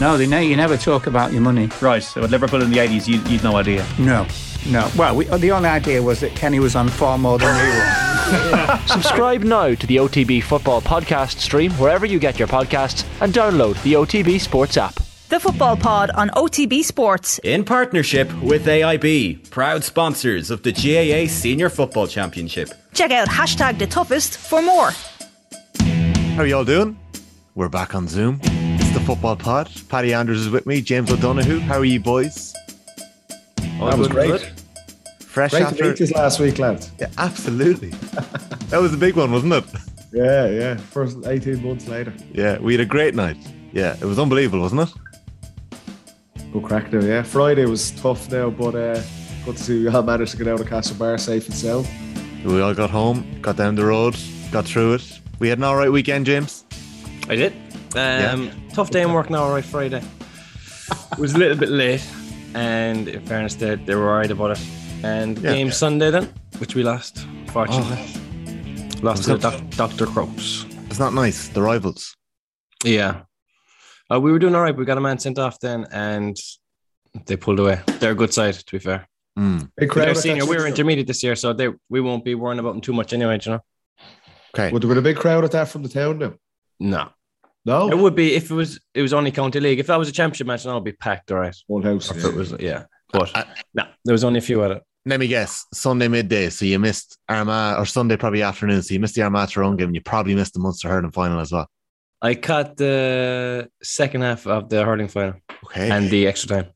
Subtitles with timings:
[0.00, 1.68] No, they ne- you never talk about your money.
[1.80, 2.02] Right.
[2.02, 3.86] So at Liverpool in the 80s, you, you'd no idea.
[3.98, 4.26] No,
[4.68, 4.90] no.
[4.96, 8.80] Well, we, the only idea was that Kenny was on far more than we were.
[8.86, 13.80] Subscribe now to the OTB Football Podcast stream wherever you get your podcasts and download
[13.82, 14.94] the OTB Sports app.
[15.28, 17.38] The Football Pod on OTB Sports.
[17.42, 22.68] In partnership with AIB, proud sponsors of the GAA Senior Football Championship.
[22.92, 24.90] Check out hashtag the toughest for more.
[26.34, 26.98] How are y'all doing?
[27.54, 28.40] We're back on Zoom.
[28.92, 29.70] It's the Football Pod.
[29.88, 30.82] Paddy Andrews is with me.
[30.82, 31.60] James O'Donoghue.
[31.60, 32.52] How are you boys?
[33.56, 34.52] That was great.
[35.20, 35.94] Fresh Great after.
[35.94, 36.92] to meet last week, lads.
[37.00, 37.88] Yeah, absolutely.
[38.68, 39.64] that was a big one, wasn't it?
[40.12, 40.76] Yeah, yeah.
[40.76, 42.12] First 18 months later.
[42.32, 43.38] Yeah, we had a great night.
[43.72, 46.52] Yeah, it was unbelievable, wasn't it?
[46.52, 47.22] Good crack now, yeah.
[47.22, 49.02] Friday was tough now, but uh,
[49.46, 51.88] good to see we all managed to get out of Castlebar safe and sound.
[52.44, 54.18] We all got home, got down the road,
[54.50, 55.20] got through it.
[55.38, 56.66] We had an all right weekend, James.
[57.30, 57.54] I did.
[57.96, 60.02] Um, Tough day in work now, all right, Friday.
[61.12, 62.02] It was a little bit late,
[62.54, 64.60] and in fairness, they, they were worried about it.
[65.02, 65.52] And Yeah.
[65.52, 67.98] game Sunday then, which we lost, fortunately.
[69.02, 70.06] Lost to doc, Dr.
[70.06, 70.64] Crokes.
[70.88, 71.48] It's not nice.
[71.48, 72.16] The rivals.
[72.84, 73.22] Yeah.
[74.10, 74.76] Uh, we were doing all right.
[74.76, 76.36] We got a man sent off then, and
[77.26, 77.80] they pulled away.
[77.98, 79.06] They're a good side, to be fair.
[79.38, 79.70] Mm.
[79.76, 79.92] Big.
[79.92, 80.46] They're senior.
[80.46, 83.12] We were intermediate this year, so they we won't be worrying about them too much
[83.12, 83.60] anyway, you know?
[84.54, 84.70] Okay.
[84.72, 86.34] Would there been a big crowd at that from the town now?
[86.80, 87.08] No.
[87.64, 87.88] No?
[87.90, 89.78] It would be if it was it was only county league.
[89.78, 91.54] If that was a championship match, then it would be packed, all right.
[91.68, 92.10] Full house.
[92.10, 92.84] If it was yeah.
[93.12, 94.82] But Uh, no, there was only a few at it.
[95.04, 95.66] Let me guess.
[95.74, 99.48] Sunday midday, so you missed Armagh, or Sunday probably afternoon, so you missed the Armagh
[99.50, 99.88] Tyrone game.
[99.88, 101.68] and You probably missed the Munster hurling final as well.
[102.20, 105.34] I caught the second half of the hurling final
[105.66, 105.90] Okay.
[105.90, 106.66] and the extra time.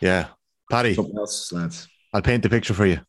[0.00, 0.26] yeah.
[0.70, 1.88] Paddy, Something else, lads.
[2.14, 3.00] I'll paint the picture for you.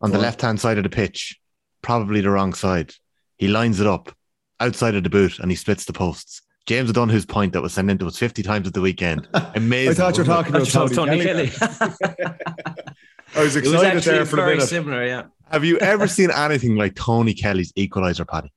[0.00, 1.36] On the left hand side of the pitch,
[1.82, 2.94] probably the wrong side.
[3.36, 4.14] He lines it up
[4.60, 6.42] outside of the boot and he splits the posts.
[6.66, 9.28] James O'Donoghue's point that was sent into us 50 times at the weekend.
[9.54, 9.90] Amazing.
[9.92, 10.70] I thought you were wasn't it?
[10.70, 11.48] talking about Tony, Tony Kelly.
[11.48, 12.34] Kelly.
[13.36, 14.68] I was it was excited actually there for a very minute.
[14.68, 15.22] similar, yeah.
[15.50, 18.52] Have you ever seen anything like Tony Kelly's equalizer, Paddy?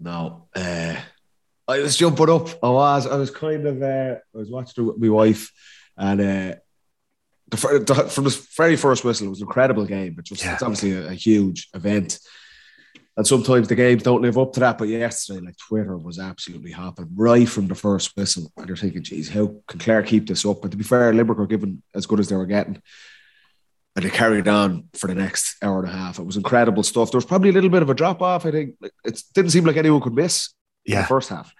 [0.00, 0.48] No.
[0.54, 0.96] Uh,
[1.68, 2.48] I was jumping up.
[2.64, 3.06] I was.
[3.06, 3.82] I was kind of.
[3.82, 5.50] Uh, I was watching with my wife,
[5.96, 6.54] and uh,
[7.48, 10.16] the, the from the very first whistle, it was an incredible game.
[10.18, 10.54] It just Yeah.
[10.54, 12.18] it's obviously a, a huge event,
[13.18, 14.78] and sometimes the games don't live up to that.
[14.78, 19.02] But yesterday, like Twitter was absolutely hopping right from the first whistle, and you're thinking,
[19.02, 22.06] "Geez, how can Clare keep this up?" But to be fair, Limerick were given as
[22.06, 22.80] good as they were getting.
[23.96, 26.20] And they carried on for the next hour and a half.
[26.20, 27.10] It was incredible stuff.
[27.10, 28.46] There was probably a little bit of a drop off.
[28.46, 30.54] I think it didn't seem like anyone could miss
[30.86, 31.00] in Yeah.
[31.00, 31.52] the first half.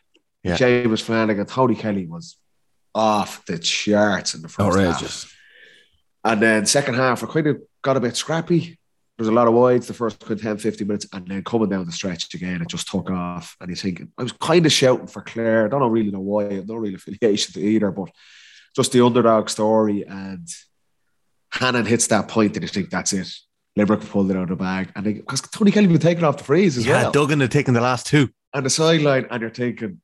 [0.45, 0.55] Yeah.
[0.55, 2.37] James Flanagan, Tony Kelly was
[2.95, 5.35] off the charts in the first half.
[6.25, 8.78] And then second half, it kind of got a bit scrappy.
[9.19, 11.43] There was a lot of wides the first kind of 10, 15 minutes, and then
[11.43, 13.57] coming down the stretch again, it just took off.
[13.61, 15.67] And you're thinking, I was kind of shouting for Clare.
[15.67, 16.47] I don't know really know why.
[16.47, 18.11] I have no real affiliation to either, but
[18.77, 20.07] just the underdog story.
[20.07, 20.47] And
[21.51, 23.29] Hannon hits that point, and you think that's it.
[23.77, 24.93] Limerick pulled it out of the bag.
[24.95, 27.75] And because Tony Kelly been taken off the frees as yeah, well Duggan had taken
[27.75, 28.29] the last two.
[28.55, 30.01] on the sideline, and you're thinking,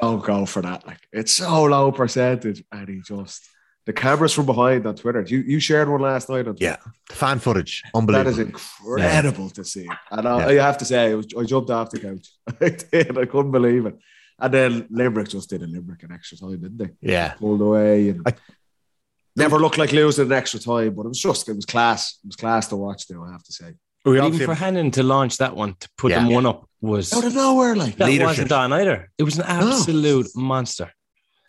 [0.00, 0.86] don't go for that.
[0.86, 3.48] Like it's so low percentage, and he just
[3.88, 5.22] the cameras from behind on Twitter.
[5.26, 6.64] You you shared one last night on Twitter.
[6.64, 6.76] Yeah.
[7.08, 7.80] The fan footage.
[7.84, 8.30] That Unbelievable.
[8.30, 9.88] is incredible to see.
[10.10, 10.62] And I, Yeah.
[10.62, 12.26] I have to say, I, was, I jumped off the couch.
[12.60, 13.16] I did.
[13.18, 13.96] I couldn't believe it.
[14.38, 16.90] And then Limerick just did a Limerick in extra time, didn't they?
[17.00, 17.32] yeah.
[17.40, 18.34] Pulled away and I-
[19.36, 22.18] never looked like losing an extra time, but it was just, it was class.
[22.24, 23.72] It was class to watch, though, I have to say.
[24.04, 26.18] We Even obviously for have- Hannon to launch that one, to put Yeah.
[26.24, 27.96] them one up was Out of nowhere, like.
[27.96, 28.26] that leadership.
[28.28, 29.10] wasn't on either.
[29.18, 29.68] It was an oh.
[29.70, 30.92] absolute monster.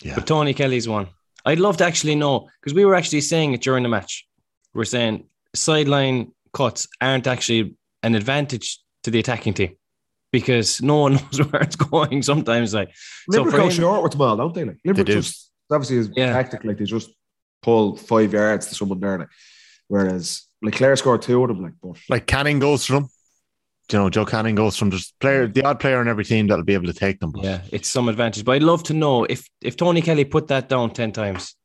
[0.02, 0.16] Yeah.
[0.16, 1.08] But Tony Kelly's one.
[1.46, 4.28] I'd love to actually know because we were actually saying it during the match.
[4.74, 9.76] We're saying sideline cuts aren't actually an advantage to the attacking team
[10.32, 12.74] because no one knows where it's going sometimes.
[12.74, 12.90] Like
[13.32, 14.66] so go him- short with them all, don't they?
[14.66, 15.14] Like Limerick do.
[15.14, 16.34] just obviously is Yeah.
[16.34, 17.10] tactic, like they just
[17.62, 19.20] pull five yards to someone there.
[19.20, 19.28] Like,
[19.88, 23.10] whereas like Clare scored two of them, like but like Canning goes from them.
[23.92, 25.54] You know, Joe Canning goes from just player, mm.
[25.54, 27.32] the odd player in every team that'll be able to take them.
[27.32, 28.46] But Yeah, it's some advantage.
[28.46, 31.56] But I'd love to know if if Tony Kelly put that down ten times,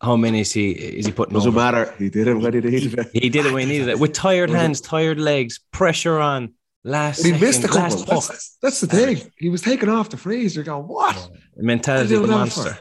[0.00, 1.58] how many is he is he putting doesn't over?
[1.58, 1.94] matter.
[1.98, 3.10] He did it when he needed it.
[3.12, 3.98] He did it when he needed it.
[3.98, 6.54] With tired hands, tired legs, pressure on,
[6.84, 8.20] last But he missed a second, couple.
[8.20, 9.30] That's, that's the thing.
[9.36, 10.54] He was taken off the frees.
[10.54, 11.30] You're going, what?
[11.56, 12.78] Mentality of What the are you doing monster.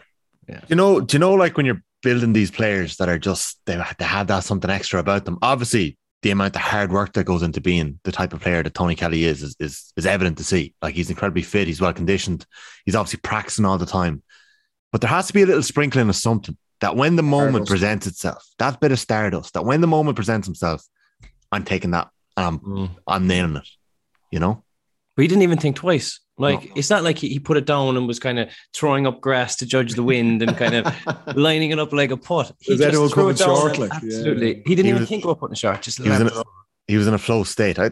[0.47, 3.59] Do you know, do you know, like when you're building these players that are just
[3.65, 5.37] they, they have that something extra about them.
[5.41, 8.73] Obviously, the amount of hard work that goes into being the type of player that
[8.73, 10.73] Tony Kelly is is is, is evident to see.
[10.81, 12.45] Like he's incredibly fit, he's well conditioned,
[12.83, 14.21] he's obviously practicing all the time.
[14.91, 17.69] But there has to be a little sprinkling of something that when the moment Stardust.
[17.69, 20.83] presents itself, that bit of stardust, that when the moment presents himself,
[21.49, 22.89] I'm taking that and I'm Mm.
[23.07, 23.69] I'm nailing it.
[24.29, 24.65] You know?
[25.17, 26.19] But he didn't even think twice.
[26.37, 29.19] Like it's not like he, he put it down and was kind of throwing up
[29.19, 32.51] grass to judge the wind and kind of lining it up like a putt.
[32.59, 33.97] He Is anyone threw coming it down short, and- like, yeah.
[34.03, 34.63] absolutely.
[34.67, 35.81] He didn't He even was- think about putting a shot.
[35.81, 36.43] Just He was, in a,
[36.87, 37.79] he was in a flow state.
[37.79, 37.89] I,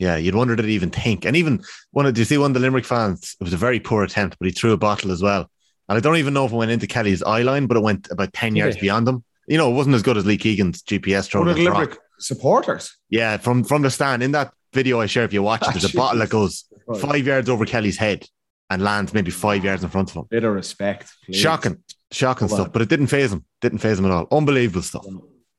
[0.00, 1.24] yeah, you'd wonder did he even think.
[1.24, 1.62] And even
[1.92, 3.36] one of, do you see one of the Limerick fans?
[3.40, 5.48] It was a very poor attempt, but he threw a bottle as well.
[5.88, 8.08] And I don't even know if it went into Kelly's eye line, but it went
[8.10, 8.80] about 10 Did yards it?
[8.82, 9.22] beyond him.
[9.46, 11.42] You know, it wasn't as good as Lee Keegan's GPS throw.
[11.42, 11.80] One of against the Rock.
[11.90, 12.96] Limerick supporters.
[13.10, 15.92] Yeah, from from the stand in that video I share, if you watch it, there's
[15.92, 16.64] a bottle that goes
[16.98, 18.26] five yards over Kelly's head
[18.70, 20.24] and lands maybe five yards in front of him.
[20.30, 21.12] Bit of respect.
[21.24, 21.36] please.
[21.36, 22.66] Shocking, shocking stuff.
[22.66, 22.70] on.
[22.70, 23.44] But it didn't phase him.
[23.60, 24.26] Didn't phase him at all.
[24.30, 25.06] Unbelievable stuff.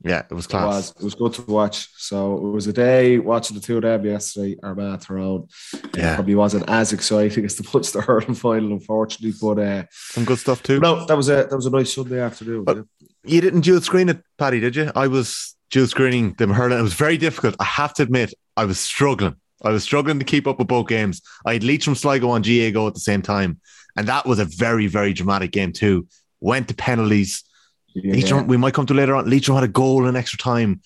[0.04, 0.66] Yeah, it was It class.
[0.66, 0.90] was.
[1.00, 1.90] It was good to watch.
[1.98, 4.56] So it was a day watching the two of them yesterday.
[4.62, 5.48] Armagh Tyrone.
[5.74, 6.16] It Yeah.
[6.16, 9.34] probably wasn't as exciting as the Munster hurling final, unfortunately.
[9.42, 10.80] But uh, Some good stuff too.
[10.80, 12.64] no, that was a that was a nice Sunday afternoon.
[12.66, 12.84] But- yeah.
[13.28, 14.92] You didn't dual screen it, Paddy, did you?
[14.96, 16.80] I was dual screening them hurling.
[16.80, 17.56] It was very difficult.
[17.60, 19.36] I have to admit, I was struggling.
[19.64, 21.22] I was struggling to keep up with both games.
[21.46, 23.60] I had Leach from Sligo on GAAGO at the same time.
[23.98, 26.08] And that was a very, very dramatic game too.
[26.42, 27.44] Went to penalties.
[27.94, 28.14] Yeah.
[28.14, 29.30] Leitrim, we might come to later on.
[29.30, 30.82] Leitrim had a goal in extra time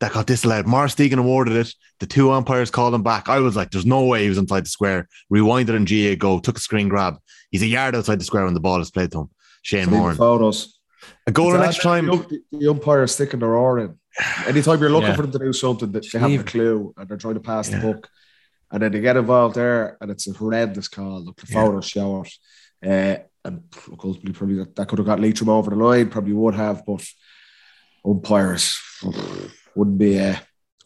[0.00, 0.66] that got disallowed.
[0.66, 1.72] Maurice Deegan awarded it.
[2.00, 3.28] The two umpires called him back.
[3.28, 5.08] I was like, there's no way he was inside the square.
[5.32, 7.16] Rewinded and GAAGO, took a screen grab.
[7.50, 9.30] He's a yard outside the square when the ball is played to him.
[9.62, 10.16] Shane Moran.
[10.16, 10.78] photos.
[11.26, 12.06] A goal in It's extra time.
[12.06, 13.98] The, the umpire sticking their oar in.
[14.46, 15.16] Anytime you're looking Yeah.
[15.16, 17.68] for them to do something, that they haven't a clue and they're trying to pass
[17.70, 17.80] Yeah.
[17.80, 18.08] the book,
[18.70, 21.24] and then they get involved there, and it's a horrendous call.
[21.24, 21.64] Look, the Yeah.
[21.64, 22.32] photos show it,
[22.84, 23.62] uh, and
[24.02, 26.08] ultimately, probably that, that could have got Leitrim over the line.
[26.08, 27.04] Probably would have, but
[28.04, 28.76] umpires
[29.74, 30.36] wouldn't be uh,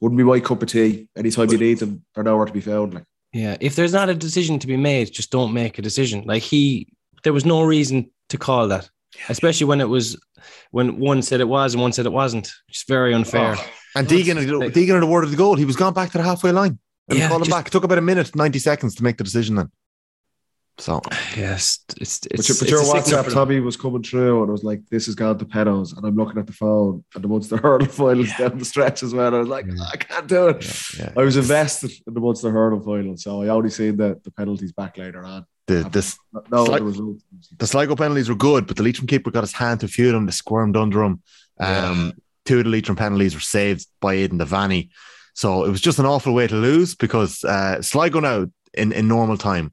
[0.01, 1.09] wouldn't be my cup of tea.
[1.17, 2.95] Anytime you need them, they're nowhere to be found.
[2.95, 6.25] Like Yeah, if there's not a decision to be made, just don't make a decision.
[6.27, 6.89] Like he,
[7.23, 8.89] there was no reason to call that,
[9.29, 10.19] especially when it was
[10.71, 12.51] when one said it was and one said it wasn't.
[12.69, 13.55] It's very unfair.
[13.59, 15.57] Oh, And Deegan, had- Deegan had awarded the goal.
[15.57, 16.79] He was gone back to the halfway line.
[17.09, 17.67] And Yeah, yeah, called him just- back.
[17.67, 19.71] It took about a minute, 90 seconds to make the decision then.
[20.79, 21.03] So
[21.37, 22.83] Yes, it's But it's, your, but it's your
[23.21, 23.31] WhatsApp, for.
[23.33, 26.17] Tommy, was coming through, and I was like, "This has gone to pedos," and I'm
[26.17, 29.35] looking at the phone, and the Munster hurdle finals down the stretch as well.
[29.35, 31.13] I was like, ah, "I can't do it." yeah.
[31.15, 34.73] I was invested in the Munster hurdle final, so I only seen the, the penalties
[34.73, 35.45] back later on.
[35.71, 36.19] The, this,
[36.51, 37.21] No, Slight- the
[37.59, 40.07] the Sligo penalties were good, but the Leitrim keeper got his hand to a few
[40.09, 40.27] of them.
[40.27, 41.23] They squirmed under him.
[41.59, 42.13] Um,
[42.47, 44.89] Two of the Leitrim penalties were saved by Aidan Devaney.
[45.35, 49.07] So it was just an awful way to lose because uh, Sligo now, in, in
[49.09, 49.73] normal time,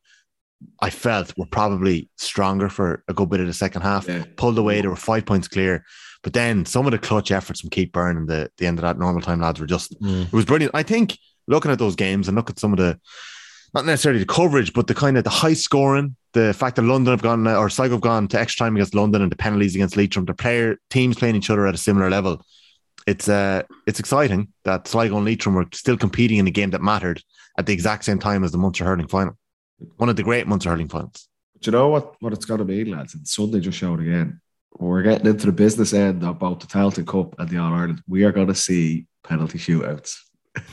[0.82, 4.08] I felt were probably stronger for a good bit of the second half.
[4.08, 4.24] Yeah.
[4.36, 5.84] Pulled away, they were five points clear.
[6.24, 8.84] But then some of the clutch efforts from Keith Beirne and the, the end of
[8.84, 10.26] that normal time lads were just Mm.
[10.28, 10.76] it was brilliant.
[10.76, 11.18] I think
[11.48, 13.00] looking at those games and look at some of the
[13.74, 17.12] not necessarily the coverage, but the kind of the high scoring, the fact that London
[17.12, 19.98] have gone or Sligo have gone to extra time against London and the penalties against
[19.98, 22.46] Leitrim, the player teams playing each other at a similar level.
[23.06, 26.82] It's uh it's exciting that Sligo and Leitrim were still competing in a game that
[26.82, 27.22] mattered
[27.58, 29.38] at the exact same time as the Munster hurling final.
[29.98, 31.28] One of the great Munster hurling finals.
[31.60, 33.16] Do you know what, what it's got to be, lads?
[33.16, 34.42] And Sunday just showed again.
[34.78, 38.04] We're getting into the business end of both the Tailteann Cup and the All Ireland.
[38.08, 40.18] We are going to see penalty shootouts.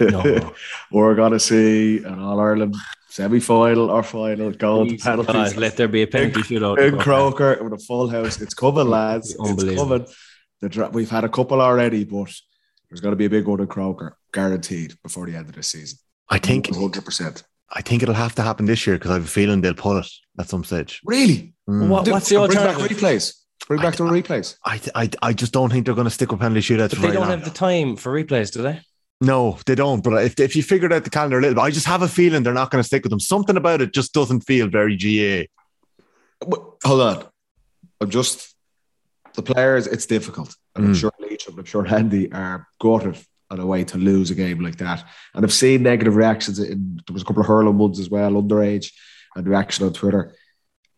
[0.00, 0.54] No.
[0.90, 2.75] We're going to see an All Ireland
[3.08, 5.52] semi final or final going to Please, penalties.
[5.52, 6.78] God, let there be a penalty shootout.
[6.78, 8.40] in Croker with a full house.
[8.40, 9.31] It's coming, lads.
[9.32, 9.84] It's Unbelievable.
[9.88, 10.06] coming.
[10.60, 12.32] The dra- we've had a couple already, but
[12.88, 15.62] there's going to be a big one in Croker, guaranteed before the end of the
[15.62, 15.98] season.
[16.28, 17.42] I think 100%.
[17.70, 19.98] I think it'll have to happen this year because I have a feeling they'll pull
[19.98, 20.06] it
[20.38, 21.00] at some stage.
[21.04, 21.54] Really?
[21.69, 21.88] Mm.
[21.88, 23.34] What, what's the Bring back replays.
[23.66, 24.56] Bring back the replays.
[24.64, 26.99] I, I, I just don't think they're going to stick with penalty shootouts But they
[27.02, 27.30] very don't long.
[27.30, 28.80] have the time for replays, do they?
[29.25, 30.02] No, they don't.
[30.04, 32.09] But if, if you figured out the calendar a little bit, I just have a
[32.09, 33.21] feeling they're not going to stick with them.
[33.21, 35.47] Something about it just doesn't feel very GAA.
[36.85, 37.25] Hold on.
[38.00, 38.54] I'm just
[39.35, 39.87] the players.
[39.87, 41.00] It's difficult, and I'm Mm.
[41.00, 43.19] sure Leach and I'm sure Andy are gutted
[43.50, 45.04] on a way to lose a game like that.
[45.35, 46.59] And I've seen negative reactions.
[46.59, 48.93] In there was a couple of hurling ones as well, underage,
[49.37, 50.35] and reaction on Twitter.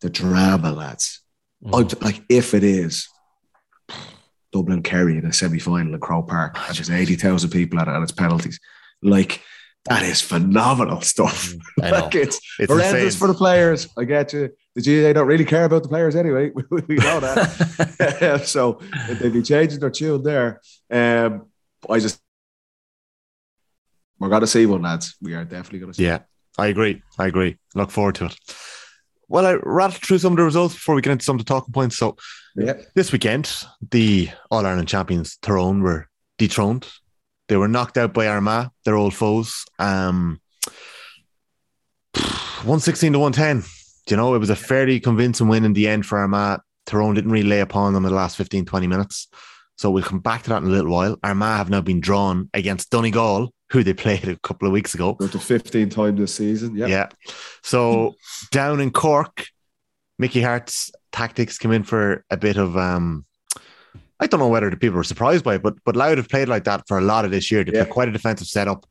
[0.00, 1.20] The drama, lads.
[1.64, 1.78] Mm.
[1.78, 3.08] I'd- like if it is
[4.56, 7.88] Dublin Kerry in a semi final in Croke Park, and there's eighty thousand people at
[7.88, 8.58] it, and it's penalties.
[9.02, 9.42] Like
[9.84, 11.52] that is phenomenal stuff.
[11.82, 12.00] I know.
[12.00, 13.18] like it's It's horrendous insane.
[13.18, 13.88] for the players.
[13.98, 14.50] I get you.
[14.74, 16.50] The GAA don't really care about the players anyway.
[16.70, 18.42] We, know that.
[18.46, 18.80] so
[19.20, 20.60] they'd be changing their tune there.
[20.90, 21.46] Um,
[21.88, 22.18] I just
[24.18, 25.16] we're gonna see one, lads.
[25.20, 26.04] We are definitely gonna see.
[26.04, 26.20] Yeah,
[26.56, 27.02] I agree.
[27.18, 27.58] I agree.
[27.74, 28.36] Look forward to it.
[29.28, 31.48] Well, I rattled through some of the results before we get into some of the
[31.48, 31.96] talking points.
[31.96, 32.16] So,
[32.94, 33.52] this weekend,
[33.90, 36.86] the All Ireland champions Tyrone were dethroned.
[37.48, 39.64] They were knocked out by Armagh, their old foes.
[39.78, 40.40] Um,
[42.14, 43.68] 116 to 110.
[44.06, 46.60] Do you know, it was a fairly convincing win in the end for Armagh.
[46.86, 49.28] Tyrone didn't really lay upon them in the last 15, 20 minutes.
[49.76, 51.18] So we'll come back to that in a little while.
[51.22, 55.14] Armagh have now been drawn against Donegal who they played a couple of weeks ago.
[55.14, 56.76] Go to 15 times this season.
[56.76, 56.86] Yeah.
[56.86, 57.08] Yeah.
[57.62, 58.14] So
[58.52, 59.46] down in Cork,
[60.18, 63.24] Mickey Harte's tactics came in for a bit of um
[64.18, 66.48] I don't know whether the people were surprised by it, but but Louth have played
[66.48, 67.64] like that for a lot of this year.
[67.64, 67.84] They Yeah.
[67.84, 68.86] quite a defensive setup.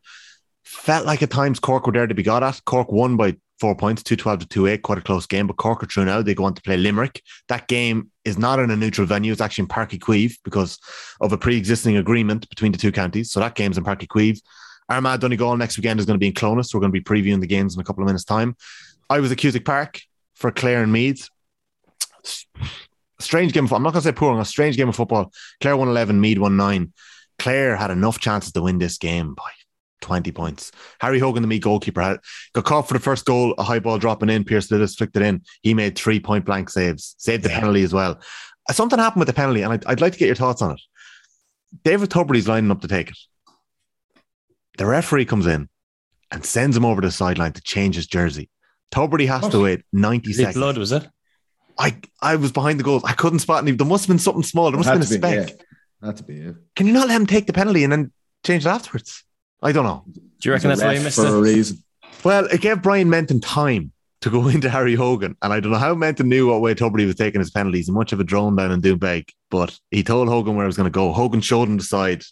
[0.63, 2.62] Felt like at times Cork were there to be got at.
[2.65, 5.48] Cork won by four points, 212 to 2 8, quite a close game.
[5.48, 6.22] But Cork are through now.
[6.22, 7.22] They go on to play Limerick.
[7.48, 10.77] That game is not in a neutral venue, it's actually in Páirc Uí Chaoimh because
[11.22, 13.32] of a pre existing agreement between the two counties.
[13.32, 14.41] So that game's in Páirc Uí Chaoimh.
[14.89, 16.74] Armagh Donegal next weekend is going to be in Clones.
[16.74, 18.56] We're going to be previewing the games in a couple of minutes' time.
[19.10, 20.01] I was at Cusack Park
[20.36, 21.30] for Clare and Meath.
[23.20, 25.32] Strange game of I'm not going to say poor, a strange game of football.
[25.62, 26.92] Clare won 11, Meath won 9.
[27.39, 29.50] Clare had enough chances to win this game by
[30.01, 30.72] 20 points.
[31.00, 32.18] Harry Hogan, the Meath goalkeeper, had,
[32.54, 34.44] got caught for the first goal, a high ball dropping in.
[34.44, 35.42] Pearse Lillis flicked it in.
[35.62, 37.60] He made three point blank saves, saved the Yeah.
[37.60, 38.20] penalty as well.
[38.72, 40.82] Something happened with the penalty, and I'd, I'd like to get your thoughts on it.
[41.84, 43.18] David Tubridy's lining up to take it.
[44.77, 45.70] The referee comes in
[46.32, 48.50] and sends him over to the sideline to change his jersey.
[48.91, 50.55] Tubridy has to wait 90 Is it seconds.
[50.55, 51.08] blood, was it?
[51.77, 53.03] I, I was behind the goals.
[53.03, 53.72] I couldn't spot any.
[53.72, 54.72] There must have been something small.
[54.72, 55.50] There must have been a to be, speck.
[56.01, 56.08] yeah.
[56.08, 56.51] Had to be, yeah.
[56.75, 58.12] Can you not let him take the penalty and then
[58.46, 59.24] change it afterwards?
[59.62, 60.03] I don't know.
[60.13, 61.41] Do you reckon that's a why you missed for a it?
[61.41, 61.84] reason.
[62.24, 63.91] Well, it gave Brian Menton time
[64.22, 65.36] to go into Harry Hogan.
[65.41, 67.88] And I don't know how Menton knew what way Tubridy was taking his penalties.
[67.88, 70.77] He much of a drone down in Doonbeg, but he told Hogan where he was
[70.77, 71.12] going to go.
[71.12, 72.24] Hogan showed him the side.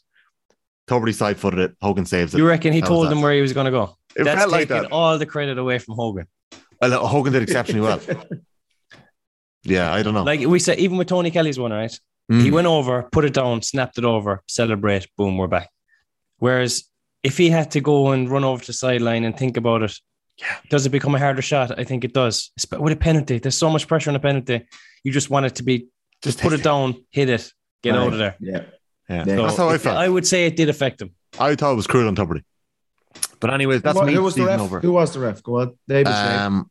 [0.87, 1.75] Tubridy side footed it.
[1.81, 2.37] Hogan saves it.
[2.37, 3.11] You reckon he That told that.
[3.11, 3.95] him where he was going to go?
[4.15, 4.91] It That's felt like taking that.
[4.91, 6.27] all the credit away from Hogan.
[6.81, 7.99] Well, Hogan did exceptionally well.
[9.63, 10.23] Yeah, I don't know.
[10.23, 11.97] Like we said, even with Tony Kelly's one, right?
[12.29, 12.41] Mm.
[12.41, 15.69] He went over, put it down, snapped it over, celebrate, boom, we're back.
[16.37, 16.83] Whereas
[17.23, 19.93] if he had to go and run over to the sideline and think about it,
[20.37, 20.57] Yeah.
[20.69, 21.79] does it become a harder shot?
[21.79, 22.51] I think it does.
[22.59, 24.67] Espe- With a penalty, there's so much pressure on a penalty.
[25.03, 25.87] You just want it to be
[26.21, 27.49] just put it down, hit it,
[27.83, 28.35] get out of there.
[28.41, 28.63] Yeah.
[29.09, 29.23] Yeah.
[29.27, 29.35] Yeah.
[29.35, 29.97] That's how I felt.
[29.97, 31.11] I would say it did affect him.
[31.39, 32.43] I thought it was cruel on Tubridy.
[33.39, 34.13] But anyways, that's who, me.
[34.13, 34.59] who was the ref?
[34.59, 34.79] over.
[34.79, 35.43] Who was the ref?
[35.43, 35.77] Go on.
[35.87, 36.69] David Um,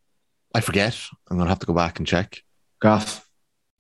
[0.55, 0.99] I forget.
[1.31, 2.43] I'm gonna have to go back and check.
[2.81, 3.27] Gough.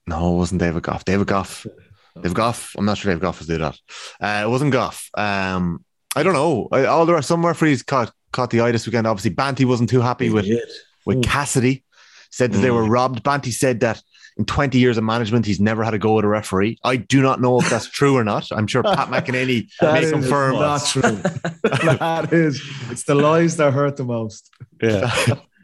[0.06, 1.04] No, it wasn't David Gough.
[1.04, 1.66] David Gough.
[2.14, 2.74] David Gough.
[2.76, 3.78] I'm not sure David Gough was do that.
[4.20, 5.08] Uh, it wasn't Gough.
[5.14, 6.68] Um, I don't know.
[6.70, 9.06] I, all there are some referees caught caught the eye this weekend.
[9.06, 10.46] Obviously, Banty wasn't too happy with
[11.04, 11.84] with Cassidy.
[12.30, 13.22] Said that they were robbed.
[13.22, 14.02] Banty said that
[14.38, 16.78] in 20 years of management, he's never had a go at a referee.
[16.84, 18.48] I do not know if that's true or not.
[18.52, 20.54] I'm sure Pat McEnaney That may confirm.
[20.56, 21.00] not true.
[21.62, 22.62] that is.
[22.90, 24.50] It's the lies that hurt the most.
[24.82, 25.12] Yeah.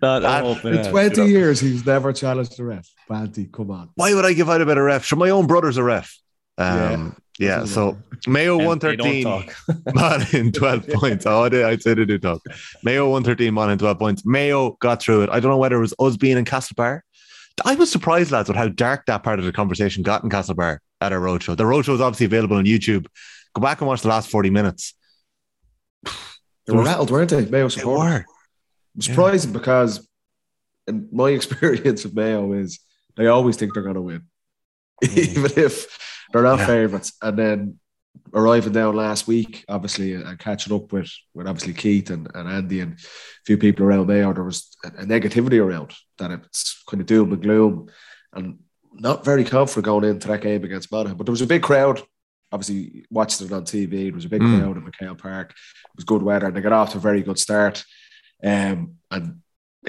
[0.01, 2.89] That- open, In uh, 20 years, he's never challenged the ref.
[3.09, 3.91] Banty, come on.
[3.97, 5.05] Why would I give out a better ref?
[5.05, 6.17] Sure, my own brother's a ref.
[6.57, 7.61] Um, yeah.
[7.61, 7.99] Doesn't so
[8.29, 9.25] Mayo 113.
[9.25, 9.95] don't.
[9.95, 11.27] Monaghan 12 points.
[11.27, 12.43] Oh, I did, I'd say they do talk.
[12.85, 14.27] Mayo 113, Monaghan 12 points.
[14.27, 15.31] Mayo got through it.
[15.31, 17.01] I don't know whether it was us being in Castlebar.
[17.65, 20.79] I was surprised, lads, with how dark that part of the conversation got in Castlebar
[21.01, 21.57] at our roadshow.
[21.57, 23.07] The roadshow is obviously available on YouTube.
[23.55, 24.95] Go back and watch the last 40 minutes.
[26.67, 27.45] They were rattled, weren't they?
[27.47, 28.19] Mayo They were.
[28.19, 28.27] It
[28.97, 30.07] was surprising because
[30.87, 32.81] in my experience of Mayo is
[33.17, 34.23] they always think they're going to win,
[35.03, 35.87] even if
[36.33, 36.67] they're not Yeah.
[36.67, 37.13] favourites.
[37.23, 37.81] And then
[38.35, 42.81] arriving down last week, obviously, and catching up with, with obviously Keith and, and Andy
[42.81, 42.97] and a
[43.47, 47.33] few people around there, there was a, a negativity around that it's kind of doom
[47.33, 47.89] and gloom
[48.33, 48.59] and
[48.95, 51.17] not very confident going into that game against Monaghan.
[51.17, 52.03] But there was a big crowd.
[52.51, 54.05] Obviously, watched it on TV.
[54.07, 54.59] There was a big Mm.
[54.61, 55.51] crowd in MacHale Park.
[55.51, 57.85] It was good weather, and they got off to a very good start.
[58.43, 59.41] Um, and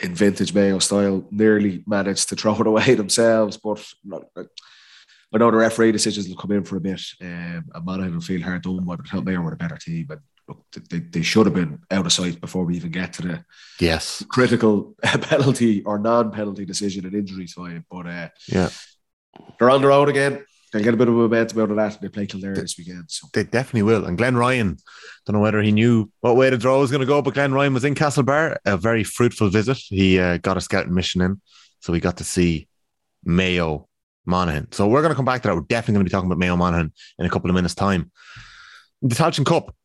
[0.03, 3.57] in vintage Mayo style, nearly managed to throw it away themselves.
[3.57, 3.83] But
[5.33, 8.21] I know the referee decisions will come in for a bit, um, and Monaghan will
[8.21, 10.05] feel hard done by, but I thought Mayo were a better team.
[10.09, 13.21] But look, they, they should have been out of sight before we even get to
[13.21, 13.45] the
[13.79, 14.25] Yes.
[14.29, 17.86] critical penalty or non-penalty decision and injury time.
[17.91, 18.69] But uh, Yeah.
[19.59, 20.43] they're on the road again.
[20.74, 22.00] They'll get a bit of momentum out of that.
[22.01, 23.05] They play Kildare this weekend.
[23.07, 24.05] So They definitely will.
[24.05, 24.77] And Glenn Ryan,
[25.25, 27.53] don't know whether he knew what way the draw was going to go, but Glenn
[27.53, 29.77] Ryan was in Castlebar, a very fruitful visit.
[29.77, 31.41] He uh, got a scouting mission in,
[31.79, 32.67] so we got to see
[33.24, 33.88] Mayo
[34.29, 34.71] Monaghan.
[34.71, 35.55] So we're going to come back to that.
[35.55, 38.12] We're definitely going to be talking about Mayo Monaghan in a couple of minutes' time.
[39.01, 39.75] The Tailteann Cup,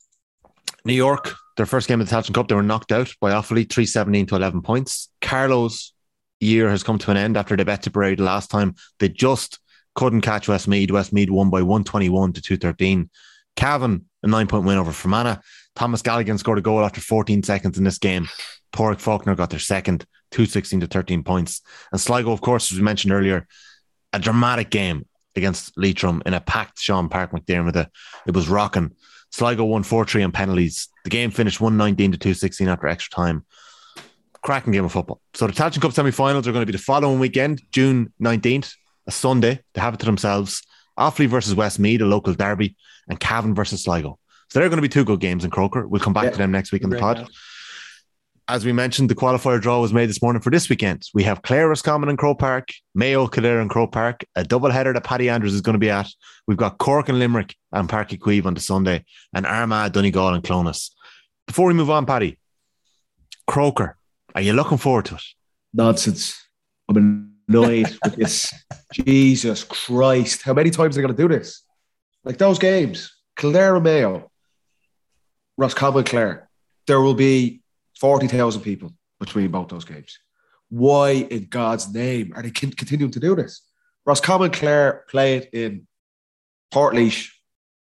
[0.84, 3.68] New York, their first game of the Tailteann Cup, they were knocked out by Offaly,
[3.68, 5.08] 317 to 11 points.
[5.20, 5.92] Carlow's
[6.40, 8.74] year has come to an end after they bet Tipperary the last time.
[8.98, 9.58] They just
[9.94, 10.90] couldn't catch Westmeath.
[10.90, 13.10] Westmeath won by 121 to 213.
[13.56, 15.38] Cavan, a nine point win over Fermanagh.
[15.76, 18.28] Thomas Galligan scored a goal after 14 seconds in this game.
[18.72, 21.60] Pádraig Faulkner got their second, 216 to 13 points.
[21.92, 23.46] And Sligo, of course, as we mentioned earlier,
[24.14, 25.06] a dramatic game
[25.36, 27.76] against Leitrim in a packed Sean Park McDermott.
[27.76, 27.90] It-
[28.26, 28.92] It was rocking.
[29.30, 30.88] Sligo won 4 3 on penalties.
[31.02, 33.44] The game finished 119 to 216 after extra time.
[34.42, 35.20] Cracking game of football.
[35.34, 38.74] So the Tailteann Cup semi finals are going to be the following weekend, June 19th,
[39.06, 39.60] a Sunday.
[39.74, 40.62] They have it to themselves.
[40.98, 42.76] Offaly versus Westmeath, a local derby,
[43.08, 44.18] and Cavan versus Sligo.
[44.50, 45.88] So they're going to be two good games in Croker.
[45.88, 46.30] We'll come back Yeah.
[46.30, 47.28] to them next week in the pod.
[48.46, 51.08] As we mentioned, the qualifier draw was made this morning for this weekend.
[51.14, 54.92] We have Clare Roscommon and Croke Park, Mayo Kildare and Croke Park, a double header
[54.92, 56.08] that Paddy Andrews is going to be at.
[56.46, 60.34] We've got Cork and Limerick and Páirc Uí Chaoimh on the Sunday, and Armagh, Donegal
[60.34, 60.94] and Clones.
[61.46, 62.38] Before we move on, Paddy,
[63.46, 63.96] Croker,
[64.34, 65.24] are you looking forward to it?
[65.72, 66.38] Nonsense.
[66.86, 68.52] I'm annoyed with this.
[68.92, 70.42] Jesus Christ.
[70.42, 71.62] How many times are they going to do this?
[72.24, 74.30] Like those games, Kildare and Mayo,
[75.56, 76.50] Roscommon Clare,
[76.86, 77.62] there will be
[78.00, 80.18] 40,000 people between both those games.
[80.68, 83.62] Why in God's name are they con- continuing to do this?
[84.06, 85.86] Roscommon Clare play it in
[86.72, 87.28] Portlaoise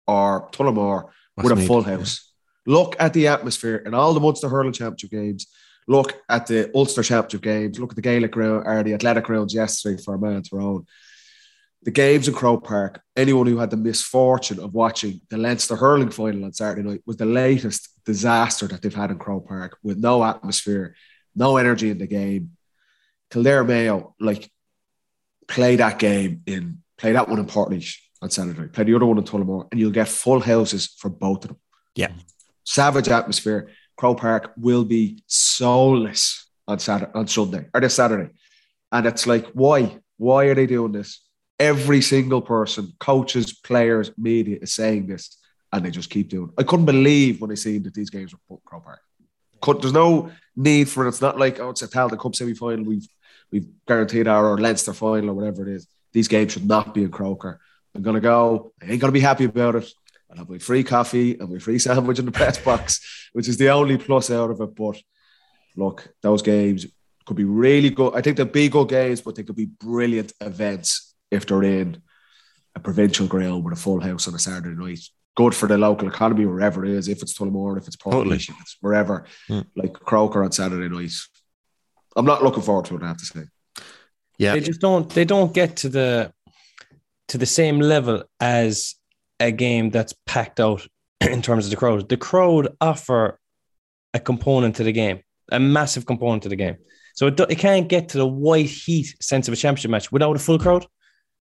[0.06, 1.96] or Tullamore with a full yeah.
[1.96, 2.32] house.
[2.66, 5.46] Look at the atmosphere in all the Munster Hurling Championship games.
[5.88, 7.78] Look at the Ulster Championship games.
[7.78, 10.86] Look at the Gaelic ground or the Athletic grounds yesterday for Armagh Tyrone.
[11.86, 16.10] The games in Croke Park, anyone who had the misfortune of watching the Leinster hurling
[16.10, 19.96] final on Saturday night was the latest disaster that they've had in Croke Park with
[19.96, 20.96] no atmosphere,
[21.36, 22.56] no energy in the game.
[23.30, 24.50] Kildare Mayo, like,
[25.46, 29.18] play that game in, play that one in Portlaoise on Saturday, play the other one
[29.18, 31.58] in Tullamore, and you'll get full houses for both of them.
[31.94, 32.10] Yeah.
[32.64, 33.70] Savage atmosphere.
[33.96, 38.32] Croke Park will be soulless on Saturday, on Sunday or this Saturday.
[38.90, 40.00] And it's like, why?
[40.16, 41.20] Why are they doing this?
[41.58, 45.38] Every single person, coaches, players, media is saying this,
[45.72, 46.60] and they just keep doing it.
[46.60, 48.98] I couldn't believe when I seen that these games were put Croke.
[49.62, 51.08] Could, there's no need for it.
[51.08, 52.84] It's not like, oh, it's a Tailteann Cup semi final.
[52.84, 53.08] We've
[53.50, 55.86] we've guaranteed our or Leinster final or whatever it is.
[56.12, 57.60] These games should not be in Croker.
[57.94, 58.72] I'm gonna go.
[58.82, 59.90] I ain't gonna be happy about it.
[60.30, 63.00] I'll have my free coffee and my free sandwich in the press box,
[63.32, 64.74] which is the only plus out of it.
[64.74, 65.00] But
[65.76, 66.86] look, those games
[67.24, 68.14] could be really good.
[68.14, 72.02] I think they'll be good games, but they could be brilliant events if they're in
[72.74, 75.00] a provincial ground with a full house on a Saturday night.
[75.36, 78.36] Good for the local economy, wherever it is, if it's Tullamore, if it's Port Totally.
[78.36, 79.24] if it's wherever,
[79.74, 81.12] like Croker on Saturday night.
[82.16, 83.40] I'm not looking forward to it, I have to say.
[84.38, 84.54] Yeah.
[84.54, 85.08] They just don't.
[85.10, 86.32] They don't get to the
[87.28, 88.94] to the same level as
[89.40, 90.86] a game that's packed out
[91.20, 92.08] in terms of the crowd.
[92.08, 93.38] The crowd offer
[94.14, 95.20] a component to the game,
[95.52, 96.76] a massive component to the game.
[97.14, 100.12] So it, do- it can't get to the white heat sense of a championship match
[100.12, 100.86] without a full crowd.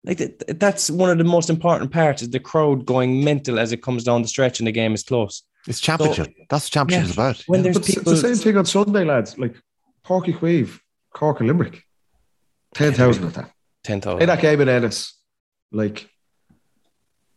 [0.05, 3.73] Like th- that's one of the most important parts is the crowd going mental as
[3.73, 5.43] it comes down the stretch and the game is close.
[5.69, 6.35] It's championship.
[6.51, 7.43] That's what championship is about.
[7.47, 9.39] When there's But it's people, the same thing on Sunday, lads.
[9.39, 9.55] Like
[10.05, 10.81] Páirc Uí Chaoimh,
[11.13, 11.85] Cork and Limerick.
[12.75, 13.51] 10,000 at that.
[13.85, 14.27] ten In thousand.
[14.27, 15.17] that game in Ennis,
[15.71, 16.09] like,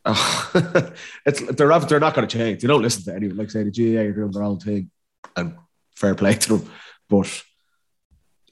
[0.05, 0.51] oh,
[1.25, 2.61] it's they're not, they're not going to change.
[2.61, 3.37] They don't listen to anyone.
[3.37, 4.89] Like say the GAA are doing their own thing,
[5.35, 5.55] and
[5.95, 6.71] fair play to them.
[7.09, 7.43] But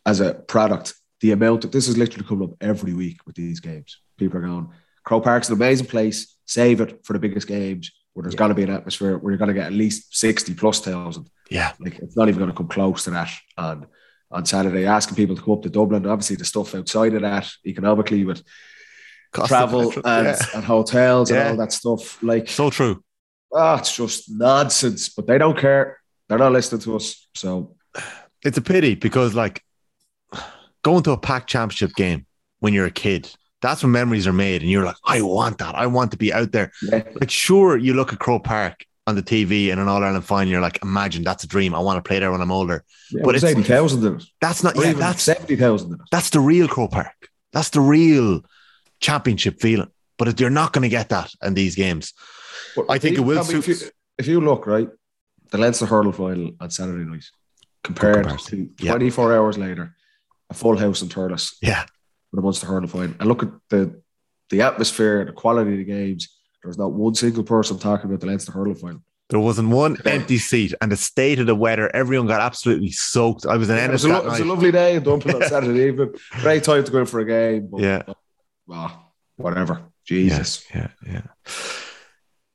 [0.06, 3.60] as a product, the amount of this is literally coming up every week with these
[3.60, 3.98] games.
[4.24, 4.70] People are going,
[5.04, 6.36] Croke Park's an amazing place.
[6.46, 9.38] Save it for the biggest games where there's got to be an atmosphere where you're
[9.38, 11.30] going to get at least sixty plus thousand.
[11.50, 11.74] Yeah.
[11.80, 13.30] Like it's not even going to come close to that.
[13.58, 13.86] And
[14.32, 17.50] on Saturday, asking people to come up to Dublin, obviously the stuff outside of that
[17.66, 18.44] economically with
[19.32, 20.38] Cost travel and, Yeah.
[20.56, 21.42] and hotels Yeah.
[21.42, 22.22] and all that stuff.
[22.22, 23.04] Like, So true.
[23.54, 25.10] ah, it's just nonsense.
[25.10, 25.98] But they don't care.
[26.30, 27.28] They're not listening to us.
[27.36, 27.76] So
[28.44, 29.64] It's a pity because like
[30.84, 32.26] going to a packed championship game
[32.60, 33.30] when you're a kid,
[33.64, 35.74] that's when memories are made, and you're like, I want that.
[35.74, 36.72] I want to be out there.
[36.84, 40.24] yeah, Like, sure, you look at Croke Park on the TV and an All Ireland
[40.24, 41.74] final, you're like, imagine that's a dream.
[41.74, 42.84] I want to play there when I'm older.
[43.12, 44.24] yeah But it's it's- eighty thousand in it.
[44.40, 44.78] That's not.
[44.78, 46.02] Or Yeah, that's seventy thousand in it.
[46.12, 47.30] that's the real Croke Park.
[47.52, 48.42] That's the real
[49.00, 49.90] championship feeling.
[50.18, 52.14] But if you're not going to get that in these games.
[52.76, 54.90] But I think it will mean, if, suit- you, if you look right,
[55.52, 57.26] the Leinster hurl final on Saturday night
[57.84, 58.92] compared to Yeah.
[58.92, 59.96] 24 hours later,
[60.50, 61.86] a full house in Thurles Yeah,
[62.34, 64.02] for the Munster hurling final, and look at the
[64.50, 66.28] the atmosphere, the quality of the games.
[66.64, 69.02] There's not one single person talking about the Leinster hurling final.
[69.30, 73.46] there wasn't one empty seat, and the state of the weather, everyone got absolutely soaked.
[73.46, 75.36] I was in it, Ennis was a, lo- it was a lovely day in Dublin
[75.36, 76.14] on Saturday evening.
[76.42, 77.68] Great time to go in for a game.
[77.72, 78.04] But, Yeah.
[78.66, 79.82] well, whatever.
[80.06, 80.64] Jesus.
[80.74, 81.22] Yeah, yeah.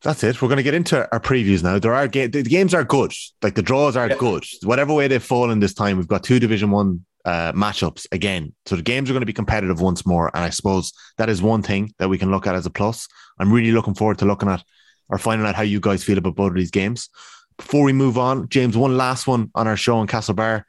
[0.02, 0.40] That's it.
[0.40, 1.78] We're going to get into our previews now.
[1.78, 3.12] There are ga- the games are good.
[3.42, 4.16] Like the draws are Yeah.
[4.16, 4.44] good.
[4.62, 8.54] Whatever way they've fallen this time, we've got two Division One uh, matchups again.
[8.66, 10.31] So the games are going to be competitive once more.
[10.35, 13.09] And I suppose that is one thing that we can look at as a plus.
[13.38, 14.62] I'm really looking forward to looking at
[15.09, 17.09] or finding out how you guys feel about both of these games.
[17.57, 20.62] Before we move on, James, one last one on our show in Castlebar.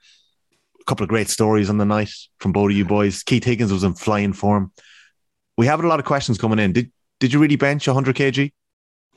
[0.80, 3.22] A couple of great stories on the night from both of you boys.
[3.24, 4.72] Keith Higgins was in flying form.
[5.58, 6.74] We have a lot of questions coming in.
[6.74, 8.52] Did did you really bench 100 kg?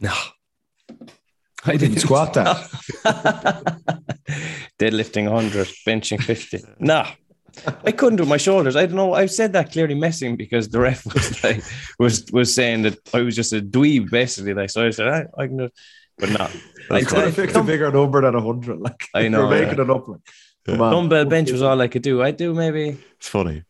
[0.01, 0.13] No,
[1.65, 2.69] I didn't squat that.
[4.79, 6.65] Deadlifting 100, benching 50.
[6.81, 7.07] No,
[7.85, 8.77] I couldn't do my shoulders.
[8.77, 9.13] I don't know.
[9.15, 11.63] I said that clearly messing because the ref was like
[11.99, 14.55] was was saying that I was just a dweeb basically.
[14.55, 15.65] Like so, I said I, I can do.
[15.65, 15.73] it.
[16.19, 16.49] but no.
[16.91, 18.81] I I, could have picked a bigger number than 100.
[18.81, 20.09] Like, I know, We're making it up.
[20.09, 20.21] Like.
[20.67, 20.93] Come on.
[20.93, 22.23] dumbbell bench was all I could do.
[22.23, 23.65] I'd do maybe It's funny.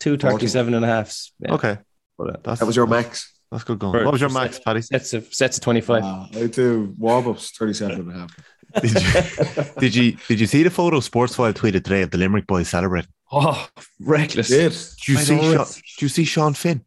[0.00, 1.32] two 37 and a halves.
[1.40, 1.54] Yeah.
[1.54, 1.78] Okay.
[2.18, 3.32] But, uh, That's, That was your max.
[3.50, 3.92] that's good going.
[3.92, 4.82] For- What was your max, sets- Paddy?
[4.82, 6.02] Sets of sets of 25.
[6.02, 8.36] Uh, I do warm ups 37 and a half.
[8.82, 12.46] Did you, did you did you see the photo Sportsfile tweeted today of the Limerick
[12.46, 13.10] boys celebrating?
[13.32, 13.68] Oh,
[14.00, 14.48] reckless.
[14.48, 14.72] Did.
[14.72, 16.84] Did you I see know Sean, it's- did you see Sean Finn?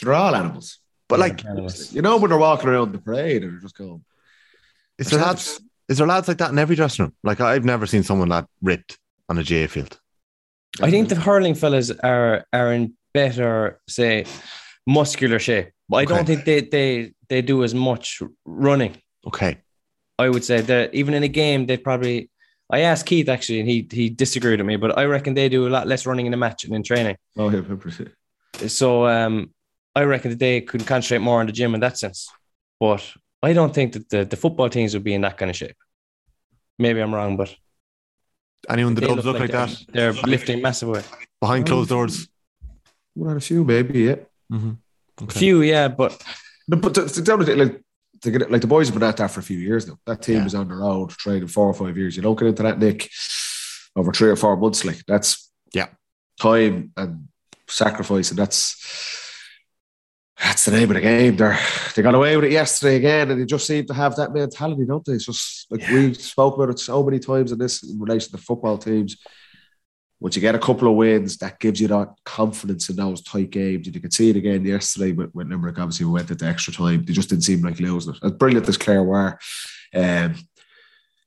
[0.00, 0.78] They're all animals.
[1.08, 1.42] But like,
[1.92, 4.04] You know when they're walking around the parade and they're just going,
[4.98, 7.14] is there lads is there lads like that in every dressing room?
[7.22, 8.98] Like I've never seen someone that ripped
[9.28, 10.00] on a GAA field.
[10.82, 14.24] I think the hurling fellas are are in better, say,
[14.86, 15.70] muscular shape.
[15.88, 19.00] But I don't think they they they do as much running.
[19.26, 19.58] Okay.
[20.18, 22.30] I would say that even in a game, they probably.
[22.68, 25.66] I asked Keith actually, and he he disagreed with me, but I reckon they do
[25.68, 27.16] a lot less running in a match and in training.
[27.36, 27.90] Oh, yeah, Pepper.
[28.68, 29.50] So um,
[29.94, 32.28] I reckon that they could concentrate more on the gym in that sense.
[32.80, 33.02] But
[33.42, 35.76] I don't think that the, the football teams would be in that kind of shape.
[36.78, 37.54] Maybe I'm wrong, but
[38.68, 41.08] Anyone the they Dubs look like they're, that They're lifting massive weight.
[41.40, 42.28] behind closed doors?
[43.14, 44.16] One out of few, maybe, yeah.
[44.52, 44.72] Mm-hmm.
[45.28, 46.20] A few, yeah, but
[46.68, 47.80] No, but the, the, down the- like,
[48.26, 49.98] to get it, like the boys have been at that for a few years now.
[50.06, 50.46] That team Yeah.
[50.46, 52.14] is on the road training four or five years.
[52.16, 53.10] You don't get into that, Nick,
[53.96, 54.84] over three or four months.
[54.84, 55.88] Like that's Yeah.
[56.40, 57.28] time and
[57.68, 58.76] sacrifice, and that's
[60.42, 61.36] that's the name of the game.
[61.36, 61.58] They
[61.94, 64.84] they got away with it yesterday again, and they just seem to have that mentality,
[64.84, 65.14] don't they?
[65.14, 68.38] It's just like we spoke about it so many times in this in relation to
[68.38, 69.16] football teams.
[70.18, 73.50] Once you get a couple of wins, that gives you that confidence in those tight
[73.50, 73.86] games.
[73.86, 75.78] And you could see it again yesterday with, with Limerick.
[75.78, 77.04] Obviously, we went into extra time.
[77.04, 78.20] They just didn't seem like losing it.
[78.22, 79.38] As brilliant as Clare were,
[79.94, 80.34] um,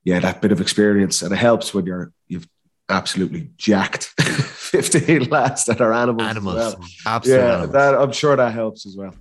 [0.03, 1.21] yeah, that bit of experience.
[1.21, 2.47] And it helps when you're you've
[2.89, 6.27] absolutely jacked 15 lads that are animals.
[6.27, 6.55] Animals.
[6.55, 6.87] well.
[7.05, 7.71] Absolute Yeah, animals.
[7.73, 9.13] that, I'm sure that helps as well.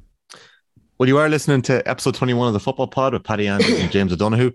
[0.98, 3.92] Well, you are listening to episode 21 of the Football Pod with Paddy Andrews and
[3.92, 4.52] James O'Donoghue.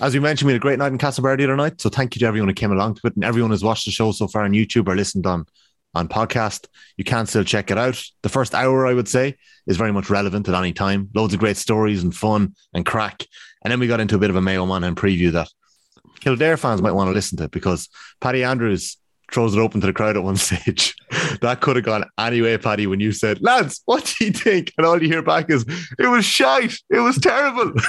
[0.00, 1.80] As we mentioned, we had a great night in Castlebar the other night.
[1.80, 3.92] So thank you to everyone who came along to it and everyone who's watched the
[3.92, 5.46] show so far on YouTube or listened on,
[5.94, 6.66] on podcast.
[6.96, 8.02] You can still check it out.
[8.22, 11.10] The first hour, I would say, is very much relevant at any time.
[11.14, 13.24] Loads of great stories and fun and crack.
[13.62, 15.48] And then we got into a bit of a Mayo and preview that
[16.20, 17.88] Kildare fans might want to listen to because
[18.20, 18.96] Paddy Andrews
[19.30, 20.96] throws it open to the crowd at one stage.
[21.40, 24.72] that could have gone anyway, Paddy, when you said, lads, what do you think?
[24.76, 25.64] And all you hear back is,
[25.98, 26.74] it was shite.
[26.90, 27.72] It was terrible.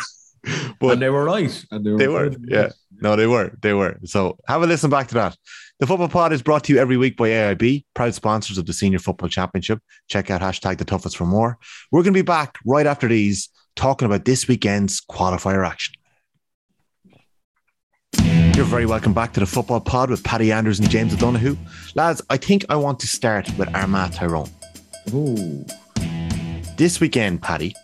[0.80, 1.66] but and they were right.
[1.72, 2.70] And they were, they were, yeah.
[3.02, 3.52] No, they were.
[3.62, 3.98] They were.
[4.06, 5.38] So have a listen back to that.
[5.80, 8.72] The Football Pod is brought to you every week by AIB, proud sponsors of the
[8.72, 9.82] Senior Football Championship.
[10.08, 11.58] Check out hashtag the toughest for more.
[11.92, 15.96] We're going to be back right after these talking about this weekend's qualifier action.
[18.56, 21.58] You're very welcome back to the Football Pod with Paddy Andrews and James O'Donoghue.
[21.94, 24.50] Lads, I think I want to start with Armagh Tyrone.
[25.14, 25.66] Ooh.
[26.78, 27.76] This weekend, Paddy,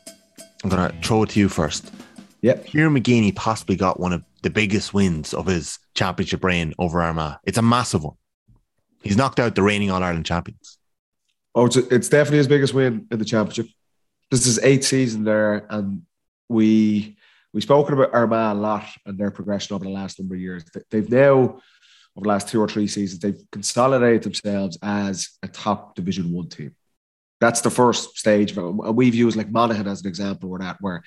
[0.64, 1.92] I'm going to throw it to you first.
[2.42, 2.66] Yep.
[2.66, 7.38] Kieran McGeeney possibly got one of the biggest wins of his championship reign over Armagh.
[7.44, 8.16] It's a massive one.
[9.04, 10.78] He's knocked out the reigning All Ireland champions.
[11.54, 13.68] Oh, it's, it's definitely his biggest win in the championship.
[14.32, 16.04] This is eighth season there, and
[16.48, 17.18] we
[17.54, 20.64] we've spoken about Armagh a lot and their progression over the last number of years.
[20.74, 21.34] They- They've now,
[22.16, 26.48] over the last two or three seasons, they've consolidated themselves as a top Division One
[26.48, 26.74] team.
[27.42, 28.56] That's the first stage.
[28.56, 31.04] And we've used like Monaghan as an example where that where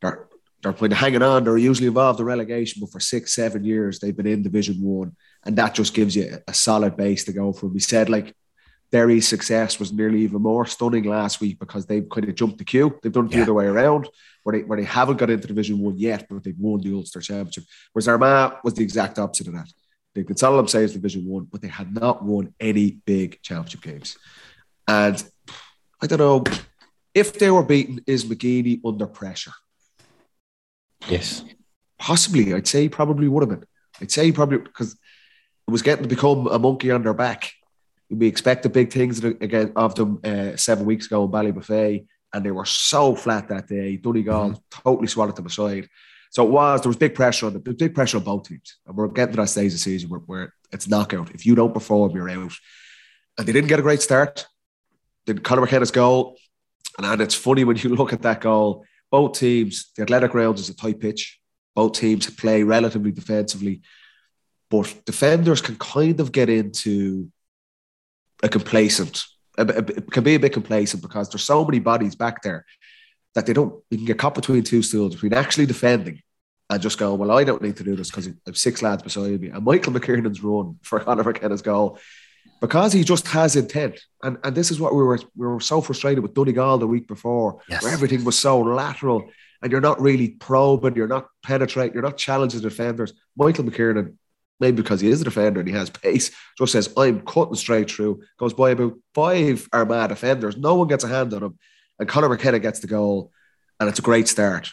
[0.00, 0.28] they're
[0.66, 1.44] they're playing hanging on.
[1.44, 5.14] They're usually involved in relegation, but for six, seven years they've been in Division One,
[5.44, 7.72] and that just gives you a solid base to go from.
[7.72, 8.34] We said like
[8.90, 12.64] Derry's success was nearly even more stunning last week because they've kind of jumped the
[12.64, 12.98] queue.
[13.02, 13.42] They've done it the Yeah.
[13.44, 14.08] other way around,
[14.42, 17.20] where they where they haven't got into Division One yet, but they've won the Ulster
[17.20, 17.64] Championship.
[17.92, 19.68] Whereas Armagh was the exact opposite of that.
[20.14, 24.16] They consolidated themselves Division One, but they had not won any big championship games.
[24.88, 25.22] And
[26.00, 26.42] I don't know
[27.14, 28.00] if they were beaten.
[28.06, 29.52] Is McGeeney under pressure?
[31.08, 31.44] Yes.
[31.98, 33.66] Possibly, I'd say probably would have been.
[34.00, 37.52] I'd say probably because it was getting to become a monkey on their back.
[38.08, 42.50] We expected big things again of them uh, seven weeks ago in Ballybofey, and they
[42.50, 43.96] were so flat that day.
[43.96, 45.88] Donegal totally swallowed them aside.
[46.30, 47.62] So it was there was big pressure on them.
[47.62, 49.78] There was big pressure on both teams, and we're getting to that stage of the
[49.78, 51.30] season where, where it's knockout.
[51.34, 52.52] If you don't perform, you're out.
[53.38, 54.46] And they didn't get a great start.
[55.24, 56.36] Did Conor McKenna's goal,
[56.98, 58.84] and, and it's funny when you look at that goal.
[59.10, 61.38] Both teams, the athletic grounds is a tight pitch.
[61.74, 63.82] Both teams play relatively defensively,
[64.70, 67.30] but defenders can kind of get into
[68.42, 69.24] a complacent,
[69.58, 72.64] a, a, can be a bit complacent because there's so many bodies back there
[73.34, 76.20] that they don't, you can get caught between two stools between actually defending
[76.70, 79.02] and just go, well, I don't need to do this because I have six lads
[79.02, 79.48] beside me.
[79.48, 81.98] And Michael McKernan's run for Conor McKenna's goal
[82.60, 84.00] because he just has intent.
[84.22, 87.06] And, and this is what we were we were so frustrated with Donegal the week
[87.08, 87.82] before, Yes.
[87.82, 89.30] where everything was so lateral.
[89.62, 93.12] and you're not really probing, you're not penetrating, you're not challenging the defenders.
[93.36, 94.14] Michael McKernan,
[94.60, 97.90] maybe because he is a defender and he has pace, just says, I'm cutting straight
[97.90, 100.56] through, goes by about five Armagh defenders.
[100.58, 101.58] No one gets a hand on him.
[101.98, 103.32] And Conor McKenna gets the goal,
[103.80, 104.72] and it's a great start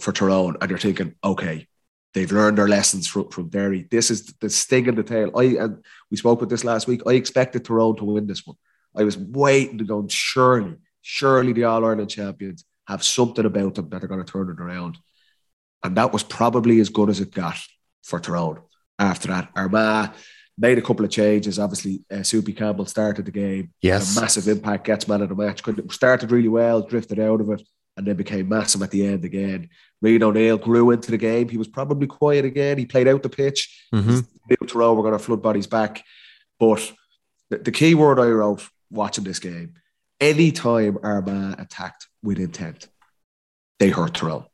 [0.00, 0.56] for Tyrone.
[0.60, 1.68] And you're thinking, okay,
[2.16, 3.86] they've learned their lessons from, from Derry.
[3.90, 5.30] This is the sting in the tail.
[5.36, 7.02] I and we spoke with this last week.
[7.06, 8.56] I expected Tyrone to win this one.
[8.96, 13.90] I was waiting to go, surely, surely the All Ireland champions have something about them
[13.90, 14.96] that are going to turn it around.
[15.84, 17.58] And that was probably as good as it got
[18.02, 18.62] for Tyrone.
[18.98, 20.14] After that, Armagh
[20.56, 21.58] made a couple of changes.
[21.58, 23.74] Obviously, uh, Soupy Campbell started the game.
[23.82, 24.16] Yes.
[24.16, 25.62] A massive impact, gets man of the match.
[25.62, 27.62] Could, started really well, drifted out of it,
[27.96, 29.70] and then became massive at the end again.
[30.04, 31.48] Rian O'Neill grew into the game.
[31.48, 32.78] He was probably quiet again.
[32.78, 33.88] He played out the pitch.
[33.94, 34.20] Mm-hmm.
[34.50, 36.04] New Tyrone were going to flood bodies back.
[36.60, 36.92] But
[37.50, 39.74] the, the key word I wrote watching this game,
[40.20, 42.88] anytime Armagh attacked with intent,
[43.78, 44.46] they hurt Tyrone.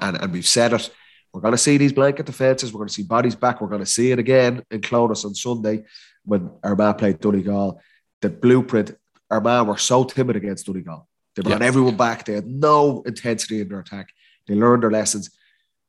[0.00, 0.90] And, and we've said it.
[1.32, 2.72] We're going to see these blanket defences.
[2.72, 3.60] We're going to see bodies back.
[3.60, 5.84] We're going to see it again in Clones on Sunday
[6.24, 7.80] when Armagh played Donegal.
[8.22, 8.96] The blueprint,
[9.30, 11.06] Armagh were so timid against Donegal.
[11.36, 11.66] They brought Yeah.
[11.66, 12.24] everyone back.
[12.24, 14.08] They had no intensity in their attack.
[14.48, 15.30] They learned their lessons.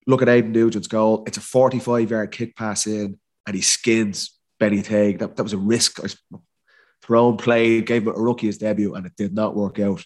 [0.06, 1.24] Look at Aidan Nugent's goal.
[1.26, 5.20] It's a 45 yard kick pass in, and he skins Benny Tague.
[5.20, 6.00] That, that was a risk.
[7.02, 10.04] Tyrone played, gave him a rookie his debut, and it did not work out.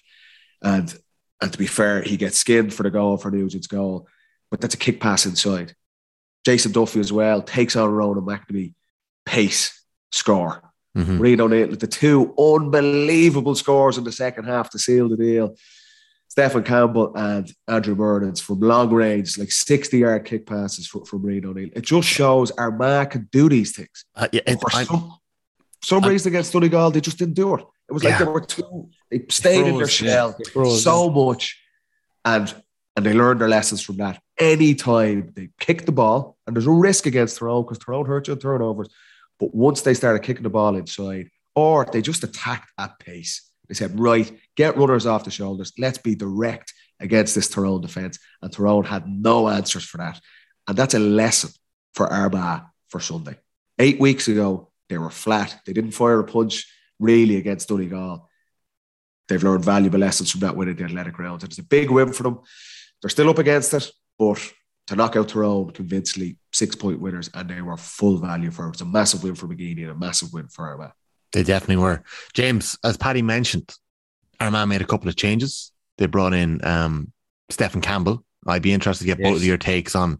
[0.62, 0.94] And
[1.42, 4.08] and to be fair, he gets skinned for the goal for Nugent's goal,
[4.52, 5.76] but that's a kick pass inside.
[6.46, 8.74] Jason Duffy as well takes on Ronan McNamee,
[9.26, 10.62] pace, score.
[10.98, 11.20] Mhm.
[11.20, 15.56] Rian O'Neill, the two unbelievable scores in the second half to seal the deal.
[16.28, 21.24] Stephen Campbell and Andrew Murnin from long range, like 60 yard kick passes from, from
[21.24, 21.70] Rian O'Neill.
[21.76, 24.06] It just shows our Armagh can do these things.
[24.16, 25.14] Uh, yeah, it- for I- some,
[25.84, 27.62] some I- reason against Donegal, they just didn't do it.
[27.90, 28.20] It was like Yeah.
[28.26, 30.08] they were too, they stayed in their froze, yeah.
[30.14, 31.58] shell froze, so much.
[32.24, 32.54] And
[32.98, 34.22] and they learned their lessons from that.
[34.38, 38.34] Anytime they kick the ball, and there's a risk against Tyrone because Tyrone hurts you
[38.34, 38.90] on turnovers.
[39.42, 43.74] But once they started kicking the ball inside, or they just attacked at pace, they
[43.74, 45.74] said, right, get runners off the shoulders.
[45.80, 48.20] Let's be direct against this Tyrone defense.
[48.42, 50.22] And Tyrone had no answers for that.
[50.68, 51.50] And that's a lesson
[51.96, 53.36] for Armagh for Sunday.
[53.80, 55.60] Eight weeks ago, they were flat.
[55.66, 58.30] They didn't fire a punch really against Donegal.
[59.28, 61.44] They've learned valuable lessons from that win at the athletic grounds.
[61.44, 62.42] It's a big win for them.
[63.02, 64.40] They're still up against it, but
[64.88, 68.74] to knock out Tyrone convincingly, six point winners, and they were full value for it.
[68.74, 70.91] It's a massive win for McGeeney and a massive win for Armagh.
[71.34, 72.04] They definitely were.
[72.36, 73.74] James, as Paddy mentioned,
[74.39, 75.71] Armagh made a couple of changes.
[75.97, 77.12] They brought in um,
[77.50, 78.24] Stephen Campbell.
[78.45, 80.19] I'd be interested to get both of your takes on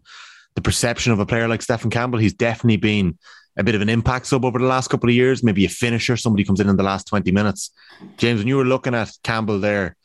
[0.56, 2.18] the perception of a player like Stephen Campbell.
[2.18, 3.18] He's definitely been
[3.56, 6.16] a bit of an impact sub over the last couple of years, maybe a finisher,
[6.16, 7.70] somebody comes in in the last 20 minutes.
[8.16, 9.96] James, when you were looking at Campbell there,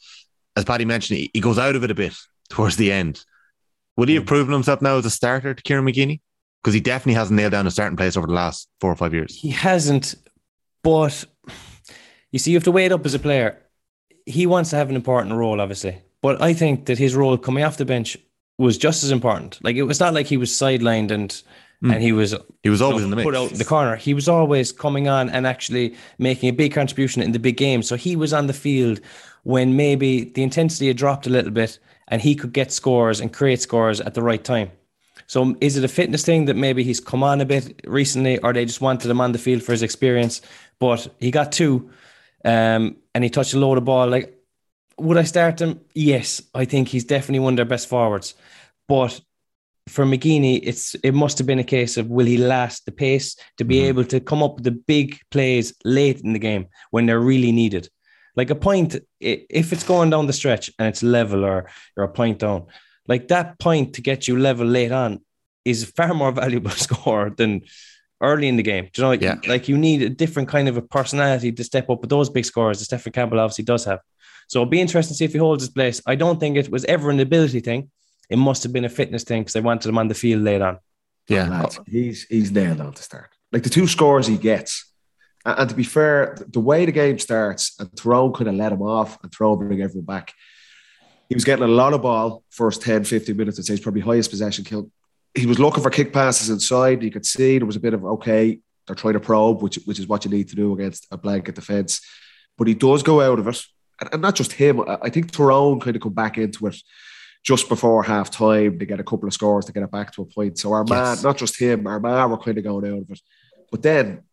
[0.55, 2.13] as Paddy mentioned, he, he goes out of it a bit
[2.49, 3.23] towards the end.
[3.95, 6.21] Would he have proven himself now as a starter to Kieran McGeeney?
[6.67, 9.13] Because he definitely hasn't nailed down a starting place over the last four or five
[9.13, 9.33] years.
[9.33, 10.15] He hasn't,
[10.83, 11.23] but
[12.33, 13.57] you see, you have to weigh it up as a player.
[14.25, 17.63] He wants to have an important role, obviously, but I think that his role coming
[17.63, 18.17] off the bench
[18.57, 19.59] was just as important.
[19.63, 21.41] Like it was not like he was sidelined and
[21.83, 21.93] Mm.
[21.93, 23.25] and he was He was always you know, in the mix.
[23.27, 23.95] put out in the corner.
[23.95, 27.83] He was always coming on and actually making a big contribution in the big game.
[27.83, 28.99] So he was on the field
[29.43, 31.77] when maybe the intensity had dropped a little bit,
[32.07, 34.71] and he could get scores and create scores at the right time.
[35.27, 38.53] So is it a fitness thing that maybe he's come on a bit recently, or
[38.53, 40.41] they just wanted him on the field for his experience?
[40.79, 41.89] But he got two,
[42.45, 44.07] um, and he touched a load of ball.
[44.07, 44.37] Like,
[44.97, 45.81] would I start him?
[45.93, 48.35] Yes, I think he's definitely one of their best forwards.
[48.87, 49.19] But
[49.89, 53.35] for McGeeney, it's it must have been a case of will he last the pace
[53.57, 53.89] to be Mhm.
[53.89, 57.51] able to come up with the big plays late in the game when they're really
[57.51, 57.89] needed.
[58.35, 62.09] Like a point, if it's going down the stretch and it's level or you're a
[62.09, 62.67] point down,
[63.07, 65.21] like that point to get you level late on
[65.65, 67.61] is a far more valuable score than
[68.21, 68.85] early in the game.
[68.93, 69.35] Do you know, like, Yeah.
[69.47, 72.45] like you need a different kind of a personality to step up with those big
[72.45, 73.99] scores that Stephen Campbell obviously does have.
[74.47, 76.01] So it'll be interesting to see if he holds his place.
[76.05, 77.91] I don't think it was ever an ability thing.
[78.29, 80.61] It must have been a fitness thing because they wanted him on the field late
[80.61, 80.79] on.
[81.27, 81.47] Yeah.
[81.47, 83.29] Oh, lads, he's he's nailed on to start.
[83.51, 84.89] Like the two scores he gets,
[85.45, 88.71] and, and to be fair, the way the game starts, and Tyrone could have let
[88.71, 90.33] him off and Tyrone bring everyone back.
[91.29, 93.59] He was getting a lot of ball first 10, 15 minutes.
[93.59, 94.89] I'd say he's probably highest possession kill.
[95.35, 97.03] He was looking for kick passes inside.
[97.03, 99.99] You could see there was a bit of okay, they're trying to probe, which which
[99.99, 102.01] is what you need to do against a blanket defense.
[102.57, 103.61] But he does go out of it,
[103.99, 104.81] and, and not just him.
[104.87, 106.77] I, think Tyrone kind of come back into it
[107.43, 110.23] just before half time to get a couple of scores to get it back to
[110.23, 110.57] a point.
[110.57, 113.21] So Armagh, not just him, Armagh were kind of going out of it.
[113.71, 114.23] But then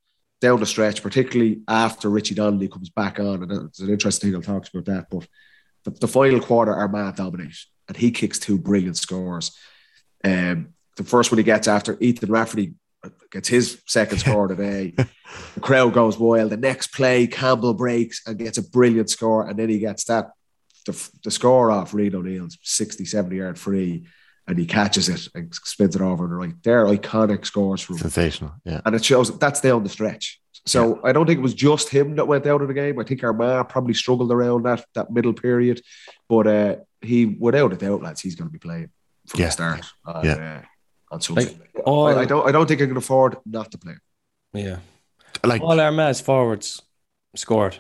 [0.40, 4.30] down the stretch, particularly after Richie Donnelly comes back on, and uh, it's an interesting
[4.30, 5.07] thing I'll talk about that.
[5.11, 5.26] But
[5.85, 7.57] the, the final quarter, Armagh dominate,
[7.88, 9.57] and he kicks two brilliant scores.
[10.23, 12.75] Um, the first one he gets after Ethan Rafferty
[13.31, 14.94] gets his second score today.
[15.55, 16.51] the crowd goes wild.
[16.51, 20.31] The next play, Campbell breaks and gets a brilliant score, and then he gets that
[20.87, 24.07] the, the score off Rian O'Neill's 60, 70 yard free,
[24.47, 26.55] and he catches it and spins it over the right.
[26.62, 28.53] They're iconic scores from sensational.
[28.64, 30.40] Yeah, and it shows that's down the stretch.
[30.66, 31.11] So yeah.
[31.11, 32.98] I don't think it was just him that went out of the game.
[32.98, 35.83] I think Armagh probably struggled around that that middle period,
[36.29, 38.90] but uh, he without a doubt, lads, he's going to be playing
[39.27, 39.46] from yeah.
[39.46, 39.85] the start.
[40.07, 40.61] Uh, yeah.
[40.62, 40.66] Uh,
[41.14, 41.44] on Sunday.
[41.44, 42.46] Like, all, I, I, don't.
[42.48, 43.94] I don't think I can afford not to play.
[44.53, 44.79] Yeah,
[45.44, 46.83] like all Armagh's forwards
[47.35, 47.77] scored.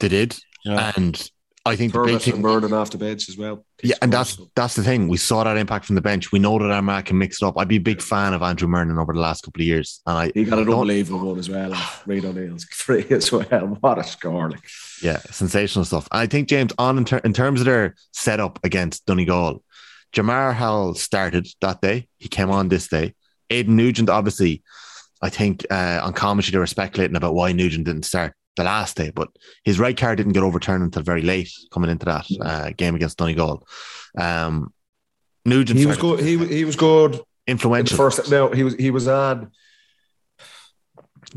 [0.00, 0.92] They did, yeah.
[0.96, 1.30] and
[1.66, 3.64] I think Turles the big thing, burning off the bench as well.
[3.82, 5.08] Yeah, and that's that's the thing.
[5.08, 6.30] We saw that impact from the bench.
[6.30, 7.54] We know that Armagh can mix it up.
[7.56, 10.18] I'd be a big fan of Andrew Murnin over the last couple of years, and
[10.18, 11.70] I he got an unbelievable one as well.
[11.70, 13.78] Rian O'Neill's three as well.
[13.80, 14.50] What a score!
[14.50, 14.60] Like.
[15.02, 16.06] Yeah, sensational stuff.
[16.12, 19.62] I think James on in, ter- in terms of their setup against Donegal,
[20.12, 22.08] Jemar Hall started that day.
[22.18, 23.14] He came on this day.
[23.48, 24.62] Aidan Nugent, obviously,
[25.22, 28.96] I think uh, on commentary they were speculating about why Nugent didn't start the last
[28.96, 29.28] day, but
[29.64, 33.18] his right card didn't get overturned until very late coming into that uh, game against
[33.18, 33.66] Donegal.
[34.16, 34.72] Um,
[35.44, 36.20] Nugent, he was good.
[36.20, 37.20] He, he was good.
[37.46, 37.96] Influential.
[37.96, 39.50] First, no, he was he was on.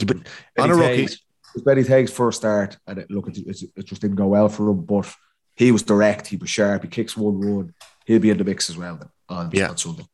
[0.05, 0.17] But
[0.57, 1.17] on a rookie, it
[1.53, 4.69] was Benny Tagg's first start, and it, look, it, it, just didn't go well for
[4.69, 4.85] him.
[4.85, 5.13] But
[5.55, 6.27] he was direct.
[6.27, 6.83] He was sharp.
[6.83, 7.73] He kicks one run.
[8.05, 9.69] He'll be in the mix as well then on, yeah.
[9.69, 10.05] on Sunday.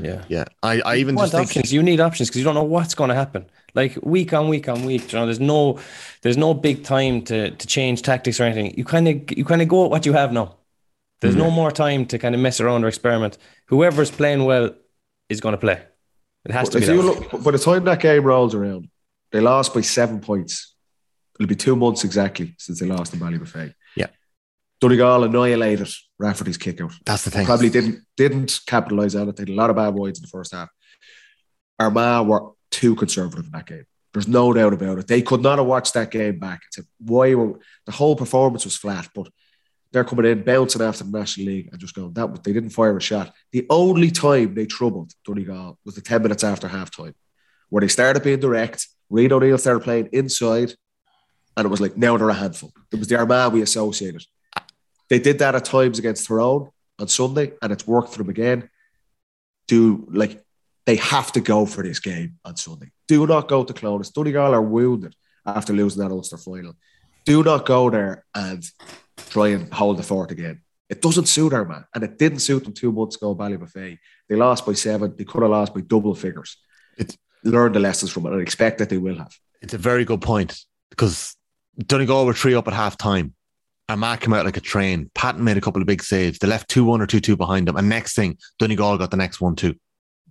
[0.00, 0.44] Yeah, yeah.
[0.62, 1.72] I, I even you just think options.
[1.72, 3.46] You need options because you don't know what's going to happen.
[3.74, 5.78] Like week on week on week, you know, there's no,
[6.22, 8.76] there's no big time to to change tactics or anything.
[8.76, 10.56] You kind of you kind of go at what you have now.
[11.20, 11.44] There's mm-hmm.
[11.44, 13.38] no more time to kind of mess around or experiment.
[13.66, 14.74] Whoever's playing well
[15.28, 15.80] is going to play.
[16.44, 16.92] It has to if be.
[16.92, 18.88] You look, by the time that game rolls around,
[19.30, 20.74] they lost by seven points.
[21.38, 23.72] It'll be two months exactly since they lost in Ballybofey.
[24.82, 26.92] Donegal annihilated Rafferty's kick out.
[27.06, 27.46] That's the thing.
[27.46, 29.36] Probably didn't didn't capitalize on it.
[29.36, 30.68] They had a lot of bad wides in the first half.
[31.78, 33.84] Armagh were too conservative in that game.
[34.12, 35.06] There's no doubt about it.
[35.06, 36.62] They could not have watched that game back.
[36.66, 39.28] It's why were the whole performance was flat, but
[39.92, 42.96] they're coming in bouncing after the National League and just going that they didn't fire
[42.96, 43.32] a shot.
[43.52, 47.14] The only time they troubled Donegal was the 10 minutes after half time,
[47.68, 48.88] where they started being direct.
[49.12, 50.74] Rian O'Neill started playing inside,
[51.56, 52.72] and it was like now they're a handful.
[52.90, 54.24] It was the Armagh we associated.
[55.12, 58.70] They did that at times against Tyrone on Sunday, and it's worked for them again.
[59.68, 60.42] Do like
[60.86, 62.92] they have to go for this game on Sunday.
[63.08, 64.08] Do not go to Clones.
[64.08, 66.72] Donegal are wounded after losing that Ulster final.
[67.26, 68.64] Do not go there and
[69.28, 70.62] try and hold the fort again.
[70.88, 73.34] It doesn't suit Armagh, and it didn't suit them two months ago.
[73.34, 73.98] Ballybofey,
[74.30, 75.14] they lost by seven.
[75.14, 76.56] They could have lost by double figures.
[76.96, 79.36] It's learn the lessons from it, and expect that they will have.
[79.60, 81.36] It's a very good point because
[81.86, 83.34] Donegal were three up at half time.
[83.88, 85.10] Armagh came out like a train.
[85.14, 86.38] Patton made a couple of big saves.
[86.38, 87.76] They left 2 1 or 2 2 behind them.
[87.76, 89.74] And next thing, Donegal got the next one, too.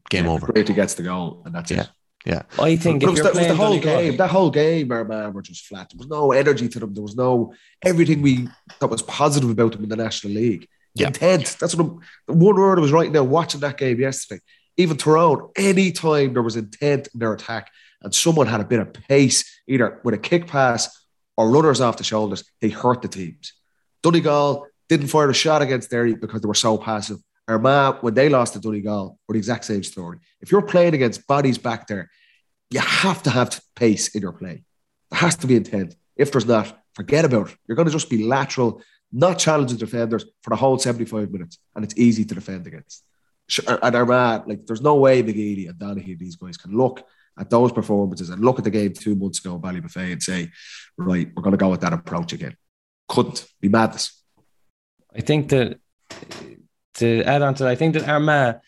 [0.09, 0.47] Game yeah, over.
[0.47, 1.81] Brady gets the goal, and that's yeah.
[1.81, 1.89] it.
[2.25, 2.43] Yeah.
[2.59, 4.17] I think was, that, was the whole Donegal, game.
[4.17, 5.89] That whole game, Armagh were just flat.
[5.89, 6.93] There was no energy to them.
[6.93, 8.47] There was no everything we
[8.79, 10.67] that was positive about them in the National League.
[10.93, 11.07] Yeah.
[11.07, 11.57] Intent.
[11.59, 14.41] That's what I'm, the one word I was right now watching that game yesterday.
[14.77, 18.79] Even Tyrone, any time there was intent in their attack and someone had a bit
[18.79, 21.00] of pace, either with a kick pass
[21.41, 23.54] or runners off the shoulders, they hurt the teams.
[24.04, 27.17] Donegal didn't fire a shot against Derry because they were so passive.
[27.47, 30.19] Armagh, when they lost to Donegal, were the exact same story.
[30.39, 32.12] If you're playing against bodies back there,
[32.69, 34.63] you have to have pace in your play.
[35.10, 35.95] There has to be intent.
[36.15, 37.58] If there's not, forget about it.
[37.67, 41.84] You're going to just be lateral, not challenging defenders for the whole 75 minutes, and
[41.84, 43.04] it's easy to defend against.
[43.67, 47.04] And Armagh, like, there's no way McGeeney and Donaghy, these guys can look
[47.39, 50.51] at those performances and look at the game two months ago, Ballybofey, and say,
[50.97, 52.55] right, we're going to go with that approach again.
[53.07, 54.23] Couldn't be madness.
[55.15, 55.79] I think that
[56.95, 58.61] to add on to that, I think that Armagh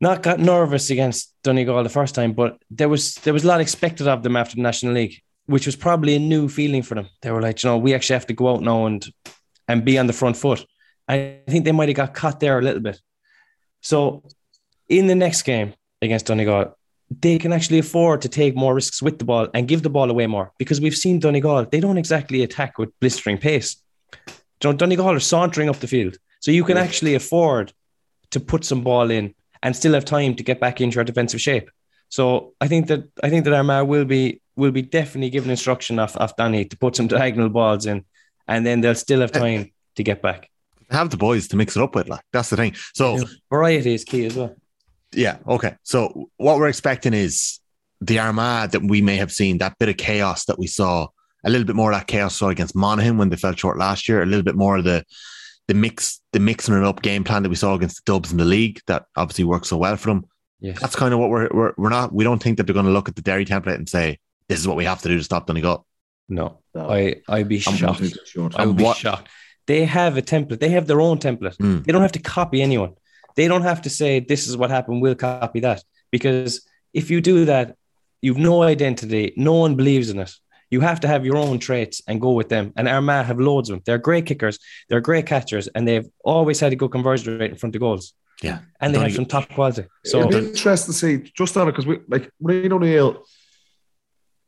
[0.00, 3.60] not got nervous against Donegal the first time, but there was there was a lot
[3.60, 7.08] expected of them after the National League, which was probably a new feeling for them.
[7.22, 9.04] They were like, you know, we actually have to go out now and
[9.66, 10.64] and be on the front foot.
[11.08, 13.00] I think they might have got caught there a little bit.
[13.80, 14.24] So
[14.88, 16.77] in the next game against Donegal,
[17.10, 20.10] they can actually afford to take more risks with the ball and give the ball
[20.10, 23.76] away more because we've seen Donegal, they don't exactly attack with blistering pace.
[24.60, 26.18] John Donegal are sauntering up the field.
[26.40, 26.82] So you can yeah.
[26.82, 27.72] actually afford
[28.30, 31.40] to put some ball in and still have time to get back into your defensive
[31.40, 31.70] shape.
[32.10, 35.98] So I think that I think that Armagh will be will be definitely given instruction
[35.98, 38.04] off, off Danny to put some diagonal balls in
[38.46, 40.50] and then they'll still have time to get back.
[40.90, 42.74] Have the boys to mix it up with, like that's the thing.
[42.94, 43.18] So
[43.50, 44.56] variety is key as well.
[45.12, 45.38] Yeah.
[45.46, 45.74] Okay.
[45.82, 47.60] So what we're expecting is
[48.00, 51.08] the Armagh that we may have seen, that bit of chaos that we saw
[51.44, 54.08] a little bit more of that chaos saw against Monaghan when they fell short last
[54.08, 54.22] year.
[54.22, 55.04] A little bit more of the
[55.68, 58.38] the mix, the mixing it up game plan that we saw against the Dubs in
[58.38, 60.24] the league that obviously worked so well for them.
[60.60, 60.80] Yes.
[60.80, 62.12] That's kind of what we're we're, we're not.
[62.12, 64.58] We don't think that they're going to look at the Derry template and say this
[64.58, 65.86] is what we have to do to stop Donegal.
[66.28, 66.90] No, No.
[66.90, 68.00] I I'd be I'm shocked.
[68.02, 68.50] not too sure.
[68.56, 69.28] I would be what- shocked.
[69.66, 70.60] They have a template.
[70.60, 71.56] They have their own template.
[71.58, 71.84] Mm.
[71.84, 72.94] They don't have to copy anyone.
[73.38, 75.00] They don't have to say this is what happened.
[75.02, 75.80] We'll copy that
[76.10, 76.50] because
[77.00, 77.66] if you do that,
[78.24, 79.32] you've no identity.
[79.36, 80.32] No one believes in it.
[80.74, 82.72] You have to have your own traits and go with them.
[82.76, 83.82] And Armagh have loads of them.
[83.86, 84.58] They're great kickers.
[84.88, 88.12] They're great catchers, and they've always had a good conversion rate in front of goals.
[88.42, 89.84] Yeah, And they have Donegal- some top quality.
[90.04, 93.24] So So it'd be interesting to see just on it because we like Rian O'Neill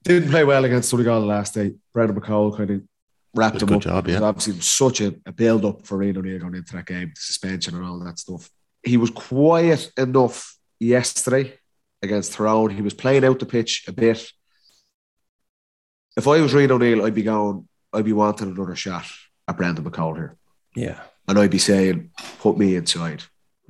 [0.05, 1.75] didn't play well against Donegal last day.
[1.95, 2.83] Brendan McCole kind of
[3.35, 3.93] wrapped Did a him good up.
[3.93, 4.13] job, yeah.
[4.15, 7.09] It was obviously such a, a build up for Rian O'Neill going into that game,
[7.15, 8.51] the suspension and all that stuff.
[8.83, 11.55] He was quiet enough yesterday
[12.03, 12.71] against Tyrone.
[12.71, 14.31] He was playing out the pitch a bit.
[16.17, 19.05] If I was Rian O'Neill, I'd be going, I'd be wanting another shot
[19.47, 20.37] at Brendan McCole here.
[20.75, 22.11] yeah, And I'd be saying,
[22.41, 23.23] put me inside.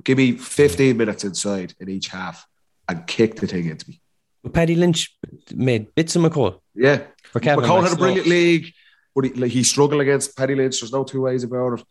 [0.03, 2.45] Give me 15 minutes inside in each half
[2.87, 4.01] and kick the thing into me.
[4.43, 5.15] But Paddy Lynch
[5.53, 7.03] made bits of McCole Yeah.
[7.25, 7.63] for Kevin.
[7.65, 8.73] McCole had a brilliant league,
[9.13, 10.79] but he, like, he struggled against Paddy Lynch.
[10.81, 11.85] There's no two ways about it.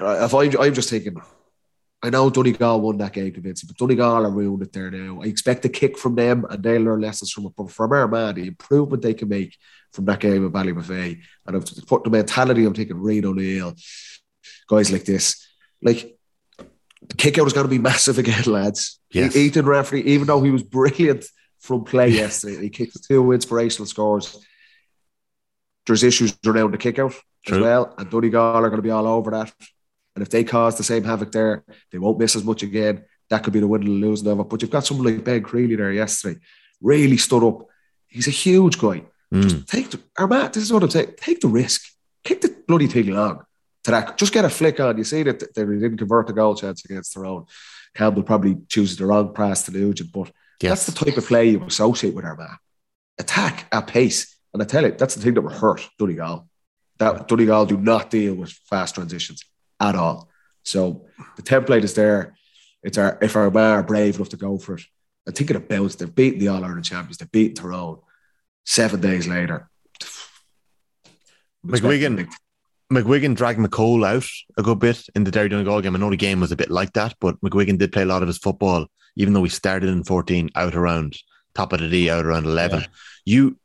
[0.00, 1.16] Uh, If I'm, I'm just thinking,
[2.02, 5.20] I know Donegal won that game convincing, but Donegal are ruined it there now.
[5.22, 7.52] I expect a kick from them and they'll learn lessons from it.
[7.56, 9.56] But from Armagh, the improvement they can make
[9.92, 13.74] from that game of Ballybofey, and I've put the mentality I'm thinking, Rian O'Neill,
[14.68, 15.46] guys like this,
[15.82, 16.16] like
[17.06, 18.98] the kick out is going to be massive again, lads.
[19.12, 19.36] Yes.
[19.36, 21.26] Ethan Rafferty, even though he was brilliant
[21.58, 24.38] from play yesterday, he kicked two inspirational scores.
[25.86, 27.14] There's issues around the kick out
[27.46, 29.52] as well, and Donegal are going to be all over that.
[30.14, 33.04] And if they cause the same havoc there, they won't miss as much again.
[33.28, 34.48] That could be the win and losing of it.
[34.48, 36.40] But you've got someone like Ben Crealey there yesterday,
[36.80, 37.66] really stood up.
[38.08, 39.04] He's a huge guy.
[39.32, 39.66] Mm.
[39.66, 41.14] Take the Armagh, this is what I'm saying.
[41.16, 41.82] Take the risk.
[42.24, 43.44] Kick the bloody thing long
[43.84, 44.18] to that.
[44.18, 44.98] Just get a flick on.
[44.98, 47.46] You see that they didn't convert the goal chance against their own.
[47.94, 50.30] Campbell probably chooses the wrong pass to Nugent, but
[50.60, 50.84] Yes.
[50.84, 52.58] that's the type of play you associate with Armagh.
[53.18, 54.36] Attack at pace.
[54.52, 56.46] And I tell you, that's the thing that will hurt Donegal.
[56.98, 59.42] That Donegal do not deal with fast transitions
[59.80, 60.28] at all.
[60.62, 61.06] So
[61.36, 62.36] the template is there.
[62.82, 64.82] It's our if Armagh are brave enough to go for it.
[65.28, 68.00] I think of bounce, they've beaten the All Ireland champions, they've beaten Tyrone.
[68.64, 69.68] Seven days later.
[71.62, 74.26] I'm McGuigan- dragged McCole out
[74.56, 75.94] a good bit in the Derry Donegal game.
[75.94, 78.22] I know the game was a bit like that, but McGuigan did play a lot
[78.22, 81.16] of his football, even though he started in 14 out around
[81.54, 82.80] top of the D, out around 11.
[82.80, 82.86] Yeah.
[83.24, 83.58] You,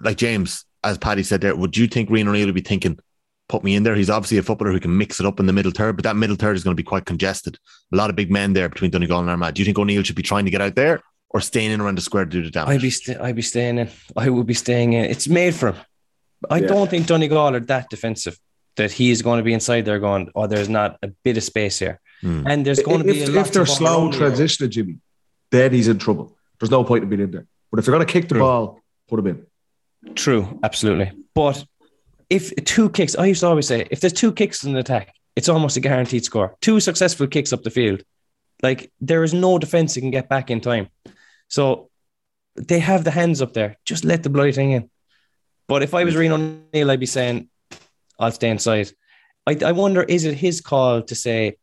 [0.00, 2.98] like James, as Paddy said there, would you think Rian O'Neill would be thinking,
[3.48, 3.94] put me in there?
[3.94, 6.16] He's obviously a footballer who can mix it up in the middle third, but that
[6.16, 7.58] middle third is going to be quite congested.
[7.92, 9.54] A lot of big men there between Donegal and Armagh.
[9.54, 11.96] Do you think O'Neill should be trying to get out there or staying in around
[11.98, 12.76] the square to do the damage?
[12.76, 13.90] I'd be st- I'd be staying in.
[14.16, 15.04] I would be staying in.
[15.06, 15.76] It's made for him.
[16.50, 16.66] I Yeah.
[16.68, 18.38] don't think Donegal are that defensive
[18.76, 21.78] that he's going to be inside there going, oh, there's not a bit of space
[21.78, 22.00] here.
[22.22, 22.46] Hmm.
[22.46, 24.30] And there's going to be if, a lot if they're of slow around here.
[24.30, 24.98] transitioning, Jimmy,
[25.50, 26.36] then he's in trouble.
[26.58, 27.46] There's no point in being in there.
[27.70, 28.40] But if they're going to kick the True.
[28.42, 30.14] ball, put him in.
[30.14, 31.12] True, absolutely.
[31.34, 31.64] But
[32.30, 35.14] if two kicks, I used to always say, if there's two kicks in an attack,
[35.36, 36.56] it's almost a guaranteed score.
[36.60, 38.02] Two successful kicks up the field.
[38.62, 40.88] Like there is no defense that can get back in time.
[41.48, 41.90] So
[42.56, 43.76] they have the hands up there.
[43.84, 44.90] Just let the bloody thing in.
[45.66, 47.48] But if I was Rian O'Neill, I'd be saying,
[48.18, 48.90] I'll stay inside.
[49.46, 51.56] I, I wonder, is it his call to say,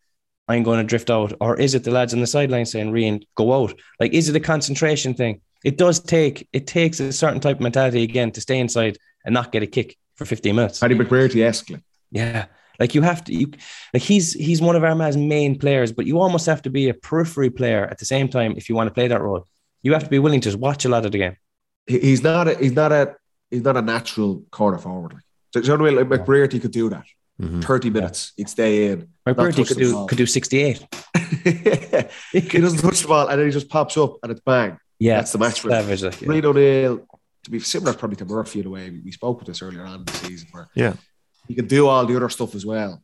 [0.48, 1.34] I'm going to drift out?
[1.40, 3.80] Or is it the lads on the sideline saying, Rian, go out?
[4.00, 5.42] Like, is it a concentration thing?
[5.64, 9.34] It does take, it takes a certain type of mentality again to stay inside and
[9.34, 10.80] not get a kick for 15 minutes.
[10.80, 11.70] Paddy McBrearty esque.
[12.12, 12.46] Yeah.
[12.80, 13.52] Like you have to, you
[13.94, 16.94] like he's he's one of Armagh's main players, but you almost have to be a
[16.94, 19.46] periphery player at the same time if you want to play that role.
[19.84, 21.36] You have to be willing to just watch a lot of the game.
[21.88, 23.16] He's not a he's not a
[23.52, 25.14] he's not a natural corner forward.
[25.14, 26.10] Like, do you know what I mean?
[26.10, 27.06] Like McBrearty could do that.
[27.40, 27.64] Mhm.
[27.64, 29.08] 30 minutes, he'd stay in.
[29.26, 30.08] My Not Bertie touch could do ball.
[30.08, 30.86] could do 68.
[31.44, 34.78] he doesn't touch the ball and then he just pops up and it's bang.
[35.00, 36.04] Yeah, That's the match for savage.
[36.04, 36.30] Like, yeah.
[36.46, 37.08] O'Neill,
[37.44, 40.00] to be similar probably to Murphy in a way, we spoke with this earlier on
[40.00, 40.94] in the season where Yeah.
[41.48, 43.04] he can do all the other stuff as well.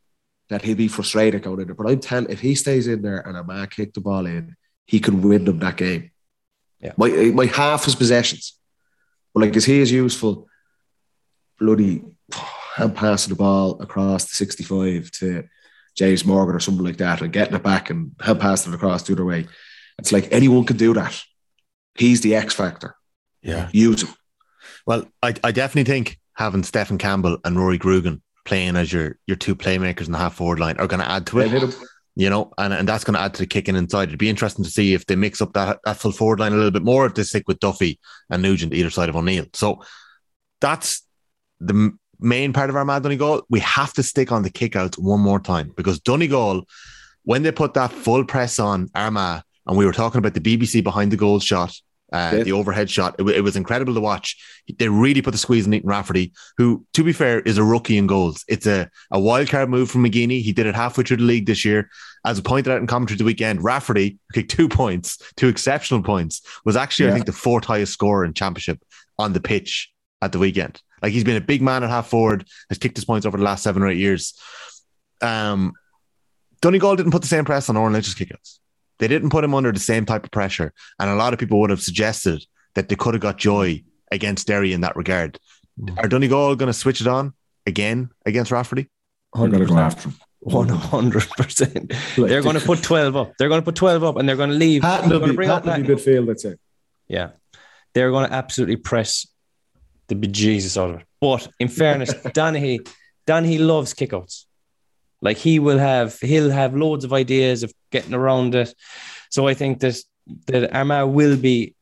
[0.49, 1.75] That he'll be frustrated going in there.
[1.75, 4.55] But I'm telling if he stays in there and a man kick the ball in,
[4.85, 6.11] he can win them that game.
[6.79, 6.93] Yeah.
[6.97, 8.53] My eh, my half his possessions.
[9.33, 10.47] But like is he as useful
[11.59, 12.03] bloody
[12.75, 15.43] hand passing the ball across the 65 to
[15.95, 19.03] James Morgan or something like that and getting it back and hand passing it across
[19.03, 19.47] the other way.
[19.97, 21.19] It's like anyone can do that.
[21.95, 22.95] He's the X factor.
[23.41, 23.69] Yeah.
[23.73, 24.13] Use him.
[24.87, 29.35] Well, I, I definitely think having Stephen Campbell and Rory Grugan playing as your your
[29.35, 31.75] two playmakers in the half forward line are going to add to it.
[32.15, 34.07] You know, and, and that's going to add to the kicking inside.
[34.07, 36.55] It'd be interesting to see if they mix up that, that full forward line a
[36.55, 37.99] little bit more, if they stick with Duffy
[38.31, 39.45] and Nugent either side of O'Neill.
[39.53, 39.83] So
[40.59, 41.05] that's
[41.59, 43.43] the m- main part of Armagh Donegal.
[43.49, 46.63] We have to stick on the kickouts one more time because Donegal,
[47.23, 50.83] when they put that full press on Armagh, and we were talking about the BBC
[50.83, 51.75] behind the goal shot,
[52.13, 52.43] uh, Yeah.
[52.43, 54.37] the overhead shot, it, it was incredible to watch.
[54.77, 57.97] They really put the squeeze on Ethan Rafferty, who, to be fair, is a rookie
[57.97, 58.43] in goals.
[58.47, 60.41] It's a, a wild card move from McGeeney.
[60.41, 61.89] He did it halfway through the league this year.
[62.25, 66.41] As pointed out in commentary the weekend, Rafferty who kicked two points, two exceptional points,
[66.65, 68.83] was actually, I think, the fourth highest scorer in championship
[69.17, 69.91] on the pitch
[70.21, 70.81] at the weekend.
[71.01, 73.43] Like he's been a big man at half forward, has kicked his points over the
[73.43, 74.33] last seven or eight years.
[75.21, 75.73] Um,
[76.61, 78.59] Donegal didn't put the same press on Odhrán Lynch's kickouts.
[78.99, 80.73] They didn't put him under the same type of pressure.
[80.99, 82.43] And a lot of people would have suggested
[82.75, 85.39] that they could have got joy against Derry in that regard.
[85.79, 85.97] Mm.
[86.03, 87.33] Are Donegal going to switch it on
[87.65, 88.89] again against Rafferty?
[89.35, 90.15] I'm gonna go after him.
[90.39, 91.93] One hundred percent.
[92.15, 93.33] They're going to put twelve up.
[93.37, 94.81] They're going to put twelve up, and they're going to leave.
[94.81, 96.05] Patton they're will going to be, bring up Patton will that.
[96.05, 96.55] be midfield, I'd say.
[97.07, 97.29] Yeah,
[97.93, 99.27] they're going to absolutely press
[100.07, 101.07] the bejesus out of it.
[101.19, 102.87] But in fairness, Donaghy,
[103.25, 104.45] Donaghy loves kickouts.
[105.21, 108.73] Like he will have, he'll have loads of ideas of getting around it.
[109.29, 109.97] So I think that
[110.47, 111.75] that Armagh will be,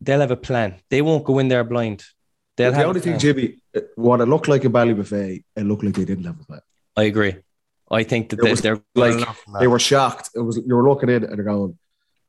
[0.00, 0.76] they'll have a plan.
[0.88, 2.04] They won't go in there blind.
[2.56, 3.18] They'll the only thing.
[3.18, 6.44] Jimmy, uh, what it looked like in Ballybofey, it looked like they didn't have a
[6.44, 6.60] plan.
[6.96, 7.36] I agree.
[7.90, 9.26] I think that they, they're Like
[9.60, 10.30] they were shocked.
[10.34, 11.78] It was you were looking in and they're going,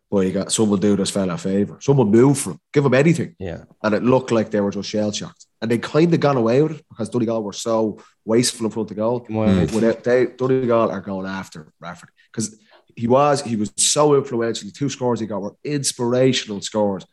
[0.10, 1.78] "Boy, you got someone do this fella a favor.
[1.82, 2.60] Someone move for him.
[2.74, 3.64] Give him anything." yeah.
[3.84, 6.62] And it looked like they were just shell shocked, and they kind of got away
[6.62, 9.26] with it because Donegal were so wasteful in front of goal.
[9.30, 12.60] Well, Without they Donegal are going after Rafferty because
[12.96, 14.68] he was he was so influential.
[14.68, 17.06] The two scores he got were inspirational scores,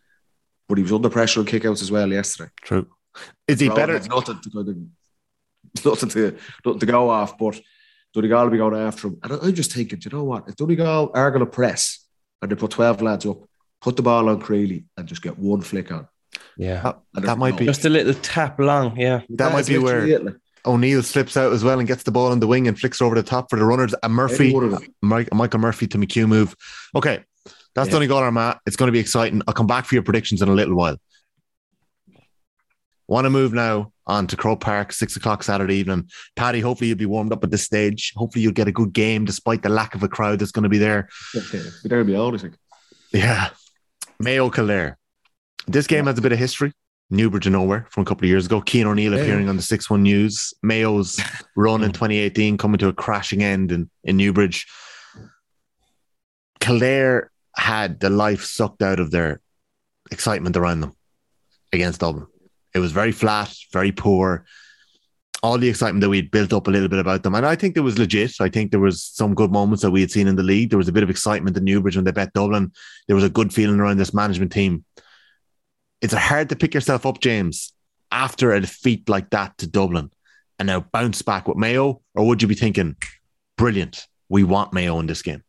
[0.69, 2.51] but he was under pressure on kickouts as well yesterday.
[2.63, 2.89] True.
[3.47, 4.09] Is he Rowan better?
[4.09, 4.51] Nothing to,
[5.85, 7.61] nothing to nothing to go off, but
[8.15, 9.19] Donegal will be going after him.
[9.23, 10.49] And I'm just thinking, you know what?
[10.49, 12.06] If Donegal are going to press
[12.43, 13.39] and they put 12 lads up,
[13.81, 16.09] put the ball on Crealey and just get one flick on.
[16.57, 16.93] yeah.
[17.15, 18.97] That, that might no- be Just a little tap long.
[18.99, 19.23] Yeah.
[19.31, 20.35] that might be literally where it, like.
[20.65, 23.15] O'Neill slips out as well and gets the ball on the wing and flicks over
[23.15, 23.95] the top for the runners.
[24.03, 24.83] And Murphy, Any one of them.
[25.01, 26.57] Mike, Michael Murphy to McHugh move.
[26.95, 27.23] Okay,
[27.77, 27.93] that's Yeah.
[27.93, 28.59] Donegal Armagh.
[28.67, 29.43] It's going to be exciting.
[29.47, 30.97] I'll come back for your predictions in a little while.
[33.09, 36.09] Want to move now on to Croke Park, six o'clock Saturday evening.
[36.35, 38.13] Paddy, hopefully you'll be warmed up at this stage.
[38.17, 40.69] Hopefully you'll get a good game despite the lack of a crowd that's going to
[40.69, 41.09] be there.
[41.85, 42.55] There'll be all, I think.
[43.13, 43.51] Yeah.
[44.19, 44.99] Mayo Kildare.
[45.67, 46.73] This game has a bit of history.
[47.09, 48.61] Newbridge and nowhere from a couple of years ago.
[48.61, 50.53] Cian O'Neill appearing on the 6 1 News.
[50.63, 51.21] Mayo's
[51.57, 54.67] run in 2018 coming to a crashing end in, in Newbridge.
[56.59, 59.41] Kildare had the life sucked out of their
[60.11, 60.95] excitement around them
[61.73, 62.27] against Dublin.
[62.77, 64.45] It was very flat, very poor.
[65.43, 67.35] All the excitement that we'd built up a little bit about them.
[67.35, 68.35] And I think there was legit.
[68.39, 70.69] I think there was some good moments that we had seen in the league.
[70.69, 72.71] There was a bit of excitement in Newbridge when they bet Dublin.
[73.07, 74.85] There was a good feeling around this management team.
[76.03, 77.73] It's hard to pick yourself up, James,
[78.13, 80.11] after a defeat like that to Dublin
[80.59, 82.03] and now bounce back with Mayo?
[82.15, 82.97] Or would you be thinking,
[83.57, 85.43] brilliant, we want Mayo in this game?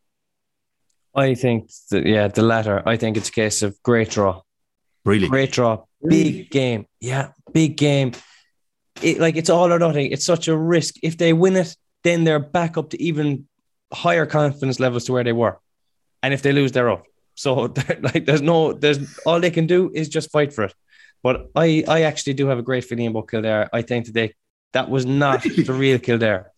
[1.14, 2.82] I think that, yeah, the latter.
[2.86, 4.40] I think it's a case of great draw.
[5.04, 5.28] Really?
[5.28, 5.84] Great draw.
[6.06, 6.86] Big game.
[7.00, 8.12] Yeah, big game.
[9.02, 10.10] It, like it's all or nothing.
[10.10, 10.94] It's such a risk.
[11.02, 13.46] If they win it, then they're back up to even
[13.92, 15.58] higher confidence levels to where they were.
[16.22, 17.04] And if they lose, they're up.
[17.34, 17.54] So
[18.00, 20.74] like there's no there's all they can do is just fight for it.
[21.22, 23.68] But I I actually do have a great feeling about Kildare.
[23.72, 24.34] I think that they
[24.72, 26.52] that was not the real Kildare.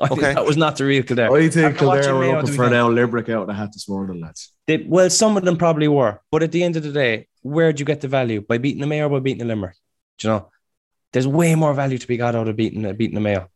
[0.00, 0.34] I think Okay.
[0.34, 1.30] that was not the real Kildare.
[1.30, 3.88] I think After Kildare were looking for an Al Limerick out of the hat this
[3.88, 4.50] morning, lads.
[4.66, 7.78] They, well, some of them probably were, but at the end of the day, where'd
[7.78, 9.76] you get the value by beating the Mayo or by beating the Limerick?
[10.18, 10.50] Do you know,
[11.12, 13.48] there's way more value to be got out of beating uh, beating the Mayo.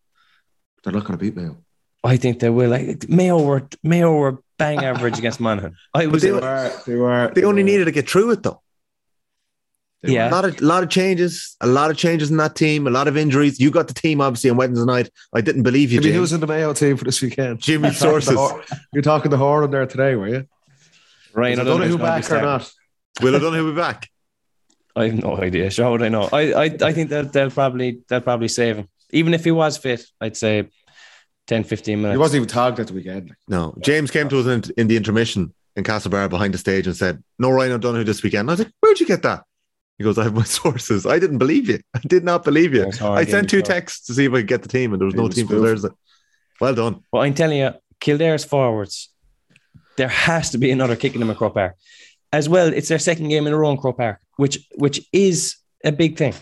[0.82, 1.56] They're not going to beat Mayo.
[2.04, 2.70] I think they will.
[2.70, 5.76] Like Mayo were Mayo were bang average against Monaghan.
[5.94, 6.72] I was they They were.
[6.86, 7.32] They were.
[7.34, 8.62] They only needed to get through it though.
[10.02, 10.28] They Yeah.
[10.28, 13.08] A lot of lot of changes, a lot of changes in that team, a lot
[13.08, 13.58] of injuries.
[13.58, 15.10] You got the team obviously on Wednesday night.
[15.34, 16.20] I didn't believe you, Jimmy, James.
[16.20, 17.60] who's in the Mayo team for this weekend?
[17.60, 18.38] Jimmy sources.
[18.92, 20.46] You're talking to Horan there today, were you?
[21.32, 22.72] Right, I don't know Donahue who's gonna be back or not?
[23.22, 24.10] Will have done who be back.
[24.94, 25.70] I have no idea.
[25.70, 26.28] Sure, how would I know?
[26.32, 28.88] I I, I think that they'll probably they'll probably save him.
[29.10, 30.68] Even if he was fit, I'd say
[31.46, 32.14] 10, 15 minutes.
[32.14, 33.34] He wasn't even tagged at the weekend.
[33.46, 33.74] No.
[33.80, 37.22] James came to us in, in the intermission in Castlebar behind the stage and said,
[37.38, 38.48] No Ryan O'Donoghue this weekend.
[38.50, 39.44] I was like, Where'd you get that?
[39.98, 41.06] He goes, I have my sources.
[41.06, 41.80] I didn't believe you.
[41.94, 42.90] I did not believe you.
[43.00, 45.14] I sent two texts to see if I could get the team, and there was
[45.14, 45.66] no was team for spoofed.
[45.82, 45.88] Thursday.
[46.60, 47.02] Well done.
[47.12, 49.10] But I'm telling you, Kildare's forwards,
[49.96, 51.76] there has to be another kick in them at Croke Park.
[52.32, 55.56] As well, it's their second game in a row in Croke Park, which which is
[55.84, 56.34] a big thing.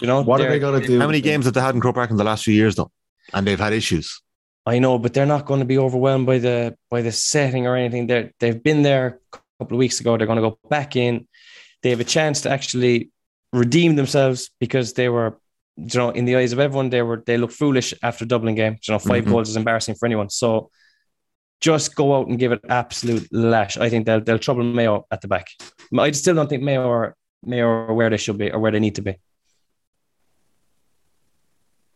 [0.00, 0.98] You know, What are they're- going to do?
[0.98, 2.90] How many games have they had in Croke Park in the last few years, though?
[3.32, 4.20] And they've had issues.
[4.66, 7.76] I know, but they're not going to be overwhelmed by the by the setting or
[7.76, 8.06] anything.
[8.08, 10.16] They they've been there a couple of weeks ago.
[10.16, 11.26] They're going to go back in.
[11.82, 13.10] They have a chance to actually
[13.52, 15.38] redeem themselves because they were
[15.76, 18.76] you know, in the eyes of everyone, they were they look foolish after Dublin game.
[18.86, 19.30] You know, 5 Mhm.
[19.30, 20.28] goals is embarrassing for anyone.
[20.30, 20.70] So
[21.62, 23.78] just go out and give it absolute lash.
[23.78, 25.46] I think they'll they'll trouble Mayo at the back.
[25.98, 28.80] I still don't think Mayo are Mayo are where they should be or where they
[28.80, 29.16] need to be.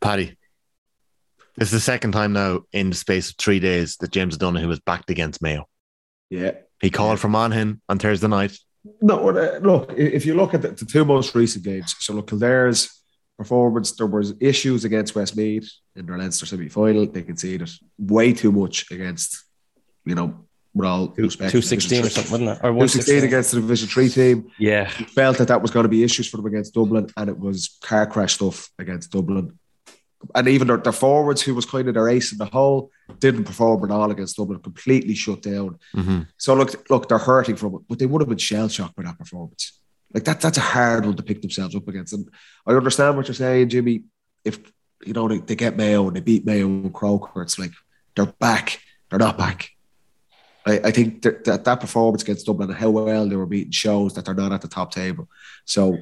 [0.01, 0.39] Paddy.
[1.57, 4.69] This is the second time now in the space of three days that James O'Donoghue
[4.69, 5.67] was backed against Mayo.
[6.29, 6.53] Yeah.
[6.83, 8.59] He called for Monaghan on Thursday night.
[9.01, 12.29] No, uh, look, if you look at the, the two most recent games, so look,
[12.29, 13.03] Kildare's
[13.39, 17.07] performance, there was issues against Westmeath in their Leinster semi-final.
[17.07, 19.46] They conceded way too much against,
[20.07, 20.39] you know,
[20.75, 21.53] with all due respect.
[21.53, 22.65] Two sixteen or something, wasn't it?
[22.65, 23.25] Or Two one sixteen sixteen.
[23.29, 24.51] against the Division Three team.
[24.59, 27.29] Yeah, He felt that that was going to be issues for them against Dublin, and
[27.29, 29.59] it was car crash stuff against Dublin.
[30.35, 32.91] And even their, their forwards, who was kind of their ace in the hole,
[33.21, 34.59] didn't perform at all against Dublin.
[34.61, 35.79] Completely shut down.
[35.95, 36.27] Mhm.
[36.37, 39.05] So look, look, they're hurting from it, but they would have been shell shocked by
[39.05, 39.79] that performance.
[40.13, 42.13] Like that, that's a hard one to pick themselves up against.
[42.13, 42.29] And
[42.67, 44.05] I understand what you're saying, Jimmy.
[44.45, 44.59] If
[45.05, 47.73] you know they, they get Mayo and they beat Mayo and Croker, it's like
[48.15, 48.81] they're back.
[49.11, 49.71] They're not back.
[50.67, 53.73] I, I think that, that that performance against Dublin and how well they were beaten
[53.73, 55.29] shows that they're not at the top table.
[55.65, 55.99] So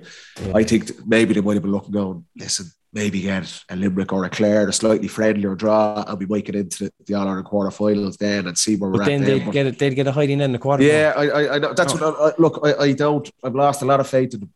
[0.55, 4.25] I think maybe they might have been looking going, listen, maybe get a Limerick or
[4.25, 7.47] a Clare, a slightly friendlier draw, and we might get into the, the All Ireland
[7.47, 9.07] quarterfinals then and see where we're but at.
[9.09, 9.45] then then.
[9.45, 9.79] they'd get it.
[9.79, 10.83] They'd get a hiding in the quarter.
[10.83, 11.75] yeah, I, I, I know.
[11.75, 12.03] That's what.
[12.03, 13.31] I, look, I, I don't.
[13.43, 14.49] I've lost a lot of faith in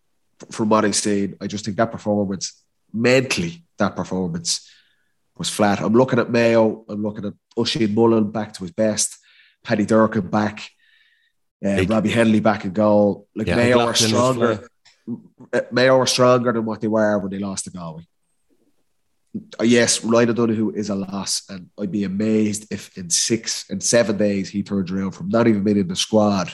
[0.50, 1.36] from what I've seen.
[1.40, 4.70] I just think that performance, mentally, that performance
[5.36, 5.80] was flat.
[5.80, 6.84] I'm looking at Mayo.
[6.88, 9.18] I'm looking at Oisin Mullin back to his best.
[9.64, 10.70] Paddy Durcan back.
[11.64, 11.90] Uh, Big.
[11.90, 13.26] Robbie Hennelly back in goal.
[13.34, 14.68] Like Yeah, Mayo are stronger.
[15.52, 18.06] Uh, Mayo are stronger than what they were when they lost to Galway.
[19.60, 23.82] Uh, Yes, Ryan O'Donoghue is a loss, and I'd be amazed if in six and
[23.82, 26.52] seven days he turns around from not even being in the squad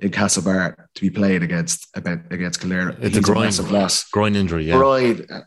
[0.00, 2.90] in Castlebar to be playing against against Kildare.
[3.00, 3.44] It's a He's groin.
[3.44, 4.08] massive loss.
[4.10, 4.76] Groin injury, yeah.
[4.76, 5.40] Brian, uh,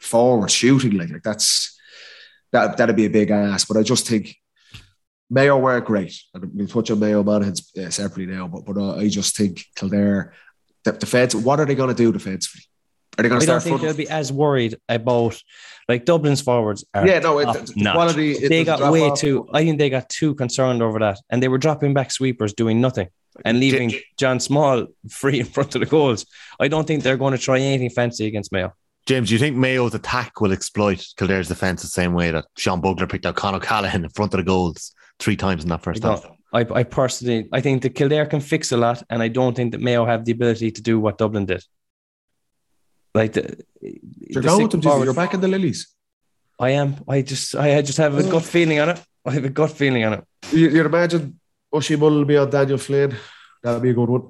[0.00, 1.78] forward shooting like, like that's
[2.52, 3.64] that that'd be a big ass.
[3.64, 4.36] But I just think
[5.30, 8.48] Mayo weren't great, and we'll touch on Mayo Monaghan's uh, separately now.
[8.48, 10.32] But but uh, I just think Kildare,
[10.84, 11.34] the defense.
[11.34, 12.62] What are they going to do defensively?
[13.18, 15.40] Are they going I to don't think front- they'll be as worried about
[15.88, 16.84] like Dublin's forwards.
[16.94, 17.94] Are yeah, no, it, top the, the notch.
[17.94, 18.32] quality.
[18.32, 19.18] it they got way off.
[19.18, 19.48] too.
[19.52, 22.80] I think they got too concerned over that, and they were dropping back sweepers, doing
[22.80, 23.08] nothing,
[23.44, 26.26] and leaving John Small free in front of the goals.
[26.60, 28.72] I don't think they're going to try anything fancy against Mayo.
[29.06, 32.82] James, do you think Mayo's attack will exploit Kildare's defence the same way that Sean
[32.82, 35.82] Bugler picked out Con O'Callaghan in front of the goals three times in that I,
[35.82, 36.26] first half?
[36.52, 39.72] I, I personally, I think that Kildare can fix a lot, and I don't think
[39.72, 41.62] that Mayo have the ability to do what Dublin did.
[43.14, 44.90] Like the, You're the going with them, Jimmy.
[44.90, 45.88] forward- You're back in the lilies.
[46.60, 46.96] I am.
[47.06, 49.00] I just, I just have a gut feeling on it.
[49.24, 50.24] I have a gut feeling on it.
[50.50, 51.38] You, you'd imagine
[51.72, 53.14] Oisin Mullin will be on Daniel Flynn.
[53.62, 54.28] That'll be a good one.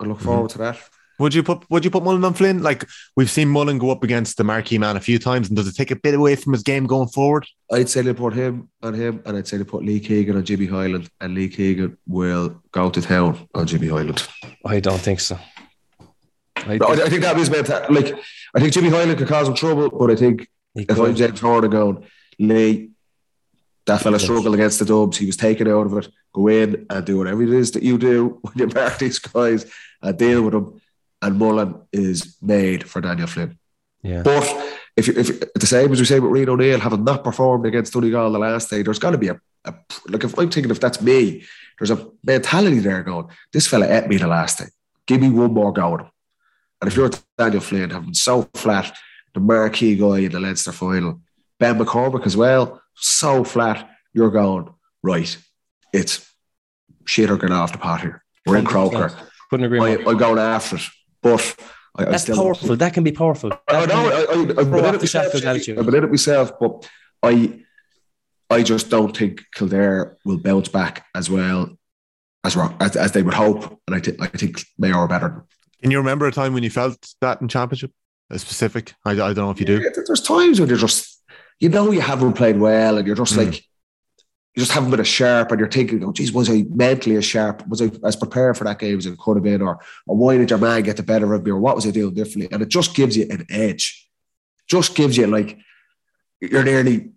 [0.00, 0.78] I look forward to that.
[1.18, 2.62] Would you put Would you put Mullin on Flynn?
[2.62, 5.66] Like we've seen Mullin go up against the marquee man a few times, and does
[5.66, 7.44] it take a bit away from his game going forward?
[7.72, 10.44] I'd say they put him on him, and I'd say they put Lee Keegan on
[10.44, 14.26] Jimmy Hyland, and Lee Keegan will go to town on Jimmy Hyland.
[14.64, 15.38] I don't think so.
[16.56, 18.14] I No, think I, I think that was meant to, like,
[18.54, 21.14] I think Jimmy Hyland could cause him trouble, but I think he if I'm.
[21.14, 22.04] James Horan going,
[22.38, 22.90] Lee,
[23.86, 24.24] that fella Yes.
[24.24, 26.08] struggled against the Dubs, he was taken out of it.
[26.34, 29.66] Go in and do whatever it is that you do when you mark these guys
[30.02, 30.80] and deal with them.
[31.20, 33.58] And Mullin is made for Daniel Flynn.
[34.02, 34.22] yeah.
[34.22, 34.44] But
[34.96, 37.92] if you, if the same as we say with Rian O'Neill, having not performed against
[37.92, 39.74] Donegal the last day, there's got to be a, a
[40.08, 41.44] like if I'm thinking if that's me,
[41.78, 43.28] there's a mentality there going.
[43.52, 44.66] This fella ate me the last day.
[45.06, 46.10] Give me one more go at him.
[46.80, 48.96] And if you're Daniel Flynn, having so flat,
[49.34, 51.20] the marquee guy in the Leinster final,
[51.58, 54.68] Ben McCormack as well, so flat, you're going
[55.02, 55.36] right.
[55.92, 56.28] It's
[57.04, 58.24] shit or get off the pot here.
[58.46, 59.12] We're in Croker.
[59.50, 60.10] Couldn't agree I, more.
[60.10, 60.82] I'm going after it,
[61.22, 61.56] but
[61.96, 62.76] I, I That's still powerful.
[62.76, 63.52] That can be powerful.
[63.68, 63.94] I That know.
[64.10, 65.24] can- I, I, I've been throw in off it myself.
[65.24, 65.50] shackles Jimmy.
[65.50, 65.78] attitude.
[65.78, 66.88] I've been in it myself, but
[67.22, 67.60] I,
[68.50, 71.76] I just don't think Kildare will bounce back as well
[72.44, 73.78] as as, as they would hope.
[73.86, 75.44] And I think I think Mayo are better.
[75.82, 77.92] Can you remember a time when you felt that in championship?
[78.30, 78.94] A specific?
[79.04, 79.78] I, I don't know if you do.
[80.06, 81.22] There's times when you're just,
[81.60, 83.46] you know, you haven't played well, and you're just Mm.
[83.46, 83.64] like,
[84.54, 87.24] you just haven't been as sharp, and you're thinking, oh, geez, was I mentally as
[87.24, 87.66] sharp?
[87.68, 90.36] Was I as prepared for that game as I could have been, or or why
[90.36, 92.48] did your man get the better of me, or what was I doing differently?
[92.50, 94.08] And it just gives you an edge.
[94.66, 95.58] Just gives you like
[96.40, 97.10] you're nearly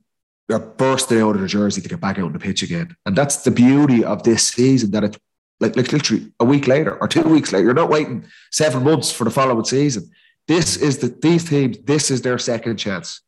[0.49, 3.15] you're bursting out of the jersey to get back out on the pitch again, and
[3.15, 4.91] that's the beauty of this season.
[4.91, 5.17] That it
[5.59, 9.11] like like literally a week later or two weeks later, you're not waiting seven months
[9.11, 10.11] for the following season.
[10.47, 11.79] This is the these teams.
[11.79, 13.21] This is their second chance,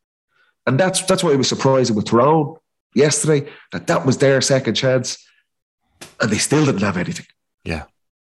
[0.67, 2.57] and that's that's why it was surprising with Tyrone
[2.95, 5.25] yesterday that that was their second chance,
[6.21, 7.25] and they still didn't have anything.
[7.63, 7.83] Yeah.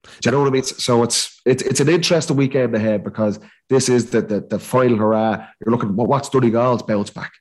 [0.05, 0.63] Do you know what I mean?
[0.63, 4.97] So it's it's it's an interesting weekend ahead because this is the the, the final
[4.97, 5.47] hurrah.
[5.61, 7.33] You're looking what what's Donegal's bounce back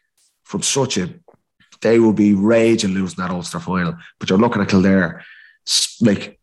[0.43, 1.09] from such a
[1.81, 3.95] they will be raging losing that Ulster final.
[4.19, 5.23] But you're looking at Kildare,
[6.01, 6.39] like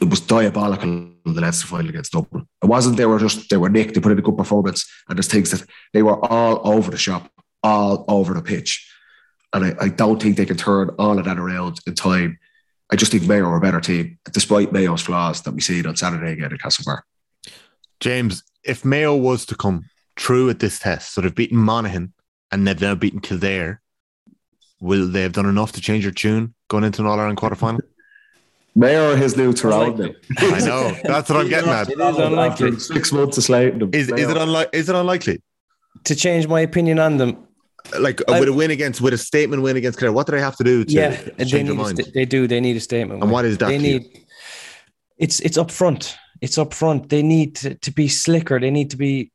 [0.00, 2.46] it was diabolical in the Leinster final against Dublin.
[2.62, 5.16] It wasn't they were just they were nicked, they put in a good performance, and
[5.16, 7.30] there's things that they were all over the shop,
[7.62, 8.87] all over the pitch.
[9.52, 12.38] And I, I don't think they can turn all of that around in time.
[12.90, 15.96] I just think Mayo are a better team, despite Mayo's flaws that we see on
[15.96, 17.00] Saturday again at Castlebar.
[18.00, 19.84] James, if Mayo was to come
[20.16, 22.12] true at this test, so they've beaten Monaghan
[22.50, 23.80] and they've now beaten Kildare,
[24.80, 27.56] will they have done enough to change their tune going into an All Ireland quarter
[27.56, 27.80] final?
[28.74, 30.08] Mayo are his new Tyrone now.
[30.38, 31.90] I know that's what I'm getting at.
[31.90, 33.90] It is unlikely After six months of slating them.
[33.92, 34.68] Is, is Mayo- it unlike?
[34.72, 35.42] Is it unlikely?
[36.04, 37.47] to change my opinion on them.
[37.98, 40.32] Like uh, I- with a win against, with a statement win against Kildare, what do
[40.32, 42.00] they have to do to yeah, change they their need mind?
[42.14, 42.46] they do.
[42.46, 43.22] They need a statement.
[43.22, 43.98] And what is that They to you?
[44.00, 44.24] need.
[45.16, 46.16] It's it's up front.
[46.40, 47.08] It's up front.
[47.08, 48.60] They need to, to be slicker.
[48.60, 49.32] They need to be.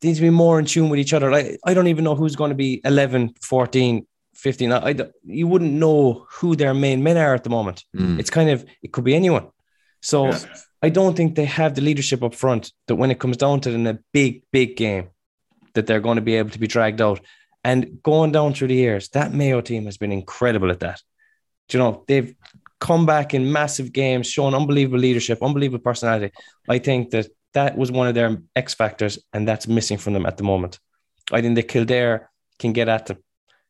[0.00, 1.30] They need to be more in tune with each other.
[1.30, 4.72] Like I don't even know who's going to be 11, 14, 15.
[4.72, 7.84] I, I you wouldn't know who their main men are at the moment.
[7.96, 8.18] Mm.
[8.18, 9.48] It's kind of it could be anyone.
[10.00, 10.38] So Yeah.
[10.84, 13.70] I don't think they have the leadership up front that when it comes down to
[13.70, 15.10] it in a big, big game,
[15.74, 17.20] that they're going to be able to be dragged out.
[17.64, 21.00] And going down through the years, that Mayo team has been incredible at that.
[21.68, 22.34] Do you know, they've
[22.80, 26.34] come back in massive games, shown unbelievable leadership, unbelievable personality.
[26.68, 30.26] I think that that was one of their X factors, and that's missing from them
[30.26, 30.80] at the moment.
[31.30, 33.18] I think that Kildare can get at them.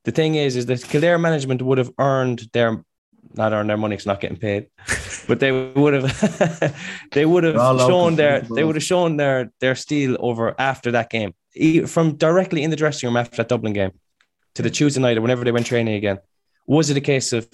[0.04, 2.84] The thing is, is that Kildare management would have earned their
[3.34, 4.66] not earned their money, it's not getting paid,
[5.28, 6.74] but they would have
[7.12, 10.16] they would have They're all local shown their they would have shown their their steel
[10.20, 11.34] over after that game,
[11.86, 13.92] from directly in the dressing room after that Dublin game
[14.54, 16.18] to the Tuesday night or whenever they went training again.
[16.66, 17.48] Was it a case of,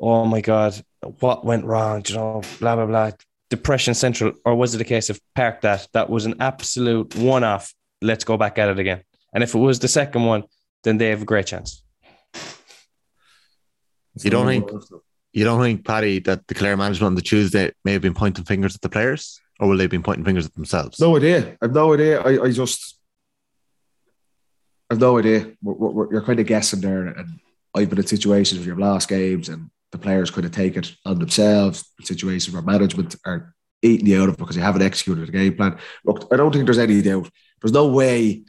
[0.00, 0.80] oh my God,
[1.20, 2.04] what went wrong?
[2.06, 3.10] You know, blah blah blah,
[3.48, 5.88] depression central, or was it a case of park that?
[5.92, 7.74] That was an absolute one off.
[8.02, 9.02] Let's go back at it again.
[9.32, 10.44] And if it was the second one,
[10.84, 11.82] then they have a great chance.
[14.22, 14.70] You don't think
[15.32, 18.44] you don't think Paddy that the Clare management on the Tuesday may have been pointing
[18.44, 20.98] fingers at the players, or will they have been pointing fingers at themselves?
[21.00, 21.56] No idea.
[21.62, 22.20] I've no idea.
[22.20, 22.98] I, I just,
[24.90, 25.52] I've no idea.
[25.62, 27.40] We're, we're, you're kind of guessing there, and
[27.74, 30.94] I've been in situations where you've lost games, and the players kind of take it
[31.04, 31.84] on themselves.
[32.02, 35.78] Situations where management are eating you out of because you haven't executed the game plan.
[36.04, 37.30] Look, I don't think there's any doubt.
[37.60, 38.44] There's no way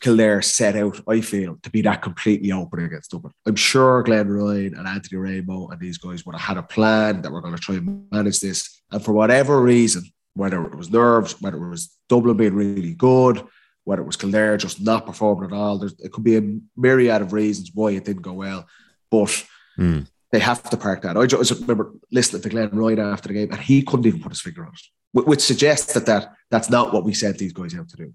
[0.00, 3.32] Kildare set out, I feel, to be that completely open against Dublin.
[3.46, 7.22] I'm sure Glenn Ryan and Anthony Rainbow and these guys would have had a plan
[7.22, 8.82] that we're going to try and manage this.
[8.90, 10.04] And for whatever reason,
[10.34, 13.42] whether it was nerves, whether it was Dublin being really good,
[13.86, 17.22] whether it was Kildare just not performing at all, there's, it could be a myriad
[17.22, 18.66] of reasons why it didn't go well.
[19.10, 19.32] But
[19.76, 20.00] Hmm.
[20.32, 21.16] they have to park that.
[21.16, 24.32] I just remember listening to Glenn Ryan after the game, and he couldn't even put
[24.32, 24.80] his finger on it,
[25.12, 28.12] wh- which suggests that, that that's not what we sent these guys out to do.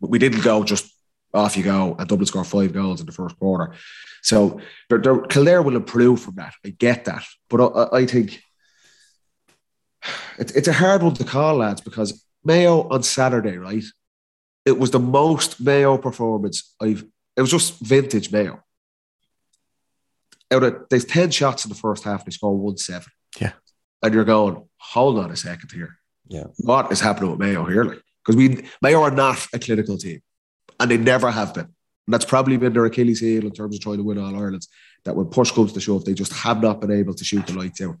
[0.00, 0.86] We didn't go just
[1.34, 3.74] off you go and Dublin score five goals in the first quarter.
[4.22, 6.54] So they're, they're, Kildare will improve from that.
[6.64, 7.24] I get that.
[7.50, 8.40] But I, I think
[10.38, 13.84] it, it's a hard one to call, lads, because Mayo on Saturday, right?
[14.64, 17.04] It was the most Mayo performance I've,
[17.36, 18.62] it was just vintage Mayo.
[20.52, 23.06] Out of, there's 10 shots in the first half, they score 1 7.
[23.40, 23.52] Yeah.
[24.02, 25.98] And you're going, hold on a second here.
[26.28, 26.44] Yeah.
[26.58, 27.84] What is happening with Mayo here?
[27.84, 30.22] Like, because we Mayo are not a clinical team,
[30.80, 31.64] and they never have been.
[31.64, 34.68] And that's probably been their Achilles heel in terms of trying to win all Ireland's.
[35.04, 37.52] That when push comes to shove, they just have not been able to shoot the
[37.52, 37.96] lights out.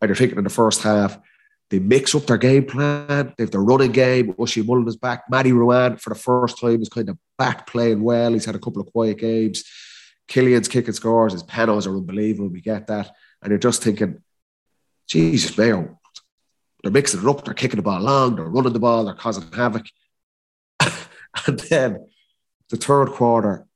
[0.00, 1.18] And you're thinking in the first half,
[1.70, 3.32] they mix up their game plan.
[3.36, 4.34] They have their running game.
[4.38, 5.24] Oisin Mullin is back.
[5.30, 8.32] Matty Ruane, for the first time, is kind of back playing well.
[8.32, 9.64] He's had a couple of quiet games.
[10.28, 11.32] Cillian's kicking scores.
[11.32, 12.48] His penalties are unbelievable.
[12.48, 13.10] We get that.
[13.42, 14.22] And you're just thinking,
[15.06, 15.98] Jesus, Mayo,
[16.82, 17.44] they're mixing it up.
[17.44, 18.36] They're kicking the ball long.
[18.36, 19.04] They're running the ball.
[19.04, 19.86] They're causing havoc.
[20.80, 22.06] and then
[22.70, 23.66] the third quarter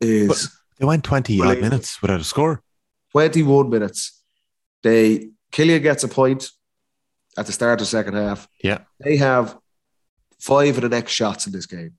[0.00, 2.62] is They went 20 odd minutes without a score.
[3.12, 4.22] 21 minutes.
[4.82, 6.50] They Cillian gets a point
[7.38, 8.48] at the start of the second half.
[8.62, 8.78] Yeah.
[9.00, 9.56] They have
[10.40, 11.94] five of the next shots in this game.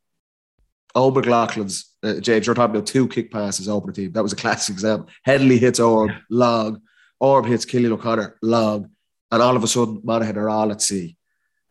[0.96, 4.12] Eoghan McLaughlin's, uh, James, you're talking about two kick passes over the team.
[4.12, 5.08] That was a classic example.
[5.26, 6.82] Hennelly hits Orme, long.
[7.20, 8.90] Orme hits Cillian O'Connor, long.
[9.32, 11.16] And all of a sudden, Monaghan are all at sea.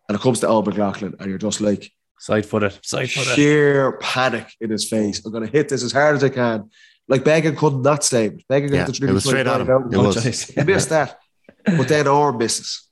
[0.09, 1.91] And it comes to Eoghan McLaughlin, and you're just like,
[2.21, 2.79] Side footed.
[2.85, 3.35] Side footed.
[3.35, 5.25] sheer panic in his face.
[5.25, 6.71] I'm going to hit this as hard as I can.
[7.07, 8.45] Like Beggan could not save it.
[8.49, 9.93] Beggan Yeah, got the it was straight at him.
[9.93, 10.45] It was.
[10.49, 11.19] He missed that.
[11.65, 12.88] But then Orme misses.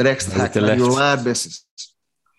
[0.00, 0.80] The next attack, the left.
[0.80, 1.66] Rowan misses.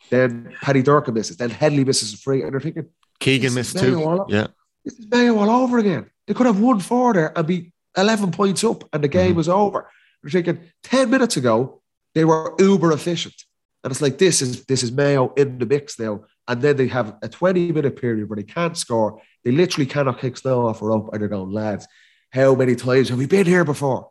[0.09, 1.38] Then Paddy Durcan misses.
[1.38, 2.41] Then Hennelly misses a free.
[2.41, 2.88] And they're thinking,
[3.20, 4.47] Keegan missed all Yeah.
[4.84, 6.09] this is Mayo all over again.
[6.26, 9.36] They could have won four there and be 11 points up and the game Mhm.
[9.36, 9.88] was over.
[10.24, 11.84] They're thinking 10 minutes ago,
[12.16, 13.36] they were uber efficient.
[13.84, 16.22] And it's like this is this is Mayo in the mix now.
[16.47, 19.22] And then they have a 20 minute period where they can't score.
[19.43, 21.14] They literally cannot kick snow off or up.
[21.14, 21.88] and they're going, lads,
[22.32, 24.09] how many times have we been here before?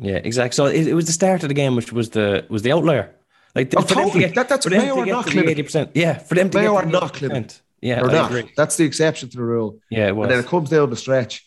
[0.00, 0.54] Yeah, exactly.
[0.56, 3.14] So it, it was the start of the game, which was the was the outlier.
[3.54, 4.20] Like Oh, for them to totally.
[4.24, 5.90] get- That- that's for them Mayo to get the eighty percent.
[5.94, 7.60] Yeah, for them to Mayo get are not 80%.
[7.82, 8.30] Yeah, They're I not.
[8.30, 8.52] agree.
[8.56, 9.80] That's the exception to the rule.
[9.90, 10.08] Yeah.
[10.08, 11.46] And then it comes down the stretch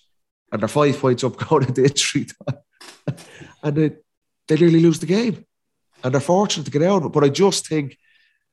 [0.51, 2.57] and they're five points up going into injury time.
[3.63, 3.91] and they,
[4.47, 5.45] they nearly lose the game.
[6.03, 7.11] And they're fortunate to get out.
[7.13, 7.97] But I just think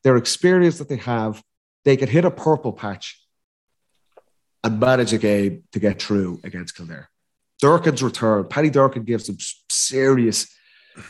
[0.05, 1.43] their experience that they have,
[1.85, 3.19] they can hit a purple patch
[4.63, 7.09] and manage a game to get through against Kildare.
[7.63, 9.39] Durcan's return, Paddy Durcan gives them
[9.91, 10.47] serious,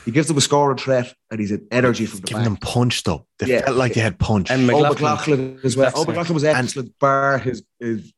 [0.05, 2.51] he gives them a score scoring threat and he's an energy from the Giving back.
[2.51, 3.27] them punch though.
[3.39, 3.65] They Yeah.
[3.65, 4.51] felt like they had punch.
[4.51, 4.93] And McLaughlin.
[4.93, 5.93] McLaughlin as well.
[5.95, 8.13] Oh, McLaughlin was excellent, bar his, his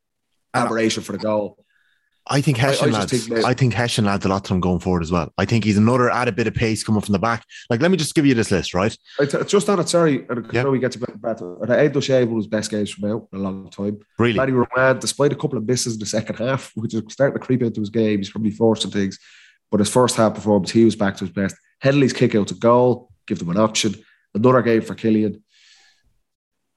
[0.55, 1.59] aberration for the goal.
[2.29, 3.27] I think I- I Hession just lads.
[3.27, 5.33] think I think Hession lads a lot to him going forward as well.
[5.39, 7.45] I think he's another added bit of pace coming from the back.
[7.69, 8.97] Like, let me just give you this list, right?
[9.19, 10.63] I t- just on it, sorry, and Yeah.
[10.63, 10.69] yeah.
[10.69, 11.71] we get to back back to it.
[11.71, 13.99] Ed O'Shea one of his best games from out in a long time.
[14.21, 17.41] Really, Danny Roman, despite a couple of misses in the second half, which is starting
[17.41, 19.19] to creep into his game, he's probably forcing things.
[19.73, 21.57] But his first half performance, he was back to his best.
[21.83, 23.95] Hennelly's kick out to goal, give them an option.
[24.35, 25.41] Another game for Cillian.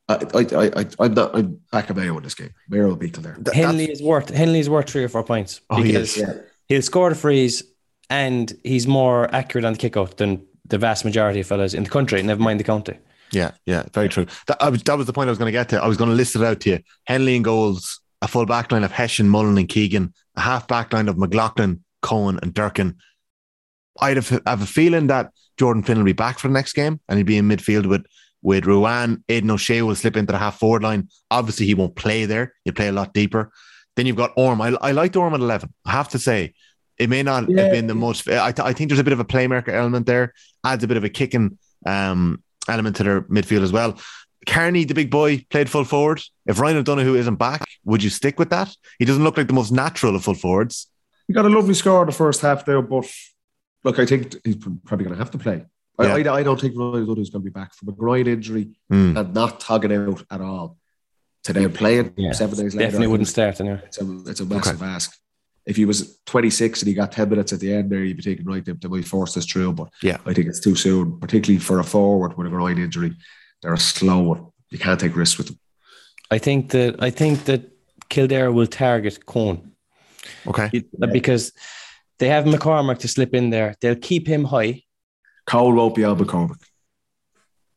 [0.07, 1.35] I, I, I, I, I'm not.
[1.35, 2.51] I'm back of Mayo in this game.
[2.69, 3.35] Mayo will be Kildare.
[3.43, 6.23] Th- Hennelly is worth Hennelly is worth three or four points Oh, he because is.
[6.23, 6.33] Yeah.
[6.67, 7.63] he'll score the freeze
[8.09, 11.83] and he's more accurate on the kick out than the vast majority of fellas in
[11.83, 12.21] the country.
[12.21, 12.97] Never mind the county.
[13.31, 14.27] Yeah, yeah, very true.
[14.47, 15.83] That, I was, that was the point I was going to get to.
[15.83, 16.79] I was going to list it out to you.
[17.09, 20.93] Hennelly and goals, a full back line of Hession, Mullin, and Keegan, a half back
[20.93, 22.95] line of McLaughlin, Coen, and Durcan.
[23.99, 26.99] I'd have, have a feeling that Jordan Flynn will be back for the next game
[27.07, 28.05] and he'd be in midfield with
[28.41, 29.23] with Ruane.
[29.27, 31.09] Aidan O'Shea will slip into the half forward line.
[31.31, 32.53] Obviously, he won't play there.
[32.63, 33.51] He'll play a lot deeper.
[33.95, 34.61] Then you've got Orme.
[34.61, 35.73] I, I liked Orme at 11.
[35.85, 36.53] I have to say,
[36.97, 38.29] it may not have been the most.
[38.29, 40.33] I, th- I think there's a bit of a playmaker element there,
[40.63, 43.97] adds a bit of a kicking um, element to their midfield as well.
[44.45, 46.21] Carney, the big boy, played full forward.
[46.45, 48.73] If Ryan O'Donoghue isn't back, would you stick with that?
[48.99, 50.87] He doesn't look like the most natural of full forwards.
[51.27, 53.05] He got a lovely score in the first half there, but
[53.83, 55.65] look, I think he's probably going to have to play.
[55.97, 58.75] I, I, I don't think Ryan is going to be back from a groin injury
[58.91, 59.17] Mm.
[59.17, 60.77] and not tugging out at all
[61.45, 62.87] to then playing Yeah, seven days later.
[62.87, 63.81] Definitely I wouldn't start anyway.
[63.85, 65.17] It's a, it's a massive ask.
[65.65, 68.23] If he was 26 and he got 10 minutes at the end there, you'd be
[68.23, 69.73] thinking, right, they, they might force this through.
[69.73, 70.17] But Yeah.
[70.25, 73.15] I think it's too soon, particularly for a forward with a groin injury.
[73.61, 74.47] They're a slow one.
[74.69, 75.59] You can't take risks with them.
[76.29, 77.71] I think that I think that
[78.09, 79.71] Kildare will target Coen
[80.47, 80.83] Okay.
[81.11, 81.51] because
[82.19, 83.75] they have McCormack to slip in there.
[83.81, 84.83] They'll keep him high.
[85.45, 86.61] Cole won't be on McCormack.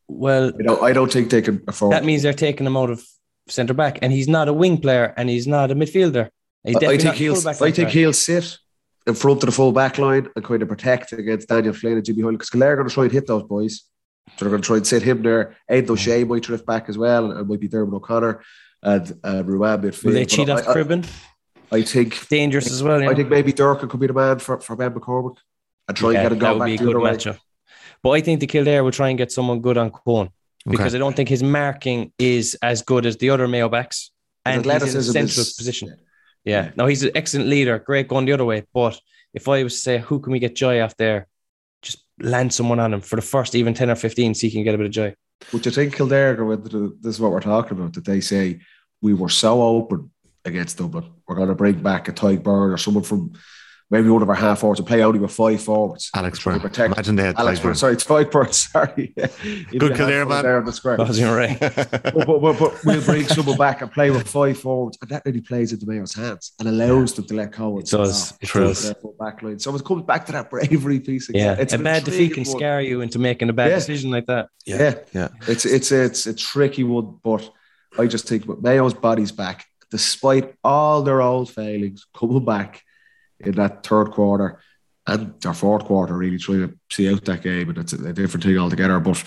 [0.09, 2.91] Well, I don't, I don't think they can afford that means they're taking him out
[2.91, 3.05] of
[3.49, 6.31] centre back, and he's not a wing player, and he's not a midfielder.
[6.65, 7.49] He's I think he'll.
[7.49, 8.59] I think he'll sit
[9.07, 12.05] in front of the full back line and kind of protect against Daniel Flynn and
[12.05, 13.85] Jimmy Hull because Clare are going to try and hit those boys.
[14.37, 15.57] So they're going to try and sit him there.
[15.69, 18.43] Ed O'Shea might drift back as well, and it might be Dermot O'Connor
[18.83, 20.05] and uh, Ruane midfield.
[20.05, 21.09] Will they cheat I, off Cribben?
[21.73, 22.29] I think.
[22.29, 23.01] Dangerous as well.
[23.03, 25.37] You I think maybe Durcan could be the man for for Ben McCormack
[25.89, 27.11] and try Yeah, and get going would back be a good way.
[27.13, 27.39] matchup.
[28.03, 30.31] But I think the Kildare will try and get someone good on Coen
[30.67, 34.11] because I don't think his marking is as good as the other Mayo backs,
[34.45, 35.97] and he's in a central is- position.
[36.45, 36.71] Yeah.
[36.77, 38.65] No, he's an excellent leader, great going the other way.
[38.73, 38.99] But
[39.35, 41.27] if I was to say, who can we get joy off there?
[41.83, 44.63] Just land someone on him for the first even 10 or 15 so he can
[44.65, 45.15] get a bit of joy.
[45.51, 48.21] Which I think Kildare go into the, this is what we're talking about that they
[48.21, 48.61] say
[49.03, 50.11] we were so open
[50.45, 51.11] against Dublin.
[51.27, 53.33] We're going to bring back a Tyke Byrne or someone from
[53.91, 56.11] maybe one of our half forwards to play only with five forwards.
[56.15, 56.69] Alex Try to Byrne.
[56.71, 57.71] protect Imagine they had Alex Tyke Byrne.
[57.71, 57.77] Byrne.
[57.77, 58.53] Sorry, Tyke Byrne.
[58.53, 59.15] Sorry.
[59.17, 60.43] Good Kildare, man.
[60.43, 60.97] There on the square.
[60.99, 61.59] That was your right.
[61.61, 65.23] but, but, but, but we'll bring someone back and play with five forwards, and that
[65.25, 67.79] really plays into Mayo's hands and allows them to let go.
[67.79, 68.33] It does.
[68.41, 68.67] It True.
[68.69, 68.93] does.
[69.19, 69.59] Back line.
[69.59, 71.29] So it comes back to that bravery piece.
[71.31, 71.57] Again.
[71.57, 71.63] Yeah.
[71.63, 72.57] It's a bad defeat can one.
[72.59, 73.77] scare you into making a bad Yeah.
[73.77, 74.49] decision like that.
[74.67, 74.95] Yeah.
[75.13, 75.29] Yeah.
[75.47, 77.51] It's it's it's a tricky one, but
[77.99, 82.83] I just think with Mayo's body's back, despite all their old failings, coming back
[83.41, 84.61] in that third quarter
[85.07, 88.13] and their fourth quarter, really trying to see out that game, and it's a, a
[88.13, 89.01] different thing altogether.
[89.01, 89.23] But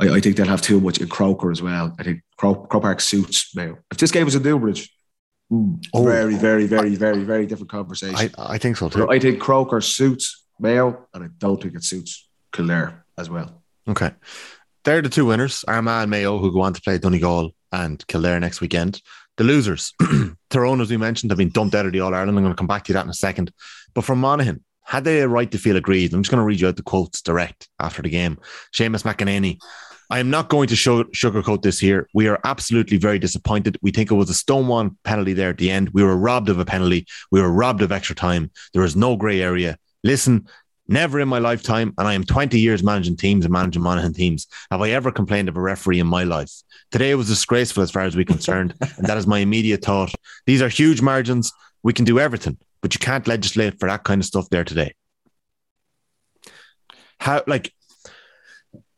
[0.00, 1.94] I, I think they'll have too much in Croker as well.
[1.98, 3.78] I think Cro- Park suits Mayo.
[3.90, 4.90] If this game was in Newbridge,
[5.50, 6.04] mm, Oh.
[6.04, 8.30] very, very, very, very, very different conversation.
[8.38, 9.08] I, I think so too.
[9.10, 13.62] I think Croker suits Mayo, and I don't think it suits Kildare as well.
[13.88, 14.10] Okay.
[14.84, 18.40] They're the two winners, Armagh and Mayo, who go on to play Donegal and Kildare
[18.40, 19.00] next weekend.
[19.36, 19.94] The losers,
[20.50, 22.36] Tyrone, as we mentioned, have been dumped out of the All Ireland.
[22.36, 23.52] I'm going to come back to that in a second.
[23.94, 26.12] But for Monaghan, had they a right to feel aggrieved?
[26.12, 28.38] I'm just going to read you out the quotes direct after the game.
[28.74, 29.58] Seamus McEnaney.
[30.10, 32.06] I am not going to sugarcoat this here.
[32.12, 33.78] We are absolutely very disappointed.
[33.80, 35.88] We think it was a stone one penalty there at the end.
[35.94, 37.06] We were robbed of a penalty.
[37.30, 38.50] We were robbed of extra time.
[38.74, 39.78] There is no grey area.
[40.04, 40.46] Listen,
[40.88, 44.48] Never in my lifetime, and I am 20 years managing teams and managing Monaghan teams,
[44.70, 46.50] have I ever complained of a referee in my life.
[46.90, 50.12] Today was disgraceful as far as we're concerned, and that is my immediate thought.
[50.44, 51.52] These are huge margins.
[51.82, 54.94] We can do everything, but you can't legislate for that kind of stuff there today.
[57.18, 57.72] How, like,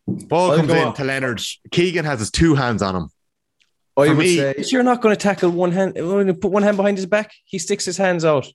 [0.07, 0.95] ball I'll comes in on.
[0.95, 1.43] to Leonard.
[1.71, 3.09] Keegan has his two hands on him.
[3.97, 6.77] I For would me- say You're not going to tackle one hand, put one hand
[6.79, 7.33] behind his back.
[7.45, 8.49] He sticks his hands out.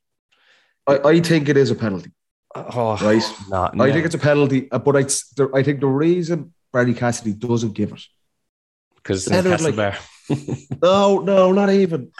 [0.87, 2.11] I, I think it is a penalty.
[2.55, 3.23] Oh, Right.
[3.49, 5.05] Not, I think it's a penalty, uh, but I,
[5.57, 8.01] I think the reason Barry Cassidy doesn't give it.
[8.95, 9.95] because it's like-.
[10.81, 12.11] No, no, not even.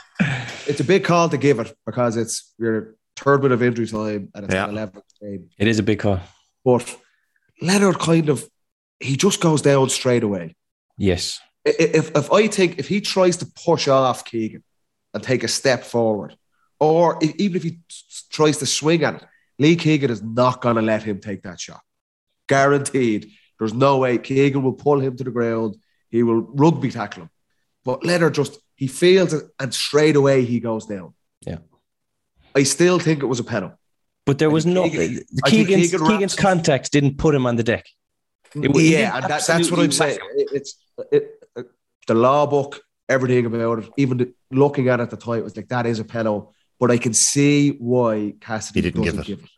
[0.66, 4.30] It's a big call to give it because it's your third bit of injury time
[4.34, 4.68] and it's Yeah.
[4.68, 5.50] an 11th game.
[5.58, 6.20] It is a big call.
[6.64, 6.96] But
[7.62, 8.48] Leonard kind of,
[8.98, 10.56] he just goes down straight away.
[10.98, 11.40] Yes.
[11.64, 14.64] If, if I think if he tries to push off Keegan
[15.14, 16.36] and take a step forward,
[16.80, 17.78] or even if he
[18.30, 19.24] tries to swing at it,
[19.60, 21.82] Lee Keegan is not going to let him take that shot.
[22.48, 23.30] Guaranteed.
[23.58, 25.76] There's no way Keegan will pull him to the ground.
[26.08, 27.30] He will rugby tackle him.
[27.84, 31.12] But Leonard just, he feels it and straight away he goes down.
[31.46, 31.58] Yeah.
[32.54, 33.76] I still think it was a penalty.
[34.24, 37.86] But there was no Keegan- Keegan's, Keegan Keegan's contact didn't put him on the deck.
[38.54, 40.18] It yeah, and that, that's what I'm saying.
[40.36, 40.74] It- it's
[41.12, 41.70] it, it-
[42.06, 43.90] the law book, everything about it.
[43.96, 46.48] Even the, looking at it at the time, it was like that is a penalty.
[46.80, 49.50] But I can see why Cassidy He didn't doesn't give it.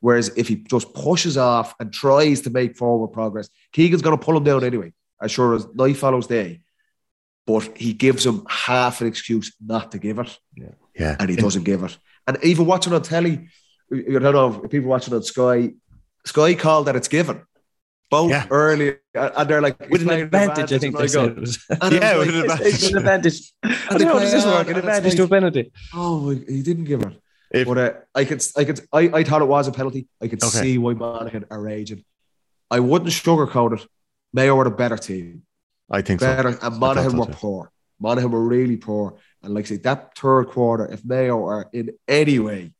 [0.00, 4.22] Whereas if he just pushes off and tries to make forward progress, Keegan's going to
[4.24, 4.92] pull him down anyway,
[5.22, 6.62] as sure as night follows day.
[7.46, 10.72] But he gives him half an excuse not to give it, Yeah.
[10.98, 11.16] yeah.
[11.18, 11.96] and he doesn't give it.
[12.26, 13.48] And even watching on telly,
[13.92, 15.70] I don't know if people watching on Sky,
[16.24, 17.42] Sky called that it's given.
[18.10, 18.46] Both Yeah.
[18.50, 21.28] early, and they're like with an explaining advantage, I think they go, said.
[21.30, 21.64] It was.
[21.70, 21.76] Yeah,
[22.16, 22.66] like, with an advantage.
[22.66, 23.52] it's- With an advantage.
[23.62, 24.66] I don't know, play does this work?
[24.66, 25.72] An and it's advantage to a penalty.
[25.94, 27.12] Oh, he didn't give it.
[27.52, 30.08] If- but uh, I could, I could, I, I thought it was a penalty.
[30.20, 30.58] I could Okay.
[30.62, 32.04] see why Monaghan are raging.
[32.70, 33.86] I wouldn't sugarcoat it.
[34.32, 35.42] Mayo were the better team,
[35.90, 36.58] I think better, so.
[36.66, 37.36] and I Monaghan thought were so too.
[37.38, 37.72] poor.
[38.00, 41.90] Monaghan were really poor, and like I say, that third quarter, if Mayo are in
[42.08, 42.72] any way,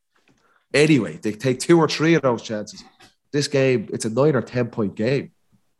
[0.73, 2.83] anyway, they take two or three of those chances.
[3.31, 5.31] This game, it's a nine or ten point game.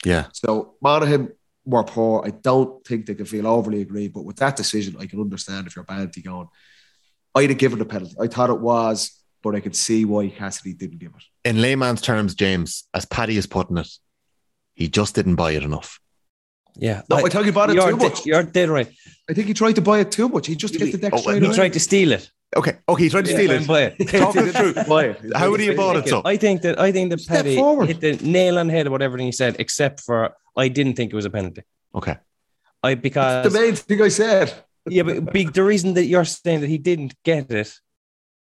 [0.06, 0.28] Yeah.
[0.34, 1.32] So Monaghan
[1.66, 2.24] were poor.
[2.26, 5.68] I don't think they can feel overly aggrieved, but with that decision, I can understand
[5.68, 6.48] if you're Banty going.
[7.36, 8.16] I'd have given the penalty.
[8.20, 9.12] I thought it was,
[9.44, 11.24] but I could see why Cassidy didn't give it.
[11.50, 13.88] In layman's terms, James, as Paddy is putting it,
[14.74, 16.00] he just didn't buy it enough.
[16.76, 17.02] Yeah.
[17.10, 18.26] No, I, think he bought it too de- much.
[18.26, 18.90] you're dead right.
[19.30, 20.48] I think he tried to buy it too much.
[20.48, 21.56] He just hit the deck Oh, straight He away.
[21.56, 22.30] tried to steal it.
[22.56, 22.78] Okay.
[22.90, 23.04] Okay.
[23.04, 23.68] He tried to Yeah, steal try it.
[23.68, 24.08] buy it.
[24.20, 24.74] Talk us through.
[24.86, 25.22] Buy it.
[25.36, 26.08] How would he have bought it?
[26.08, 27.88] So I think that I think that Step Paddy forward.
[27.88, 30.96] hit the nail on the head of what everything he said, except for I didn't
[30.96, 31.64] think it was a penalty.
[31.96, 32.18] okay.
[32.84, 34.54] I because The because main thing I said.
[34.90, 37.72] yeah, but be, the reason that you're saying that he didn't get it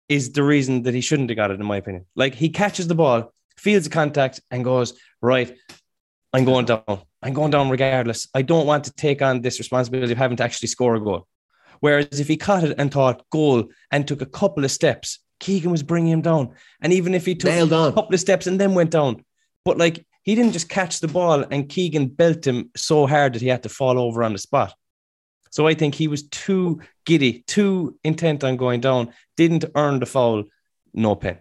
[0.08, 2.06] is the reason that he shouldn't have got it, in my opinion.
[2.16, 5.54] Like he catches the ball, feels the contact, and goes right.
[6.32, 6.82] I'm going down.
[7.22, 8.26] I'm going down regardless.
[8.34, 11.28] I don't want to take on this responsibility of having to actually score a goal.
[11.82, 15.72] Whereas if he caught it and thought goal and took a couple of steps, Keegan
[15.72, 16.54] was bringing him down.
[16.80, 19.24] And even if he took a couple of steps and then went down,
[19.64, 23.42] but like he didn't just catch the ball and Keegan belt him so hard that
[23.42, 24.72] he had to fall over on the spot.
[25.50, 30.06] So I think he was too giddy, too intent on going down, didn't earn the
[30.06, 30.44] foul,
[30.94, 31.38] no pen.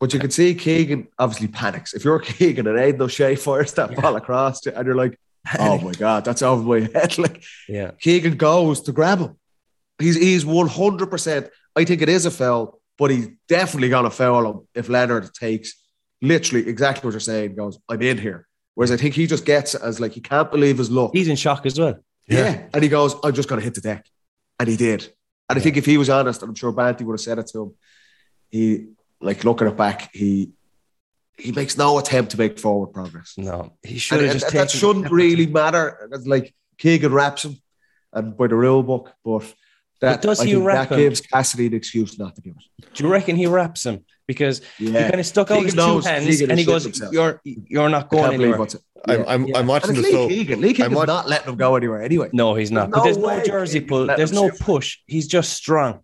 [0.00, 1.92] But you can see Keegan obviously panics.
[1.92, 5.20] If you're Keegan and Aidan O'Shea fires that ball across and you're like,
[5.58, 7.18] oh my God, that's over my head.
[7.18, 7.90] Like Yeah.
[8.00, 9.36] Keegan goes to grab him.
[9.98, 11.48] He's he's 100%.
[11.76, 15.32] I think it is a foul, but he's definitely going to foul him if Leonard
[15.34, 15.74] takes
[16.22, 18.46] literally exactly what you're saying, goes, I'm in here.
[18.74, 21.10] Whereas I think he just gets it as like, he can't believe his luck.
[21.14, 21.98] He's in shock as well.
[22.28, 22.64] Yeah.
[22.74, 24.06] And he goes, I'm just going to hit the deck.
[24.58, 25.10] And he did.
[25.48, 27.46] And I think if he was honest, and I'm sure Banty would have said it
[27.48, 27.74] to him,
[28.50, 28.86] he,
[29.20, 30.50] like looking it back, he
[31.38, 33.34] he makes no attempt to make forward progress.
[33.36, 36.08] No, he should And, have and just that taken- shouldn't really matter.
[36.12, 37.56] It's like Keegan wraps him
[38.14, 39.44] and by the rule book, but
[40.00, 41.00] that, But does I he think wrap that him?
[41.00, 42.94] gives Cassidy an excuse not to give it.
[42.94, 44.04] Do you reckon he wraps him?
[44.26, 45.08] Because he Yeah.
[45.08, 47.12] kind of stuck out Keegan his two hands Keegan and he goes, himself.
[47.12, 48.82] "You're you're not I going can't believe anywhere." what's it.
[49.08, 49.24] I'm, Yeah.
[49.28, 49.58] I'm, Yeah.
[49.58, 50.28] I'm watching And the it's Lee so.
[50.28, 50.60] Keegan.
[50.60, 52.28] Lee Keegan's watch- not letting him go anywhere anyway.
[52.32, 52.90] No, he's not.
[52.90, 54.06] There's but there's no no way jersey pull.
[54.06, 54.58] There's no shoot.
[54.60, 54.98] push.
[55.06, 56.00] He's just strong.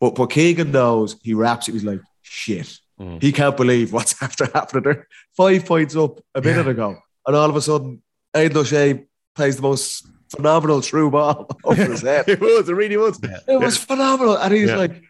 [0.00, 1.72] But but Keegan knows he wraps it.
[1.72, 2.78] He's like, shit.
[3.00, 3.22] Mm.
[3.22, 5.08] He can't believe what's after happening there.
[5.36, 6.96] Five points up a minute ago.
[7.26, 8.02] And all of a sudden,
[8.34, 10.06] Aidan O'Shea plays the most
[10.36, 12.28] phenomenal true ball over his head.
[12.28, 12.68] it was.
[12.68, 13.18] It really was.
[13.22, 14.36] It was phenomenal.
[14.36, 14.76] And he's Yeah.
[14.76, 15.02] like,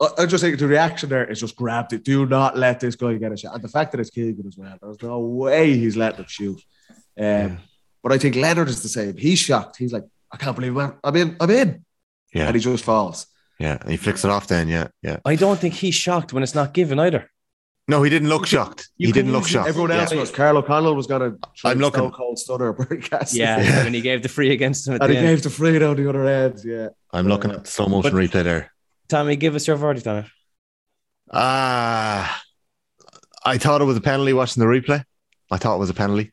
[0.00, 2.04] I I just think the reaction there is just grabbed it.
[2.04, 3.54] Do not let this guy get a shot.
[3.54, 6.60] And the fact that it's Keegan as well, there's no way he's letting him shoot.
[7.18, 7.58] Um,
[8.02, 9.16] But I think Leonard is the same.
[9.16, 9.76] He's shocked.
[9.78, 10.94] He's like, I can't believe it.
[11.02, 11.36] I'm in.
[11.40, 11.84] I'm in.
[12.34, 12.46] Yeah.
[12.48, 13.26] And he just falls.
[13.58, 13.78] Yeah.
[13.80, 14.68] And he flicks it off then.
[14.68, 14.88] Yeah.
[15.00, 15.18] Yeah.
[15.24, 17.30] I don't think he's shocked when it's not given either.
[17.86, 18.88] No, he didn't look shocked.
[18.96, 19.68] You he didn't look shocked.
[19.68, 20.20] Everyone else Yeah.
[20.20, 20.30] was.
[20.30, 22.00] Carl O'Connell was going to try I'm I'm looking.
[22.00, 23.38] Stone Cold Stunner Barry Castle.
[23.38, 25.28] Yeah, when he gave the free against him at And the he end.
[25.28, 26.60] gave the free down the other end.
[26.64, 26.88] Yeah.
[27.12, 28.72] I'm looking at the slow motion replay there.
[29.08, 30.26] Tommy, give us your verdict on it.
[31.32, 32.42] Ah,
[33.44, 35.04] I thought it was a penalty watching the replay.
[35.50, 36.32] I thought it was a penalty.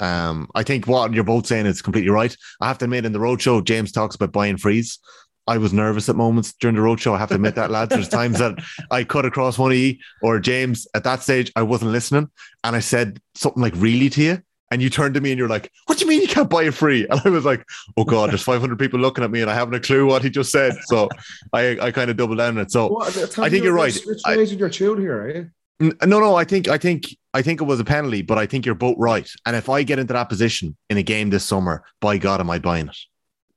[0.00, 2.34] Um, I think what you're both saying is completely right.
[2.60, 4.98] I have to admit, in the roadshow, James talks about buying freeze.
[5.46, 7.14] I was nervous at moments during the roadshow.
[7.14, 7.90] I have to admit that, lads.
[7.90, 8.58] There's times that
[8.90, 10.86] I cut across one of you or James.
[10.94, 12.28] At that stage, I wasn't listening,
[12.64, 15.48] and I said something like "really" to you, and you turned to me and you're
[15.48, 17.64] like, "What do you mean you can't buy a free?" And I was like,
[17.96, 20.30] "Oh God, there's 500 people looking at me, and I haven't a clue what he
[20.30, 21.08] just said." So
[21.52, 22.70] I, I kind of doubled down on it.
[22.70, 23.94] So What, I think you're right.
[23.96, 25.50] It's I- raising your tune here, are you?
[25.80, 28.46] N- No, no, I think I think I think it was a penalty, but I
[28.46, 29.28] think you're both right.
[29.46, 32.50] And if I get into that position in a game this summer, by God, am
[32.50, 32.96] I buying it?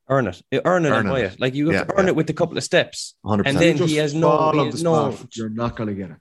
[0.09, 0.41] Earn it.
[0.65, 1.33] Earn it and Earn buy it.
[1.33, 1.39] it.
[1.39, 2.09] Like you have Yeah, to earn yeah.
[2.09, 3.15] it with a couple of steps.
[3.25, 3.43] 100%.
[3.45, 5.11] And then he has no, fall he on has the no.
[5.11, 6.17] spot, You're not going to get it.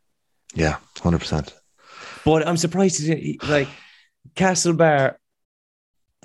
[0.55, 1.53] yeah, 100%.
[2.24, 3.01] But I'm surprised.
[3.03, 3.68] He, he- like
[4.37, 5.16] Castlebar,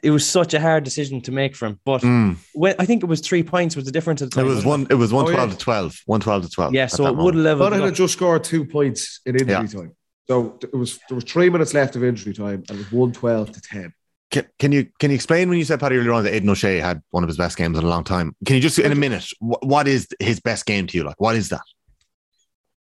[0.03, 1.79] it was such a hard decision to make for him.
[1.83, 2.37] But Mm.
[2.53, 4.45] when, I think it was three points was the difference at the It time.
[4.45, 4.87] was wasn't one.
[4.91, 5.55] It was one Oh, twelve yeah.
[5.55, 5.99] to twelve.
[6.05, 6.73] One twelve to twelve.
[6.75, 7.63] Yeah, so it would level.
[7.65, 9.65] Monaghan it had just scored two points in injury Yeah.
[9.65, 9.93] time.
[10.27, 13.11] So it was there was three minutes left of injury time, and it was one
[13.11, 13.91] twelve to ten.
[14.29, 16.79] Can, can you can you explain when you said Paddy earlier on that Aidan O'Shea
[16.79, 18.35] had one of his best games in a long time?
[18.45, 19.25] Can you just in a minute?
[19.39, 21.03] What, what is his best game to you?
[21.03, 21.61] Like, what is that?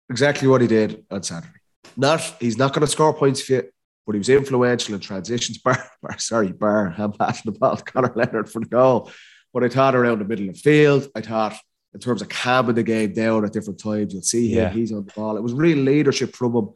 [0.10, 1.54] Exactly what he did on Saturday.
[1.98, 3.64] Not he's not going to score points for you,
[4.06, 5.58] but he was influential in transitions.
[5.58, 6.94] Bar, bar sorry, bar.
[6.98, 9.12] I'm passing the ball to Conor Leonard for the goal.
[9.54, 11.56] But I thought around the middle of the field, I thought
[11.94, 14.60] in terms of calming the game down at different times, you'll see him.
[14.60, 14.70] Yeah.
[14.70, 15.38] He's on the ball.
[15.38, 16.70] It was real leadership from him,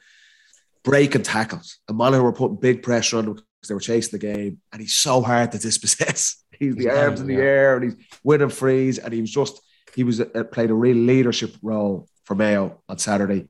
[0.84, 1.80] breaking tackles.
[1.88, 4.82] And Monaghan were putting big pressure on him because they were chasing the game, and
[4.82, 6.44] he's so hard to dispossess.
[6.58, 7.40] He's the He's arms in the yeah.
[7.42, 9.62] air, and he's winning freeze, and he was just
[9.94, 13.48] he was uh, played a real leadership role for Mayo on Saturday.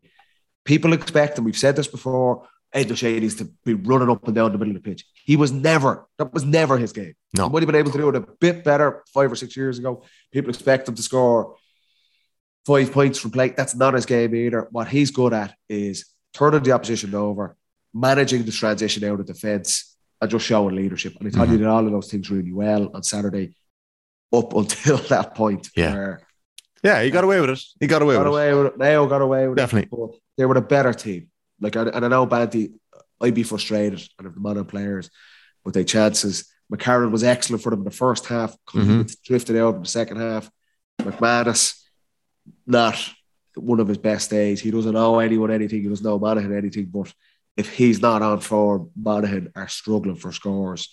[0.65, 4.35] People expect, and we've said this before, Ed O'Shea needs to be running up and
[4.35, 5.05] down the middle of the pitch.
[5.13, 7.13] He was never, that was never his game.
[7.35, 7.45] No.
[7.45, 9.79] He might have been able to do it a bit better five or six years
[9.79, 10.03] ago.
[10.31, 11.55] People expect him to score
[12.65, 13.49] five points from play.
[13.49, 14.67] That's not his game either.
[14.71, 17.55] What he's good at is turning the opposition over,
[17.93, 21.15] managing the transition out of defence, and just showing leadership.
[21.19, 21.51] And I thought Mm-hmm.
[21.53, 23.55] he did all of those things really well on Saturday,
[24.33, 25.93] up until that point Yeah.
[25.93, 26.21] where
[26.83, 27.59] Yeah, he got away with it.
[27.79, 28.77] He got away got with away with it.
[28.77, 29.87] Mayo got away with Definitely.
[29.91, 29.91] it.
[30.11, 31.29] But they were the better team.
[31.59, 32.73] Like, and and I know Banty,
[33.21, 35.09] I'd be frustrated and if the modern players,
[35.63, 36.45] but their chances.
[36.71, 38.55] McCarron was excellent for them in the first half.
[38.73, 39.09] Mhm.
[39.23, 40.51] Drifted out in the second half.
[41.01, 41.81] McManus,
[42.65, 42.95] not
[43.55, 44.59] one of his best days.
[44.59, 45.81] He doesn't owe anyone anything.
[45.81, 46.85] He doesn't owe Monaghan anything.
[46.87, 47.13] But
[47.57, 50.89] if he's not on form, Monaghan are struggling for scores.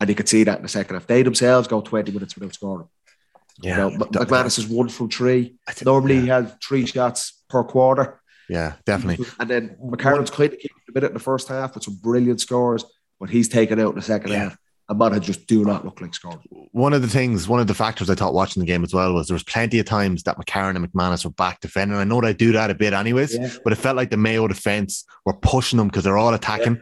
[0.00, 1.06] And you could see that in the second half.
[1.06, 2.86] They themselves go 20 minutes without scoring.
[2.86, 3.66] it.
[3.66, 5.56] You Yeah, know, McManus is one from three.
[5.68, 6.20] Think- Normally yeah.
[6.22, 8.20] he has three shots per quarter.
[8.48, 9.26] yeah, definitely.
[9.38, 12.40] And then McCarron's kind of keeping a bit in the first half with some brilliant
[12.40, 12.84] scores,
[13.20, 14.38] but he's taken out in the second Yeah.
[14.38, 14.56] half.
[14.94, 16.38] Monaghan just do not look like scoring.
[16.72, 19.12] one of the things, one of the factors I thought watching the game as well
[19.14, 21.96] was there was plenty of times that McCarron and McManus were back defending.
[21.98, 23.50] I know they do that a bit anyways, Yeah.
[23.64, 26.80] but it felt like the Mayo defense were pushing them because they're all attacking.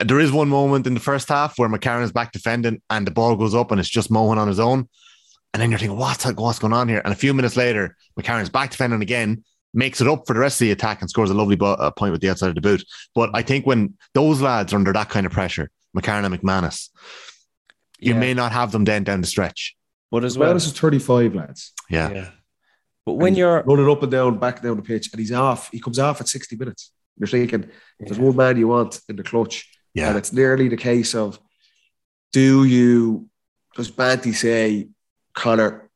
[0.00, 3.10] There is one moment in the first half where McCarron is back defending and the
[3.10, 4.88] ball goes up and it's just Mohan on his own.
[5.52, 7.00] And then you're thinking, what's, what's going on here?
[7.04, 9.42] And a few minutes later, McCarron's back defending again,
[9.74, 11.90] makes it up for the rest of the attack and scores a lovely bo- uh,
[11.90, 12.84] point with the outside of the boot.
[13.14, 16.90] But I think when those lads are under that kind of pressure, McCarron and McManus,
[17.98, 18.20] you Yeah.
[18.20, 19.76] may not have them then down the stretch.
[20.10, 21.72] But as As well well, as is 35, lads.
[21.90, 22.10] Yeah.
[22.10, 22.30] yeah.
[23.04, 25.70] But when you're running up and down, back down the pitch, and he's off.
[25.70, 26.92] He comes off at 60 minutes.
[27.18, 27.68] You're thinking,
[27.98, 29.68] there's one man you want in the clutch.
[29.94, 30.08] Yeah.
[30.08, 31.38] And it's nearly the case of
[32.32, 33.28] do you,
[33.74, 34.88] does Banty say,
[35.34, 35.88] Conor,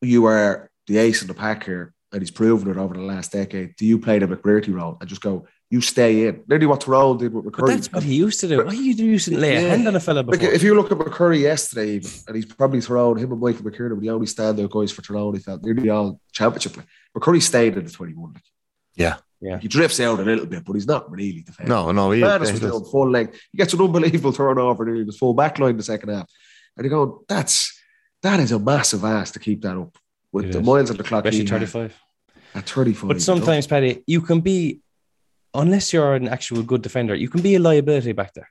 [0.00, 3.32] you are the ace in the pack here, and he's proven it over the last
[3.32, 3.76] decade.
[3.76, 6.44] Do you play the McBrearty role and just go, you stay in?
[6.48, 7.68] Nearly what Tyrone did with but McCurry.
[7.68, 8.64] that's what he used to do.
[8.64, 9.68] Why you used to lay a Yeah.
[9.70, 12.80] hand on a fella Like, if you look at McCurry yesterday, even, and he's probably
[12.82, 15.34] thrown him and Michael McKernan were the only standout guys for Tyrone.
[15.34, 16.74] He felt nearly all championship.
[16.74, 16.84] play.
[17.16, 18.34] McCurry stayed in the 21.
[18.34, 18.42] Like.
[18.96, 19.16] Yeah.
[19.40, 19.58] Yeah.
[19.58, 21.70] He drifts out a little bit, but he's not really defending.
[21.74, 23.40] No, no, he, Manus he was full length.
[23.50, 26.26] He gets an unbelievable turnover nearly the full back line in the second half.
[26.76, 27.76] And you go, that's
[28.22, 29.96] that is a massive ass to keep that up
[30.30, 30.66] with It the is.
[30.66, 31.24] miles on the clock.
[31.24, 31.94] Especially he 35.
[32.54, 33.08] At 35.
[33.08, 34.81] But sometimes, Paddy, you can be,
[35.54, 38.48] unless you're an actual good defender, you can be a liability back there.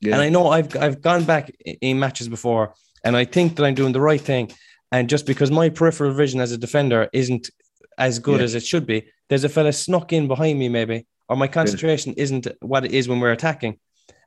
[0.00, 0.12] yeah.
[0.14, 1.50] And I know I've I've gone back
[1.80, 2.74] in matches before,
[3.04, 4.50] and I think that I'm doing the right thing.
[4.92, 7.50] And just because my peripheral vision as a defender isn't
[7.98, 8.44] as good Yeah.
[8.44, 8.98] as it should be,
[9.28, 13.08] there's a fella snuck in behind me, maybe, or my concentration isn't what it is
[13.08, 13.78] when we're attacking.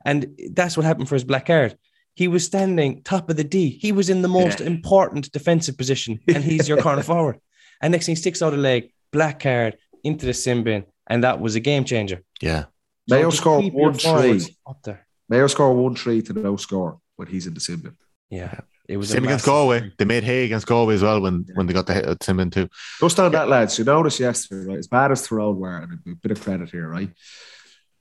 [0.04, 0.18] And
[0.52, 1.76] that's what happened for his black card.
[2.14, 3.70] He was standing top of the D.
[3.70, 4.66] He was in the most Yeah.
[4.66, 7.38] important defensive position, and he's your corner forward.
[7.80, 11.24] And next thing, he sticks out a leg, black card into the sin bin, and
[11.24, 12.22] that was a game changer.
[12.40, 12.64] Yeah.
[13.08, 14.40] Mayo just scored one three.
[14.66, 15.06] Up there.
[15.28, 17.96] Mayo score one three to no score when he's in the sin bin.
[18.30, 18.60] Yeah.
[18.88, 19.92] It was a Same against massive- Galway.
[19.98, 22.50] They made hay against Galway as well when, when they got the hit at Simon
[22.50, 22.68] too.
[23.00, 24.78] Just on that, lads, you noticed yesterday, right?
[24.78, 27.08] As bad as Tyrone were, and a bit of credit here, right?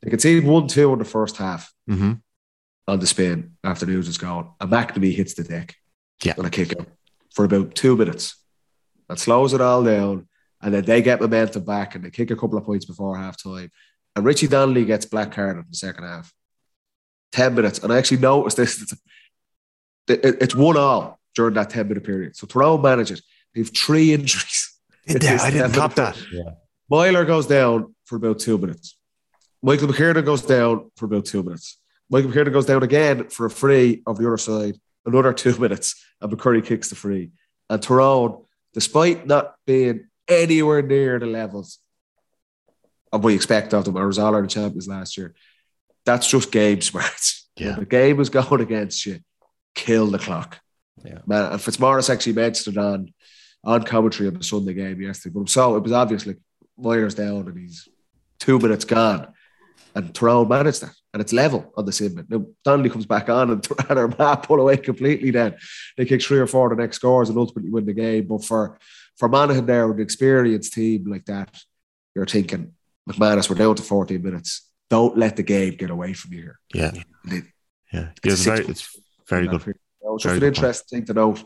[0.02, 2.14] They conceded 1 2 in the first half hmm
[2.88, 4.49] on the spin after news is gone.
[4.60, 5.76] And McNamee hits the deck
[6.23, 6.34] Yeah.
[6.38, 6.88] on a kick out
[7.34, 8.36] for about two minutes.
[9.07, 10.28] That slows it all down.
[10.61, 13.41] And then they get momentum back and they kick a couple of points before half
[13.41, 13.71] time.
[14.15, 16.33] And Richie Donnelly gets black carded in the second half.
[17.31, 17.79] 10 minutes.
[17.79, 18.93] And I actually noticed this.
[20.07, 22.35] It's, it's one all during that 10 minute period.
[22.35, 23.23] So Tyrone manages.
[23.53, 24.77] They have three injuries.
[25.07, 25.29] Did they?
[25.29, 26.17] I didn't cop that.
[26.89, 28.97] Meyler goes down for about two minutes.
[29.63, 31.77] Michael McKernan goes down for about two minutes.
[32.09, 36.03] Michael McKernan goes down again for a free of the other side, another two minutes,
[36.19, 37.31] and McCurry kicks the free.
[37.69, 38.43] And Tyrone,
[38.73, 41.80] despite not being anywhere near the levels
[43.12, 45.36] of what you expect of them, or was all Ireland champions last year,
[46.06, 47.40] that's just game smarts.
[47.58, 47.72] Yeah.
[47.72, 49.20] When the game was going against you,
[49.76, 50.60] kill the clock.
[51.03, 51.20] Yeah.
[51.28, 53.14] Man, and Fitzmaurice actually mentioned it on
[53.64, 55.34] on commentary on the Sunday game yesterday.
[55.38, 56.40] But so it was obvious like
[56.78, 57.88] Myers down and he's
[58.40, 59.34] two minutes gone.
[59.94, 60.94] And Tyrone managed that.
[61.14, 62.26] And it's level on the sim.
[62.30, 65.56] Now Donnelly comes back on and, and Armagh pull away completely then.
[65.98, 68.28] They kick three or four of the next scores and ultimately win the game.
[68.28, 68.80] But for
[69.22, 71.56] for Monaghan there with an experienced team like that,
[72.15, 72.73] you're thinking,
[73.07, 74.68] McManus, we're down to 14 minutes.
[74.89, 76.60] Don't let the game get away from you here.
[76.73, 76.91] Yeah.
[77.23, 77.43] They-
[77.93, 78.07] Yeah.
[78.23, 78.99] It's It very, it's
[79.30, 79.61] very good.
[79.61, 79.80] period.
[80.02, 80.57] So it's Very just an good point.
[80.57, 81.39] interesting thing to note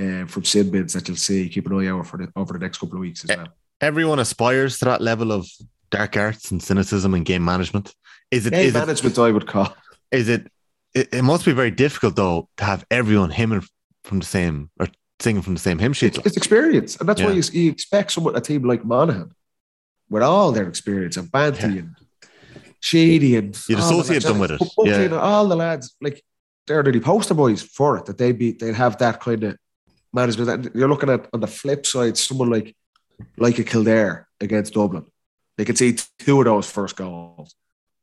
[0.00, 1.48] uh, from sin bins that you'll see.
[1.48, 3.48] Keep an eye out for the, over the next couple of weeks as well.
[3.80, 5.48] Everyone aspires to that level of
[5.90, 7.92] dark arts and cynicism and game management.
[8.30, 9.74] Is it, Game is it, management, I would call.
[10.12, 10.46] is it,
[10.94, 13.64] it, it must be very difficult though to have everyone hymning
[14.04, 14.86] from the same or
[15.20, 16.16] singing from the same hymn sheet.
[16.18, 19.32] It's, it's experience, and that's why you, you expect someone a team like Monaghan
[20.08, 21.66] with all their experience and Banty Yeah.
[21.80, 21.96] and
[22.80, 25.08] Sheedy and You'd associate them with it, yeah.
[25.18, 26.22] all the lads like
[26.66, 29.56] they're the poster boys for it that they'd be they'd have that kind of
[30.12, 30.48] management.
[30.66, 32.76] And You're looking at on the flip side, someone like
[33.36, 35.06] like a Kildare against Dublin.
[35.56, 37.54] They could see two of those first goals.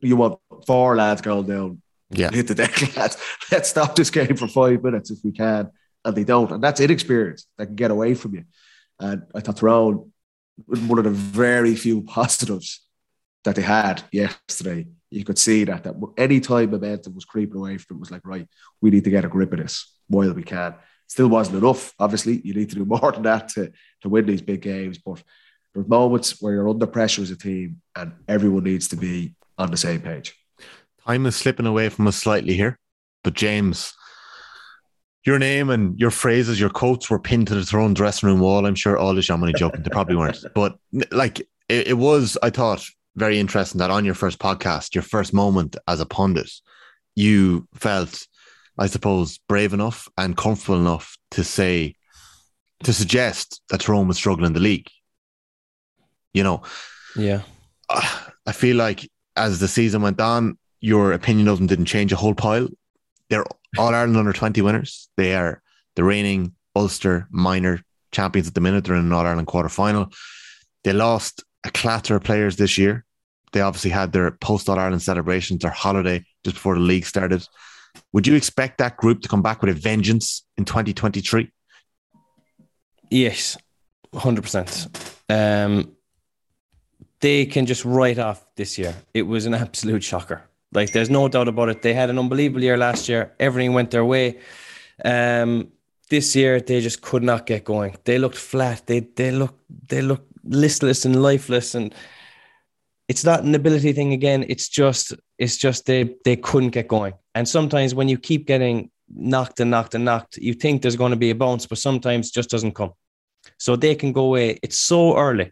[0.02, 2.31] You want four lads going down Yeah.
[2.31, 3.18] hit the deck, lads.
[3.52, 5.69] Let's stop this game for five minutes if we can.
[6.06, 6.52] And they don't.
[6.52, 8.44] And that's inexperience that can get away from you.
[9.00, 10.12] And I thought Tyrone,
[10.66, 12.82] one of the very few positives
[13.44, 17.78] that they had yesterday, you could see that, that any time momentum was creeping away
[17.78, 18.48] from it was like, right,
[18.82, 20.76] we need to get a grip of this while we can.
[21.08, 21.94] Still wasn't enough.
[22.00, 23.72] Obviously, you need to do more than that to,
[24.02, 24.98] to win these big games.
[24.98, 25.22] But
[25.74, 29.72] there's moments where you're under pressure as a team and everyone needs to be on
[29.72, 30.36] the same page.
[31.06, 32.80] Time is slipping away from us slightly here,
[33.24, 33.94] but James,
[35.26, 38.66] your name and your phrases, your quotes were pinned to the Tyrone dressing room wall.
[38.66, 39.84] I'm sure all the only joking.
[39.84, 40.78] They probably weren't, but
[41.12, 41.40] like
[41.70, 42.86] it, it was, I thought,
[43.16, 46.52] very interesting that on your first podcast, your first moment as a pundit,
[47.16, 48.28] you felt,
[48.78, 51.95] I suppose, brave enough and comfortable enough to say,
[52.84, 54.90] to suggest that Tyrone was struggling in the league.
[56.34, 56.64] You know,
[57.16, 57.41] Yeah.
[58.45, 62.18] I feel like as the season went on, your opinion of them didn't change a
[62.18, 62.68] whole pile.
[63.30, 63.45] They're
[63.78, 65.10] all Ireland under 20 winners.
[65.18, 65.62] They are
[65.95, 67.82] the reigning Ulster minor
[68.12, 68.86] champions at the minute.
[68.86, 70.12] They're in an All Ireland quarter final.
[70.84, 73.06] They lost a clatter of players this year.
[73.52, 77.45] They obviously had their post All Ireland celebrations, their holiday just before the league started.
[78.12, 81.52] Would you expect that group to come back with a vengeance in 2023?
[83.10, 83.58] Yes,
[84.16, 84.88] hundred percent.
[85.30, 85.95] Um,
[87.20, 88.95] they can just write off this year.
[89.14, 90.44] It was an absolute shocker.
[90.74, 91.82] Like, there's no doubt about it.
[91.82, 93.34] They had an unbelievable year last year.
[93.40, 94.40] Everything went their way.
[95.04, 95.72] Um,
[96.10, 97.95] this year they just could not get going.
[98.06, 98.86] They looked flat.
[98.86, 101.76] They they look they look listless and lifeless.
[101.76, 101.94] And
[103.08, 104.45] it's not an ability thing again.
[104.48, 107.14] It's just it's just they they couldn't get going.
[107.36, 111.12] And sometimes when you keep getting knocked and knocked and knocked, you think there's going
[111.12, 112.94] to be a bounce, but sometimes just doesn't come.
[113.58, 114.60] So they can go away.
[114.62, 115.52] It's so early.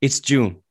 [0.00, 0.62] It's June.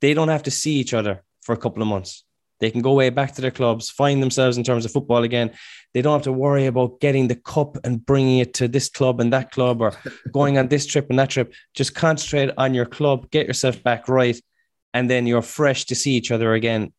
[0.00, 2.24] They don't have to see each other for a couple of months.
[2.60, 5.52] They can go away back to their clubs, find themselves in terms of football again.
[5.94, 9.20] They don't have to worry about getting the cup and bringing it to this club
[9.20, 9.92] and that club or
[10.32, 11.52] going on this trip and that trip.
[11.74, 14.40] Just concentrate on your club, get yourself back right,
[14.92, 16.92] and then you're fresh to see each other again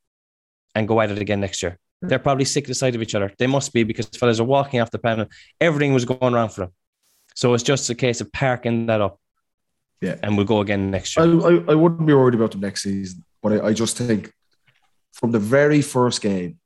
[0.76, 1.78] and go at it again next year.
[2.02, 3.34] They're probably sick to the sight of each other.
[3.38, 5.26] They must be because fellas are walking off the panel.
[5.60, 6.74] Everything was going wrong for them.
[7.36, 9.20] So it's just a case of parking that up.
[10.00, 10.16] Yeah.
[10.24, 11.64] And we'll go again next I, year.
[11.68, 14.32] I, I wouldn't be worried about them next season, but I, I just think
[15.14, 16.60] from the very first game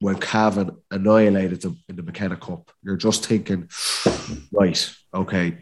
[0.00, 3.68] when Cavan annihilated them in the McKenna Cup, you're just thinking,
[4.52, 5.58] right, okay,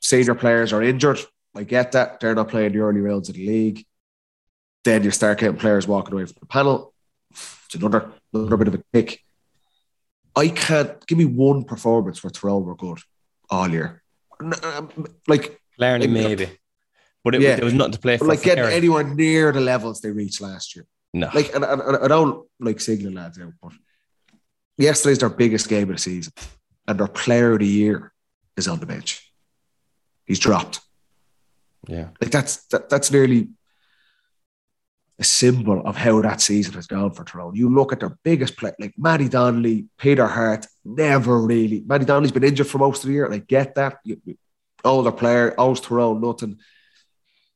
[0.00, 1.20] senior players are injured.
[1.54, 2.20] I get that.
[2.20, 3.84] They're not playing the early rounds of the league.
[4.84, 6.94] then you start getting players walking away from the panel.
[7.30, 9.20] It's another another bit of a kick.
[10.34, 12.98] I can't give me one performance where Tyrone were good
[13.50, 14.02] all year.
[14.40, 16.48] Um, Like Larney, Maybe.
[17.22, 17.56] But it, Yeah.
[17.56, 18.24] there was nothing to play for.
[18.24, 20.86] like for getting anywhere near the levels they reached last year.
[21.12, 21.28] No.
[21.34, 23.72] Like, and, and, and I don't like signaling lads out, but
[24.78, 26.32] yesterday's their biggest game of the season,
[26.86, 28.12] and their player of the year
[28.56, 29.32] is on the bench.
[30.24, 30.80] He's dropped.
[31.88, 32.08] yeah.
[32.20, 33.48] Like that's that, that's nearly
[35.18, 37.54] a symbol of how that season has gone for Tyrone.
[37.54, 41.82] You look at their biggest play, like Matty Donnelly, Peter Harte, never really.
[41.84, 43.98] Matty Donnelly's been injured for most of the year, and I get that.
[44.04, 44.38] You- you-
[44.82, 46.58] Older player, owes Tyrone nothing.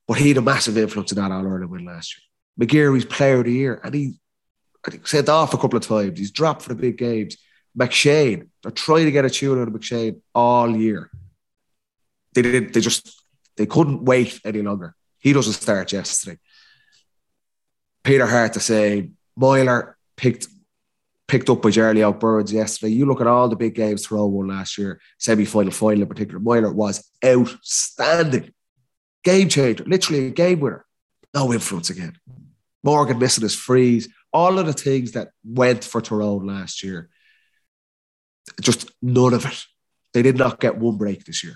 [0.07, 2.21] But he had a massive influence in that All Ireland win last year.
[2.59, 4.19] McGeary's player of the year, and he
[4.85, 6.19] I think sent off a couple of times.
[6.19, 7.37] He's dropped for the big games.
[7.77, 11.11] McShane, they're trying to get a tune out of McShane all year.
[12.33, 13.23] They didn't, they just
[13.57, 14.95] they couldn't wait any longer.
[15.19, 16.37] He doesn't start yesterday.
[18.03, 20.47] Peter Harte to say Meyler picked
[21.27, 22.93] picked up by Oak Burns yesterday.
[22.93, 26.39] You look at all the big games Tyrone won last year, semi-final, final in particular.
[26.39, 28.53] Meyler was outstanding.
[29.23, 30.85] Game changer, literally a game winner.
[31.33, 32.15] No influence again.
[32.85, 34.07] Morgan missing his freeze.
[34.31, 37.09] All of the things that went for Tyrone last year.
[38.61, 39.63] Just none of it.
[40.13, 41.55] They did not get one break this year.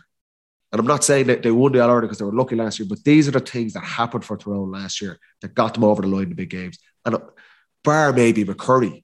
[0.72, 2.80] And I'm not saying that they won the All Ireland because they were lucky last
[2.80, 5.84] year, but these are the things that happened for Tyrone last year that got them
[5.84, 6.78] over the line in the big games.
[7.06, 7.20] And uh,
[7.84, 9.04] bar maybe McCurry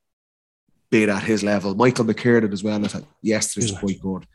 [0.91, 2.83] being at his level, Michael McKernan as well.
[2.83, 4.25] I thought yesterday's quite good,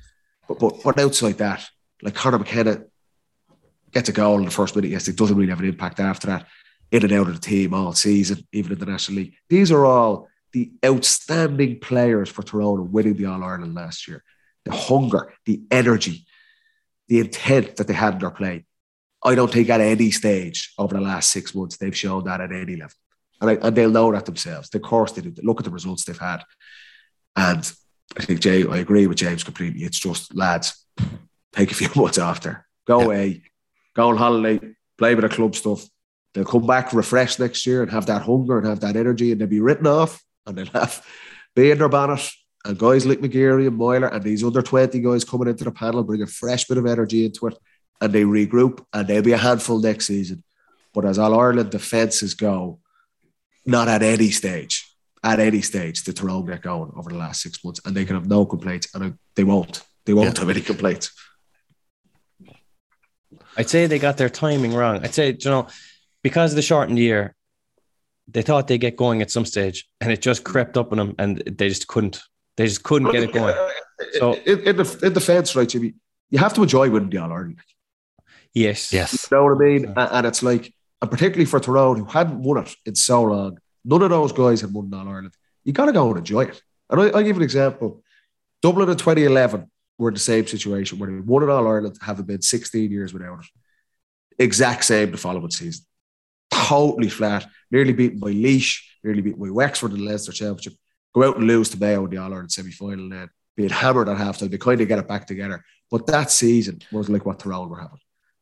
[0.49, 1.69] but but but outside that,
[2.03, 2.85] like Conor McKenna
[3.93, 4.91] gets a goal in the first minute.
[4.91, 6.47] Yes, it doesn't really have an impact after that.
[6.93, 9.35] In and out of the team all season, even in the National League.
[9.49, 14.25] These are all the outstanding players for Tyrone winning the All Ireland last year.
[14.65, 16.27] The hunger, the energy,
[17.09, 18.65] the intent that they had in their play.
[19.25, 22.51] I don't think at any stage over the last six months they've shown that at
[22.53, 22.95] any level.
[23.41, 24.75] And, I, and they'll know that themselves.
[24.75, 25.33] Of course they do.
[25.43, 26.43] Look at the results they've had.
[27.37, 27.71] And
[28.19, 29.83] I think Jay, I agree with James completely.
[29.85, 30.85] It's just lads,
[31.53, 32.67] take a few months after.
[32.87, 33.05] Go Yeah.
[33.07, 33.43] away,
[33.95, 35.85] go on holiday, play with the club stuff.
[36.35, 39.41] They'll come back refreshed next year and have that hunger and have that energy, and
[39.41, 41.05] they'll be written off and they'll have
[41.57, 42.29] be in their bonnet.
[42.65, 46.05] And guys like McGeary and Meyler and these under 20 guys coming into the panel
[46.05, 47.57] bring a fresh bit of energy into it
[48.01, 50.45] and they regroup and they'll be a handful next season.
[50.93, 52.79] But as All Ireland defences go,
[53.65, 54.87] not at any stage,
[55.25, 58.15] at any stage, did Tyrone get going over the last six months, and they can
[58.17, 59.83] have no complaints, and they won't.
[60.07, 60.41] They won't Yeah.
[60.41, 61.13] have any complaints.
[63.57, 65.01] I'd say they got their timing wrong.
[65.05, 65.67] I'd say, you know,
[66.23, 67.35] because of the shortened year,
[68.29, 71.15] they thought they'd get going at some stage and it just crept up on them
[71.19, 72.21] and they just couldn't.
[72.57, 73.55] They just couldn't get it going.
[74.19, 75.95] So- in, in, the, in defence, right, Jimmy,
[76.31, 77.59] you have to enjoy winning the All Ireland.
[78.55, 78.93] Yes.
[78.93, 79.29] Yes.
[79.31, 79.85] You know what I mean?
[79.87, 80.73] And, and it's like,
[81.03, 84.61] and particularly for Tyrone, who hadn't won it in so long, none of those guys
[84.61, 85.35] had won All Ireland.
[85.65, 86.63] You got to go and enjoy it.
[86.89, 88.03] And I, I'll give an example.
[88.63, 92.27] Dublin in 2011 were in the same situation where they won it All Ireland, having
[92.27, 93.47] been 16 years without it.
[94.39, 95.85] Exact same the following season.
[96.69, 100.75] Totally flat, nearly beaten by Laois, nearly beaten by Wexford in the Leinster Championship.
[101.15, 104.09] Go out and lose to Mayo in the All Ireland semi final, then being hammered
[104.09, 104.51] at halftime.
[104.51, 105.65] They kind of get it back together.
[105.91, 107.99] But that season was like what Tyrone were having.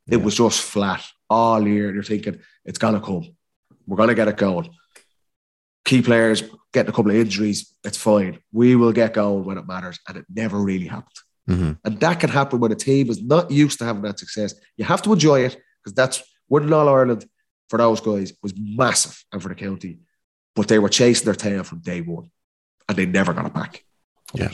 [0.07, 1.93] It was just flat all year.
[1.93, 3.29] You're thinking, it's going to come.
[3.87, 4.71] We're going to get it going.
[5.85, 6.43] Key players
[6.73, 8.39] getting a couple of injuries, it's fine.
[8.53, 9.99] We will get going when it matters.
[10.07, 11.17] And it never really happened.
[11.49, 11.79] Mhm.
[11.85, 14.55] And that can happen when a team is not used to having that success.
[14.77, 17.27] You have to enjoy it because that's winning All Ireland
[17.69, 20.01] for those guys was massive and for the county.
[20.55, 22.31] But they were chasing their tail from day one
[22.89, 23.85] and they never got it back.
[24.35, 24.51] Yeah.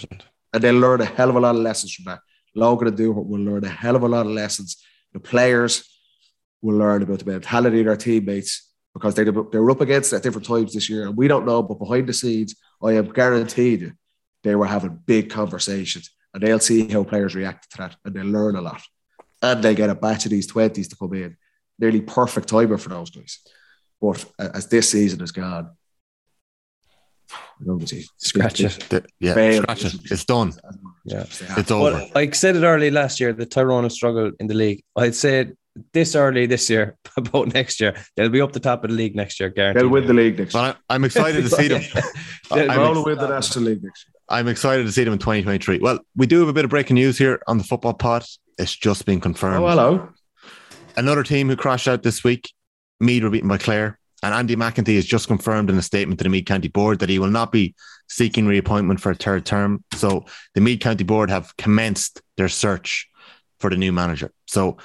[0.53, 2.21] And they learn a hell of a lot of lessons from that.
[2.55, 4.83] Logan and Dooher will learn a hell of a lot of lessons.
[5.13, 5.89] The players
[6.63, 10.17] will learn about the mentality of their teammates because they, they were up against it
[10.17, 11.07] at different times this year.
[11.07, 13.93] And we don't know, but behind the scenes, I am guaranteed you
[14.45, 18.27] they were having big conversations and they'll see how players react to that and they'll
[18.27, 18.83] learn a lot.
[19.43, 21.37] And they get a batch of these 20s to come in.
[21.79, 23.39] Nearly perfect timing for those guys.
[24.01, 25.71] But as this season has gone,
[27.33, 28.05] I don't see.
[28.19, 28.87] Scratch it.
[28.91, 29.35] The- yeah.
[29.35, 29.63] Fail.
[29.63, 29.95] Scratch it.
[30.11, 30.53] It's done.
[31.05, 31.25] Yeah.
[31.57, 31.93] It's over.
[31.93, 34.83] Well, I said it early last year that Tyrone have struggled in the league.
[34.97, 35.53] I'd say
[35.93, 37.95] this early this year about next year.
[38.17, 39.83] They'll be up the top of the league next year, guaranteed.
[39.83, 40.63] They'll win the league next year.
[40.63, 41.83] But I, I'm excited to see them.
[42.51, 44.13] They'll I'm They'll ex- win the National League next year.
[44.29, 45.79] I'm excited to see them in 2023.
[45.79, 48.25] Well, we do have a bit of breaking news here on the football pod.
[48.59, 49.65] It's just been confirmed.
[49.65, 50.09] Oh, hello.
[50.97, 52.51] Another team who crashed out this week,
[53.01, 53.99] Meath were beaten by Clare.
[54.23, 57.11] And Andy McEntee has just confirmed in a statement to the Meath County Board that
[57.11, 57.75] he will not be
[58.09, 59.85] seeking reappointment for a third term.
[59.95, 63.09] So the Meath County Board have commenced their search
[63.61, 64.31] for the new manager.
[64.47, 64.79] So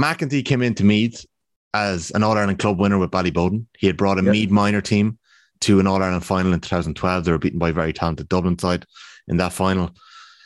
[0.00, 1.24] McEntee came into Meath
[1.74, 3.66] as an All Ireland club winner with Ballyboden.
[3.78, 4.32] He had brought a Yep.
[4.32, 5.18] Meath minor team
[5.60, 7.24] to an All Ireland final in 2012.
[7.24, 8.84] They were beaten by a very talented Dublin side
[9.28, 9.86] in that final.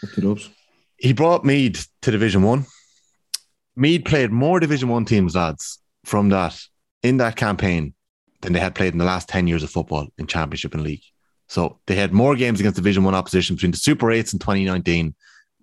[0.02, 0.50] Up the dubs.
[0.98, 2.66] He brought Meath to Division One.
[3.76, 6.60] Meath played more Division One teams, lads, from that
[7.02, 7.94] in that campaign
[8.42, 11.02] than they had played in the last 10 years of football in Championship and League.
[11.48, 15.14] So they had more games against Division One opposition between the Super 8s in 2019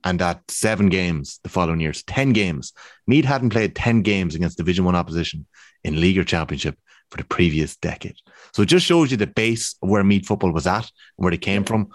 [0.03, 2.73] and that seven games the following years, 10 games.
[3.07, 5.45] Meath hadn't played 10 games against Division One opposition
[5.83, 6.77] in League or Championship
[7.09, 8.15] for the previous decade.
[8.53, 11.31] So it just shows you the base of where Meath football was at and where
[11.31, 11.89] they came from.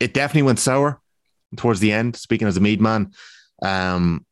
[0.00, 1.00] It definitely went sour
[1.56, 3.12] towards the end, speaking as a Meath man.
[3.62, 4.26] Um,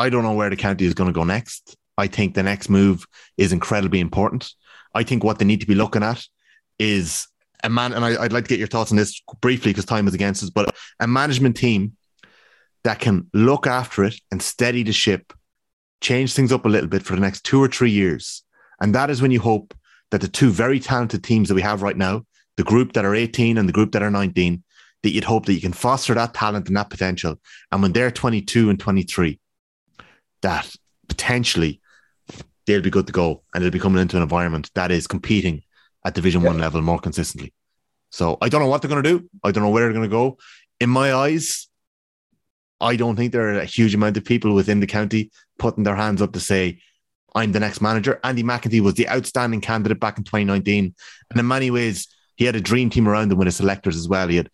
[0.00, 1.76] I don't know where the county is going to go next.
[1.98, 3.06] I think the next move
[3.36, 4.50] is incredibly important.
[4.94, 6.24] I think what they need to be looking at
[6.78, 7.28] is
[7.62, 10.08] a man, and I, would like to get your thoughts on this briefly because time
[10.08, 11.98] is against us, but a management team
[12.82, 15.34] that can look after it and steady the ship,
[16.00, 18.42] change things up a little bit for the next two or three years.
[18.80, 19.74] And that is when you hope
[20.12, 22.24] that the two very talented teams that we have right now,
[22.56, 24.62] the group that are 18 and the group that are 19,
[25.02, 27.38] that you'd hope that you can foster that talent and that potential.
[27.70, 29.38] And when they're 22 and 23,
[30.42, 30.70] that
[31.08, 31.80] potentially
[32.66, 35.62] they'll be good to go and they'll be coming into an environment that is competing
[36.04, 37.52] at Division One level more consistently.
[38.10, 39.30] So I don't know what they're going to do.
[39.44, 40.38] I don't know where they're going to go.
[40.80, 41.68] In my eyes,
[42.80, 45.96] I don't think there are a huge amount of people within the county putting their
[45.96, 46.80] hands up to say,
[47.34, 48.18] I'm the next manager.
[48.24, 50.94] Andy McEntee was the outstanding candidate back in 2019.
[51.30, 54.08] And in many ways, he had a dream team around him with his selectors as
[54.08, 54.26] well.
[54.28, 54.50] He had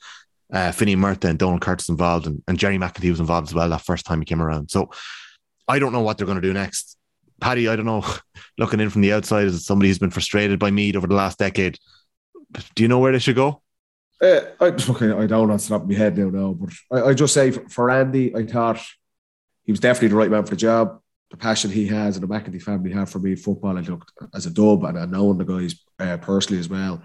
[0.53, 3.69] uh, Finney Murtha and Donald Curtis involved, and, and Gerry McEntee was involved as well
[3.71, 4.71] that first time he came around.
[4.71, 4.91] So
[5.69, 6.97] I don't know what they're going to do next.
[7.41, 8.05] Paddy, I don't know,
[8.59, 11.39] looking in from the outside as somebody who's been frustrated by Meath over the last
[11.39, 11.79] decade,
[12.75, 13.63] do you know where they should go?
[14.23, 17.35] Uh, I, I don't know, it's not my head now, no, but I, I just
[17.35, 18.81] say for, Andy, I thought
[19.65, 21.01] he was definitely the right man for the job.
[21.31, 24.47] The passion he has and the McEntee family have for me football, I looked as
[24.47, 27.03] a dub and I knowing the guys uh, personally as well.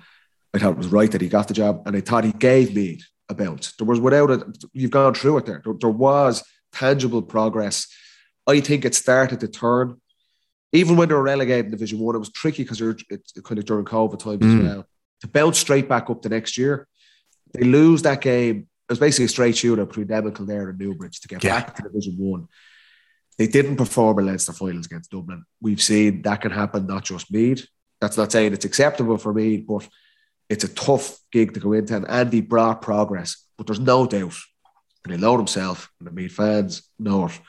[0.53, 2.75] I thought it was right that he got the job and I thought he gave
[2.75, 3.73] Meath a bounce.
[3.73, 4.43] There was without it,
[4.73, 5.61] you've gone through it there.
[5.65, 7.87] There, there was tangible progress.
[8.51, 9.99] I think it started to turn.
[10.73, 13.65] Even when they were relegated in Division One, it was tricky because it's kind of
[13.65, 14.59] during COVID times Mm.
[14.59, 14.85] as well.
[15.21, 16.87] To bounce straight back up the next year,
[17.53, 18.57] they lose that game.
[18.87, 21.59] It was basically a straight shooter between them and Kildare and Newbridge to get Yeah.
[21.61, 22.47] back to Division One.
[23.37, 25.43] They didn't perform in Leinster finals against Dublin.
[25.61, 27.67] We've seen that can happen, not just Meath.
[27.99, 29.87] That's not saying it's acceptable for Meath, but
[30.49, 31.95] it's a tough gig to go into.
[31.95, 34.35] And Andy brought progress, but there's no doubt,
[35.03, 37.39] and he know himself, and the Meath fans know it.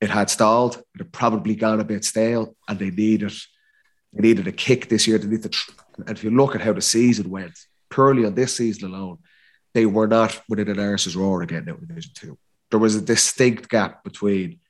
[0.00, 0.76] It had stalled.
[0.94, 3.32] It had probably gone a bit stale, and they needed
[4.12, 5.18] they needed a kick this year.
[5.18, 5.58] They need to,
[6.06, 7.58] and if you look at how the season went,
[7.90, 9.18] purely on this season alone,
[9.74, 12.38] they were not within an arse's roar again Division Two.
[12.70, 14.60] There was a distinct gap between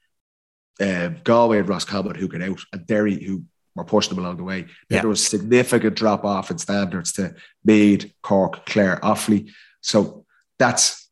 [0.80, 3.44] um, Galway and Roscommon who got out, and Derry who
[3.74, 4.66] were pushing them along the way.
[4.88, 5.00] Yeah.
[5.00, 7.34] There was significant drop off in standards to
[7.64, 9.50] Meath, Cork, Clare, Offaly.
[9.80, 10.24] So
[10.58, 11.08] that's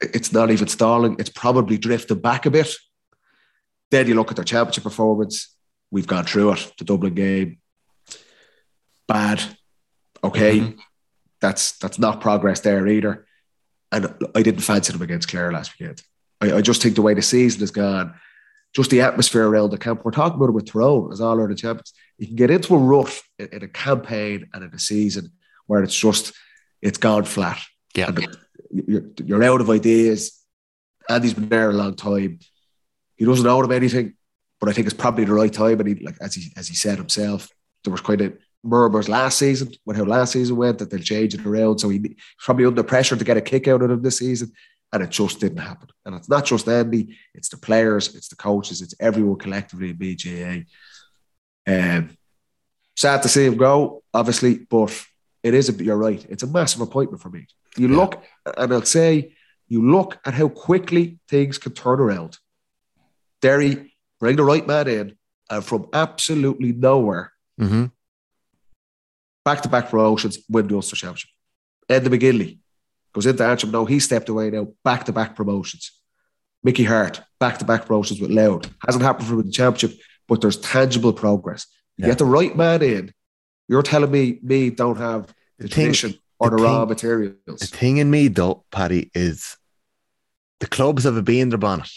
[0.00, 1.16] it's not even stalling.
[1.18, 2.68] It's probably drifting back a bit.
[3.90, 5.54] Then you look at their championship performance.
[5.90, 6.72] We've gone through it.
[6.78, 7.58] The Dublin game,
[9.08, 9.42] bad.
[10.24, 10.78] Okay, Mm-hmm.
[11.40, 13.26] that's that's not progress there either.
[13.92, 16.02] And I didn't fancy them against Clare last weekend.
[16.40, 18.14] I, I just think the way the season has gone,
[18.74, 20.04] just the atmosphere around the camp.
[20.04, 21.92] We're talking about it with Tyrone as all Ireland champions.
[22.18, 25.30] You can get into a rut in, in a campaign and in a season
[25.66, 26.32] where it's just
[26.82, 27.60] it's gone flat.
[27.94, 28.08] Yeah.
[28.08, 28.36] And
[28.72, 30.36] you're, you're out of ideas.
[31.08, 32.40] Andy's been there a long time.
[33.16, 34.14] He doesn't owe them anything,
[34.60, 35.80] but I think it's probably the right time.
[35.80, 37.48] And he, like as he as he said himself,
[37.84, 41.34] there was quite a murmurs last season when how last season went that they'll change
[41.34, 41.78] it around.
[41.78, 44.52] So he, he's probably under pressure to get a kick out of them this season,
[44.92, 45.88] and it just didn't happen.
[46.04, 49.96] And it's not just Andy; it's the players, it's the coaches, it's everyone collectively in
[49.96, 50.66] BJA.
[51.68, 52.10] Um,
[52.96, 55.04] sad to see him go, obviously, but
[55.42, 55.68] it is.
[55.68, 57.46] A, you're right; it's a massive appointment for me.
[57.76, 58.22] You look,
[58.56, 59.34] and I'll say,
[59.68, 62.38] you look at how quickly things can turn around.
[63.46, 65.16] Derry bring the right man in,
[65.50, 67.32] and from absolutely nowhere,
[69.44, 71.30] back to back promotions, win the Ulster Championship.
[71.88, 72.58] Enda McGinley
[73.12, 73.70] goes into Antrim.
[73.72, 75.92] No, he stepped away now, back to back promotions.
[76.64, 78.68] Mickey Harte, back to back promotions with Louth.
[78.84, 79.96] Hasn't happened for the Championship,
[80.26, 81.66] but there's tangible progress.
[81.96, 82.08] You Yeah.
[82.10, 83.12] get the right man in.
[83.68, 87.60] You're telling me me don't have the, The thing- or the the, raw thing- materials.
[87.60, 89.56] The thing in me, though, Paddy, is
[90.58, 91.90] the clubs have a bee in their bonnet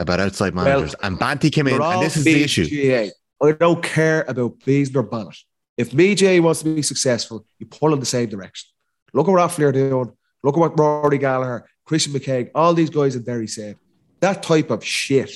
[0.00, 0.94] about outside Well, managers.
[1.02, 3.10] and Banty came in, and this is the issue.
[3.42, 5.36] I don't care about their bonnet.
[5.76, 8.68] If BJ wants to be successful, you pull in the same direction.
[9.14, 10.12] Look at what Offaly are doing.
[10.42, 13.76] Look at what Rory Gallagher, Christian McKeag, all these guys in Derry said.
[14.20, 15.30] That type of shit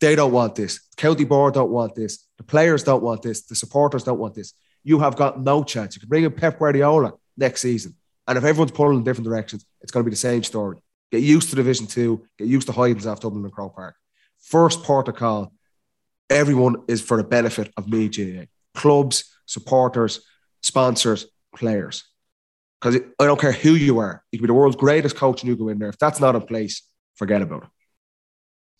[0.00, 0.80] they don't want this.
[0.96, 2.26] County board don't want this.
[2.38, 3.42] The players don't want this.
[3.42, 4.54] The supporters don't want this.
[4.82, 5.94] You have got no chance.
[5.94, 7.94] You can bring in Pep Guardiola next season,
[8.26, 10.82] and if everyone's pulling in different directions, it's going to be the same story.
[11.12, 12.26] Get used to Division Two.
[12.38, 13.96] Get used to hiding off Dublin and Croke Park.
[14.38, 15.52] First protocol.
[16.28, 18.48] Everyone is for the benefit of me, GA.
[18.74, 20.20] Clubs, supporters,
[20.60, 21.26] sponsors,
[21.56, 22.04] players.
[22.80, 24.22] Because I don't care who you are.
[24.30, 25.88] You can be the world's greatest coach and you go in there.
[25.88, 26.82] If that's not in place,
[27.16, 27.68] forget about it.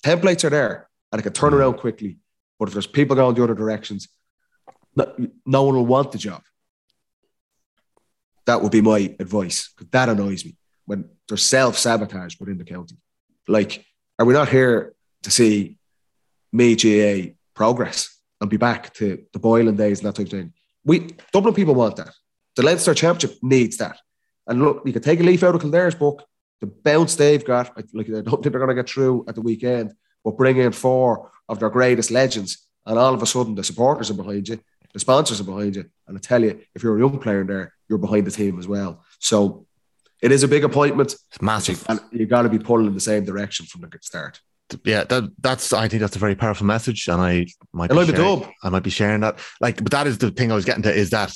[0.09, 2.19] Templates are there and it can turn around quickly.
[2.59, 4.09] But if there's people going the other directions,
[4.94, 5.12] no,
[5.44, 6.43] no one will want the job.
[8.47, 10.57] That would be my advice because that annoys me
[10.91, 12.97] when there's self sabotage within the county.
[13.47, 13.87] Like,
[14.19, 14.93] are we not here
[15.23, 15.79] to see
[16.53, 20.53] me, GA, progress and be back to the Boylan days and that type of thing?
[20.85, 22.12] We Dublin people want that.
[22.57, 24.01] The Leinster Championship needs that.
[24.49, 26.25] And look, you can take a leaf out of Kildare's book.
[26.61, 29.43] The bounce they've got, like I don't think they're going to get through at the
[29.43, 29.93] weekend,
[30.25, 34.11] but bring in four of their greatest legends, and all of a sudden the supporters
[34.11, 34.59] are behind you,
[34.93, 37.47] the sponsors are behind you, and I tell you, if you're a young player in
[37.47, 39.05] there, you're behind the team as well.
[39.21, 39.67] So
[40.23, 41.13] it is a big appointment.
[41.13, 41.85] It's massive.
[41.89, 44.41] And you got to be pulling in the same direction from the start.
[44.85, 45.73] Yeah, that, that's.
[45.73, 47.91] I think that's a very powerful message, and I might.
[47.91, 48.55] Be sharing.
[48.63, 49.39] I might be sharing that.
[49.61, 51.35] Like, but that is the thing I was getting to is that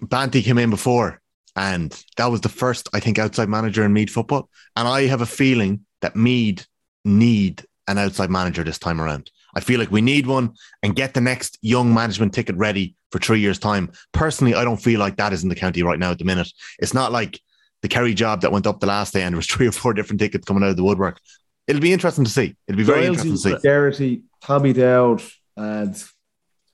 [0.00, 1.20] Banty came in before,
[1.56, 5.22] and that was the first I think outside manager in Meath football, and I have
[5.22, 6.66] a feeling that Meath
[7.04, 9.30] need an outside manager this time around.
[9.54, 13.18] I feel like we need one and get the next young management ticket ready for
[13.18, 13.90] three years' time.
[14.12, 16.52] Personally, I don't feel like that is in the county right now at the minute.
[16.78, 17.40] It's not like
[17.82, 19.94] the Kerry job that went up the last day and there was three or four
[19.94, 21.20] different tickets coming out of the woodwork.
[21.66, 22.56] It'll be interesting to see.
[22.66, 23.56] It'll be very interesting to see.
[23.62, 25.22] Geraghty, Tommy Dowd,
[25.56, 25.94] and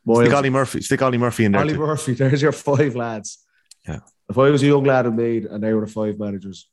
[0.07, 0.27] Moyles.
[0.27, 0.81] Stick Ollie Murphy.
[0.83, 1.63] Stick Ollie Murphy in there.
[1.63, 1.79] Ollie too.
[1.81, 2.15] Murphy.
[2.15, 3.39] There's your five lads.
[3.87, 4.01] Yeah.
[4.29, 6.69] If I was a young lad in Meath and they were the five managers,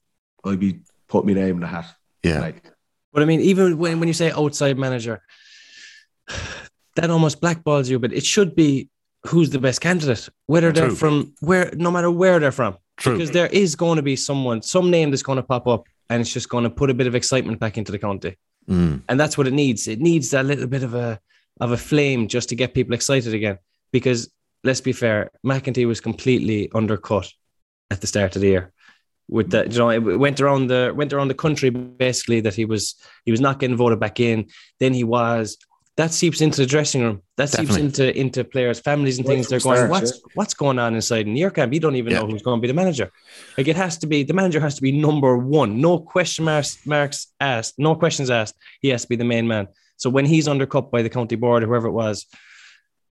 [0.45, 1.94] I'd be putting my name in the hat.
[2.24, 2.40] Yeah.
[2.41, 2.64] Like,
[3.12, 5.22] But I mean, even when, when you say outside manager,
[6.95, 8.90] that almost blackballs you, but it should be
[9.28, 10.95] who's the best candidate, whether they're True.
[10.95, 12.78] from where, no matter where they're from.
[12.97, 13.13] True.
[13.13, 16.22] Because there is going to be someone, some name that's going to pop up and
[16.22, 18.38] it's just going to put a bit of excitement back into the county.
[18.69, 19.01] Mm.
[19.09, 19.88] And that's what it needs.
[19.88, 21.19] It needs that little bit of a
[21.59, 23.57] of a flame just to get people excited again.
[23.91, 24.31] Because
[24.63, 27.31] let's be fair, McEntee was completely undercut
[27.89, 28.72] at the start of the year.
[29.27, 32.65] With that, you know, it went around the went around the country basically that he
[32.65, 32.95] was
[33.26, 34.47] he was not getting voted back in.
[34.80, 35.57] Then he was.
[35.97, 37.22] That seeps into the dressing room.
[37.38, 39.49] That seeps into into players' families and Right things.
[39.49, 40.22] They're going, start, what's yeah.
[40.35, 41.73] what's going on inside in your camp?
[41.73, 42.19] You don't even Yeah.
[42.22, 43.11] know who's going to be the manager.
[43.57, 45.81] Like it has to be the manager has to be number one.
[45.81, 47.76] No question marks marks asked.
[47.77, 48.55] No questions asked.
[48.81, 49.68] He has to be the main man.
[49.97, 52.26] So when he's undercut by the county board or whoever it was,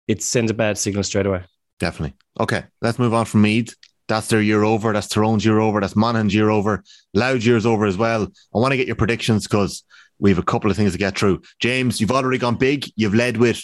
[0.08, 1.44] it sends a bad signal straight away.
[1.80, 2.16] Definitely.
[2.40, 3.76] Okay, let's move on from Meath.
[4.10, 4.92] That's their year over.
[4.92, 5.80] That's Tyrone's year over.
[5.80, 6.84] That's Monaghan's year over.
[7.14, 8.24] Louth year's over as well.
[8.24, 9.84] I want to get your predictions because
[10.20, 11.42] we have a couple of things to get through.
[11.60, 12.90] James, you've already gone big.
[12.96, 13.64] You've led with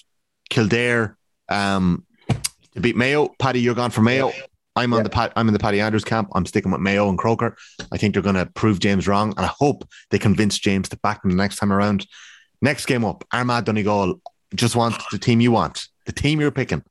[0.49, 1.17] Kildare
[1.49, 2.05] um,
[2.73, 3.29] to beat Mayo.
[3.39, 4.31] Paddy, you're gone for Mayo.
[4.75, 5.03] I'm on Yeah.
[5.03, 6.29] the Pat, I'm in the Paddy Andrews camp.
[6.35, 7.55] I'm sticking with Mayo and Croker.
[7.91, 10.97] I think they're going to prove James wrong, and I hope they convince James to
[10.97, 12.05] back them the next time around.
[12.61, 14.21] Next game up, Armagh Donegal.
[14.55, 16.83] Just want the team you want, the team you're picking.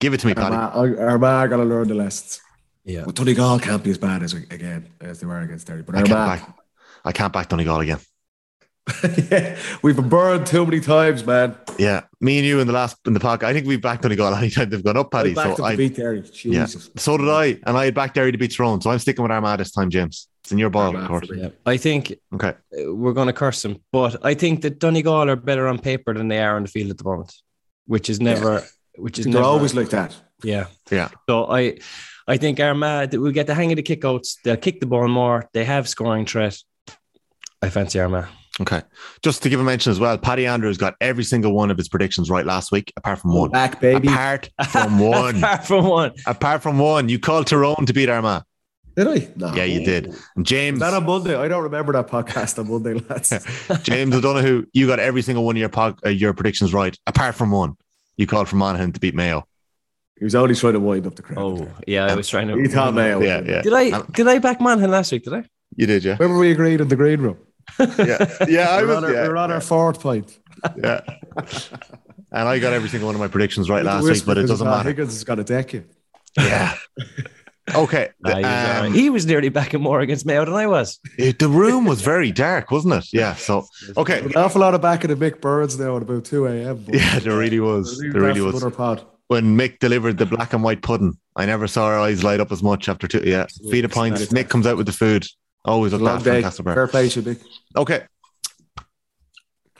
[0.00, 0.56] Give it to me, Paddy.
[0.56, 2.40] Armagh got to learn the lessons.
[2.84, 3.02] Yeah.
[3.04, 5.82] But Donegal can't be as bad as again as they were against Derry.
[5.82, 6.56] But I can't back.
[7.04, 7.98] I can't back Donegal again.
[9.30, 11.56] yeah, we've been burned too many times, man.
[11.76, 13.44] Yeah, me and you in the last in the podcast.
[13.44, 15.36] I think we've backed Donegal anytime they've gone up, Paddy.
[15.36, 16.22] I So I, beat Derry.
[16.44, 18.80] yeah, so did I, and I had backed Derry to beat Tyrone.
[18.80, 20.28] So I'm sticking with Armagh this time, James.
[20.42, 21.26] It's in your ball Armagh court.
[21.26, 21.34] for.
[21.34, 21.48] Yeah.
[21.64, 25.36] I think Okay, uh, we're going to curse them, but I think that Donegal are
[25.36, 27.34] better on paper than they are on the field at the moment,
[27.86, 28.62] which is never,
[28.96, 30.14] which is They're never always like that.
[30.44, 30.66] Yeah.
[30.92, 31.08] Yeah.
[31.28, 31.78] So I
[32.28, 34.36] I think Armagh will get the hang of the kickouts.
[34.44, 35.48] They'll kick the ball more.
[35.52, 36.56] They have scoring threat.
[37.62, 38.28] I fancy Armagh.
[38.60, 38.82] Okay.
[39.22, 41.88] Just to give a mention as well, Paddy Andrews got every single one of his
[41.88, 43.50] predictions right last week, apart from one.
[43.50, 44.08] Back, baby.
[44.08, 45.36] Apart from one.
[45.38, 46.12] Apart from one.
[46.26, 48.42] apart from one, you called Tyrone to beat Armagh.
[48.96, 49.28] Did I?
[49.36, 49.52] No.
[49.54, 50.14] Yeah, you did.
[50.36, 51.36] And James, That on Monday.
[51.36, 53.30] I don't remember that podcast on Monday, lads.
[53.82, 57.34] James O'Donoghue, you got every single one of your pod, uh, your predictions right, apart
[57.34, 57.74] from one.
[58.16, 59.46] You called for Monaghan to beat Mayo.
[60.18, 61.38] he was only trying to wind up the crowd.
[61.38, 62.06] Oh, yeah.
[62.06, 62.68] I was trying He to.
[62.70, 63.20] thought Mayo.
[63.20, 63.60] Yeah, yeah.
[63.60, 65.24] Did I did I back Monaghan last week?
[65.24, 65.44] Did I?
[65.74, 66.16] You did, yeah.
[66.18, 67.36] Remember we agreed in the green room?
[67.78, 68.70] Yeah, yeah.
[68.70, 68.96] I we're was.
[68.96, 70.38] on, our, yeah, we're on our fourth point.
[70.76, 71.00] yeah.
[72.32, 74.66] And I got every single one of my predictions right last week, but it doesn't
[74.66, 74.88] Pat matter.
[74.90, 75.84] Higgins has got to deck you.
[76.36, 76.74] Yeah.
[77.74, 78.10] Okay.
[78.20, 78.92] Nah, he, was all um, right.
[78.92, 81.00] he was nearly backing more against Mayo than I was.
[81.18, 83.06] it- the room was very dark, wasn't it?
[83.12, 83.34] Yeah.
[83.34, 83.66] So
[83.96, 84.20] okay.
[84.20, 86.84] An awful lot of back of the Mick Burns now at about 2 a.m.
[86.88, 87.98] Yeah, there really was.
[87.98, 88.62] There really was.
[88.74, 89.04] Pod.
[89.28, 92.52] When Mick delivered the black and white pudding, I never saw her eyes light up
[92.52, 93.22] as much after two.
[93.24, 93.46] Yeah.
[93.70, 94.16] Feed a pint.
[94.16, 95.26] Mick comes out with the food.
[95.66, 96.42] Always look that day.
[96.42, 96.64] fantastic.
[96.64, 96.74] bar.
[96.74, 97.36] Fair play, should be.
[97.76, 98.04] Okay.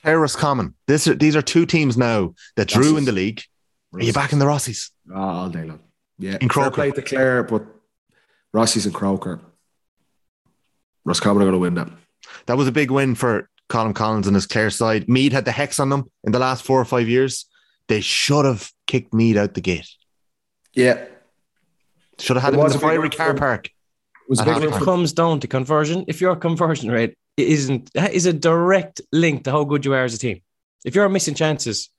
[0.02, 0.74] Clare Common.
[0.86, 2.98] This these are two teams now that drew Rossies.
[2.98, 3.42] in the league.
[3.94, 4.90] Are you back in the Rossies?
[5.10, 5.80] Oh, ah, all day long.
[6.18, 6.38] Yeah.
[6.40, 6.70] In Fair Croker.
[6.70, 7.64] play to Clare, but
[8.54, 9.40] Rossies and Croker.
[11.04, 11.88] Roscommon are going to win that.
[12.46, 15.08] That was a big win for Colm Collins and his Clare side.
[15.08, 17.46] Meath had the hex on them in the last four or five years.
[17.88, 19.88] They should have kicked Meath out the gate.
[20.74, 21.04] Yeah.
[22.18, 23.70] Should have had It him in the Fiery Car Park.
[24.26, 24.78] It was a At big half win time.
[24.80, 26.04] for comes down to conversion.
[26.08, 30.14] If your conversion rate isn't is a direct link to how good you are as
[30.14, 30.40] a team.
[30.84, 31.90] If you're missing chances,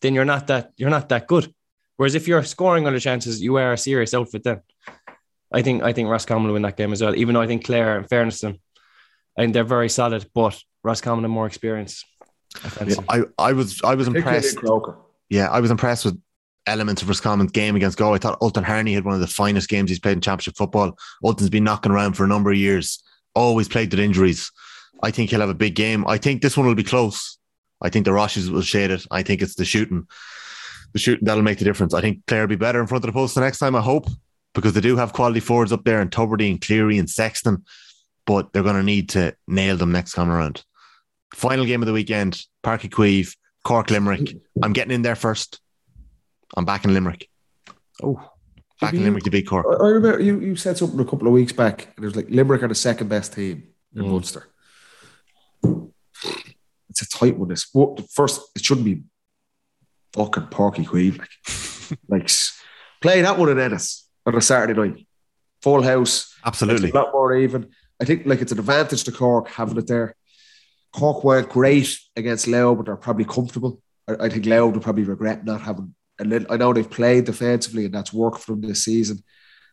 [0.00, 1.52] then you're not that you're not that good.
[1.96, 4.42] Whereas if you're scoring on the chances, you are a serious outfit.
[4.44, 4.62] Then
[5.52, 7.14] I think I think Roscommon will win that game as well.
[7.14, 8.58] Even though I think Clare, in fairness to them,
[9.36, 12.04] I think they're very solid, but Roscommon have more experience.
[12.64, 13.04] offensively.
[13.08, 14.56] I, I was I was impressed.
[14.56, 14.96] Croker.
[15.28, 16.18] Yeah, I was impressed with
[16.66, 18.14] elements of Roscommon's game against Go.
[18.14, 20.98] I thought Ultan Harney had one of the finest games he's played in championship football.
[21.24, 23.02] Ultan's been knocking around for a number of years,
[23.34, 24.50] always plagued with injuries.
[25.02, 26.06] I think he'll have a big game.
[26.06, 27.38] I think this one will be close.
[27.80, 29.06] I think the Rossies will shade it.
[29.10, 30.06] I think it's the shooting.
[30.92, 31.94] The shooting that'll make the difference.
[31.94, 33.80] I think Clare will be better in front of the post the next time, I
[33.80, 34.08] hope,
[34.54, 37.64] because they do have quality forwards up there and Tuberty and Cleary and Sexton,
[38.26, 40.64] but they're going to need to nail them next time around.
[41.34, 44.36] Final game of the weekend, Páirc Uí Chaoimh, Cork Limerick.
[44.62, 45.60] I'm getting in there first.
[46.56, 47.28] I'm back in Limerick.
[48.02, 48.20] Oh,
[48.80, 49.66] Back in you- Limerick to beat Cork.
[49.68, 52.26] I remember you, you said something a couple of weeks back, and it was like
[52.30, 53.64] Limerick are the second best team
[53.94, 54.10] in Mm.
[54.12, 54.46] Munster.
[56.88, 57.48] It's a tight one.
[57.48, 59.02] This the first, it shouldn't be
[60.14, 61.18] fucking Páirc Uí Chaoimh.
[61.18, 62.30] Like, like
[63.00, 65.06] play that one in Ennis on a Saturday night,
[65.62, 66.34] full house.
[66.44, 66.88] Absolutely.
[66.88, 67.68] It's a lot more even.
[68.00, 70.16] I think like it's an advantage to Cork having it there.
[70.92, 73.80] Cork weren't great against Louth, but they're probably comfortable.
[74.08, 76.52] I, I think Louth will probably regret not having a little.
[76.52, 79.22] I know they've played defensively and that's worked for them this season.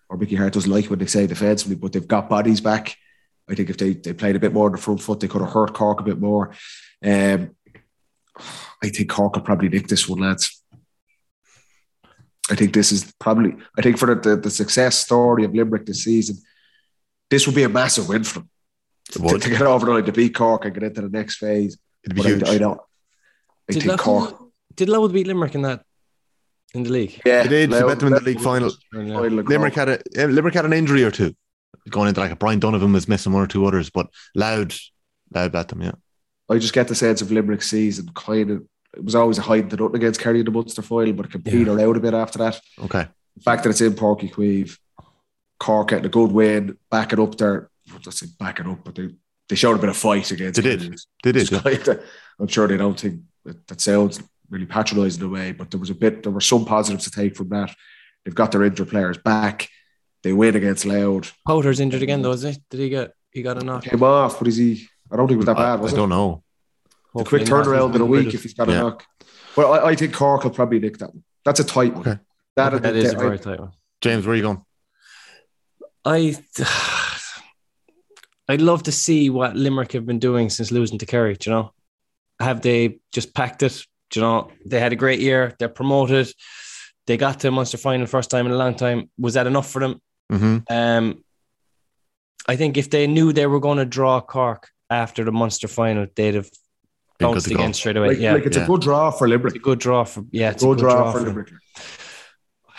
[0.10, 2.95] Or Mickey Harte doesn't like when they say defensively, but they've got bodies back.
[3.49, 5.41] I think if they, they played a bit more on the front foot, they could
[5.41, 6.53] have hurt Cork a bit more.
[7.03, 7.56] Um,
[8.84, 10.64] I think Cork will probably nick this one, lads.
[12.49, 15.86] I think this is probably, I think for the, the, the success story of Limerick
[15.86, 16.38] this season,
[17.30, 18.49] this would be a massive win for them.
[19.11, 19.41] To, would.
[19.41, 21.78] to get over the line to beat Cork and get into the next phase.
[22.03, 22.44] It'd be But huge.
[22.44, 22.80] I, I don't.
[23.69, 24.38] I did think Cork.
[24.76, 25.84] Did Louth beat Limerick in that
[26.73, 27.22] in the league?
[27.26, 27.72] Yeah, They did.
[27.72, 28.72] They met them in the league final.
[28.94, 31.35] final of Limerick had a Limerick had an injury or two
[31.89, 34.80] going into like a Brian Donovan was missing one or two others, but Louth
[35.34, 35.81] Louth bet them.
[35.81, 35.94] Yeah,
[36.49, 38.64] I just get the sense of Limerick's season kind of.
[38.95, 41.31] It was always a hiding to nothing against Kerry in the Munster foil, but it
[41.31, 42.60] can peter out a bit after that.
[42.84, 43.07] okay.
[43.35, 44.77] The fact that it's in Páirc Uí Chaoimh,
[45.60, 47.69] Cork getting a good win, backing up there.
[47.94, 49.10] Let's say backing up, but they,
[49.49, 50.56] they showed a bit of fight against.
[50.61, 50.81] They did.
[50.81, 50.95] Kerry.
[51.23, 51.41] They did.
[51.44, 51.49] It's
[51.85, 52.03] kinda-
[52.39, 55.80] I'm sure they don't think that, that sounds really patronising in a way, but there
[55.80, 57.74] was a bit, there were some positives to take from that.
[58.26, 59.69] They've got their injured players back.
[60.24, 61.34] They win against Louth.
[61.48, 62.56] Powder's injured again, though, is he?
[62.69, 63.84] Did he get he got a knock?
[63.84, 64.88] Came off, but is he?
[65.11, 65.99] I don't think it was that I, bad, was I it?
[65.99, 66.44] don't know.
[67.15, 67.65] A quick Hopefully not.
[67.65, 68.82] turnaround in a week if he's got a Yeah.
[68.82, 69.06] knock.
[69.56, 71.24] Well, I, I think Cork will probably nick that one.
[71.45, 72.07] That's a tight one.
[72.07, 72.19] Okay.
[72.57, 73.72] That, That is a I- very tight one.
[74.02, 74.64] James, where are you going?
[76.06, 76.36] I
[78.49, 81.36] I'd love to see what Limerick have been doing since losing to Kerry.
[81.36, 81.74] do You know,
[82.40, 83.84] have they just packed it?
[84.10, 85.54] Do You know, they had a great year.
[85.60, 86.32] They're promoted.
[87.08, 89.10] They got to a Munster final first time in a long time.
[89.18, 90.02] Was that enough for them?
[90.32, 90.58] Mm-hmm.
[90.74, 91.24] Um,
[92.48, 96.08] I think if they knew they were going to draw Cork after the Munster final,
[96.16, 96.50] they'd have
[97.20, 97.60] Been good bounced to go.
[97.60, 98.08] again straight away.
[98.10, 98.64] like, yeah, like it's yeah.
[98.64, 99.56] a good draw for Limerick.
[99.56, 101.28] it's a good draw for yeah, it's good, a good draw, for them.
[101.30, 101.50] Limerick.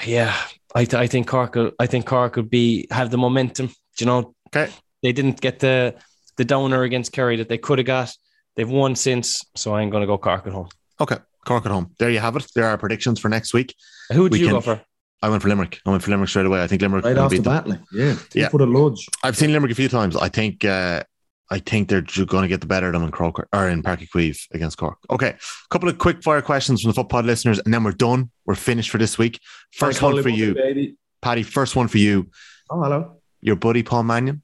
[0.07, 0.35] Yeah,
[0.75, 1.55] I, th- I think Cork.
[1.55, 3.67] Will, I think Cork would be have the momentum.
[3.67, 4.35] Do you know?
[4.49, 4.73] Okay.
[5.03, 5.95] They didn't get the
[6.37, 8.15] the downer against Kerry that they could have got.
[8.57, 10.69] They've won since, so I'm going to go Cork at home.
[11.01, 11.16] Okay.
[11.47, 11.95] Cork at home.
[11.99, 12.47] There you have it.
[12.55, 13.75] There are predictions for next week.
[14.12, 14.81] Who would We you can- go for?
[15.20, 15.81] I went for Limerick.
[15.85, 16.62] I went for Limerick straight away.
[16.62, 17.53] I think Limerick Right off beat the them.
[17.65, 18.15] bat, like, yeah.
[18.35, 18.49] Yeah.
[18.51, 19.05] Put a lunge.
[19.25, 20.15] I've seen Limerick a few times.
[20.15, 21.03] I think uh,
[21.51, 24.01] I think they're going to get the better of them in Croker or in Páirc
[24.01, 24.99] Uí Chaoimh against Cork.
[25.11, 25.39] Okay, a
[25.70, 28.31] couple of quick fire questions from the football listeners, and then we're done.
[28.47, 29.41] We're finished for this week.
[29.73, 30.95] First one for you, Baby.
[31.20, 31.43] Paddy.
[31.43, 32.31] First one for you.
[32.70, 33.16] Oh, hello.
[33.41, 34.43] Your buddy Paul Mannion.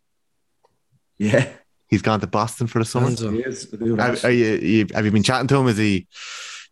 [1.18, 1.51] Yeah.
[1.94, 3.06] He's gone to Boston for the summer.
[3.06, 3.68] Hands is.
[3.72, 4.10] I do that.
[4.10, 5.68] Have, are you, you- have you been chatting to him?
[5.68, 6.08] Is he?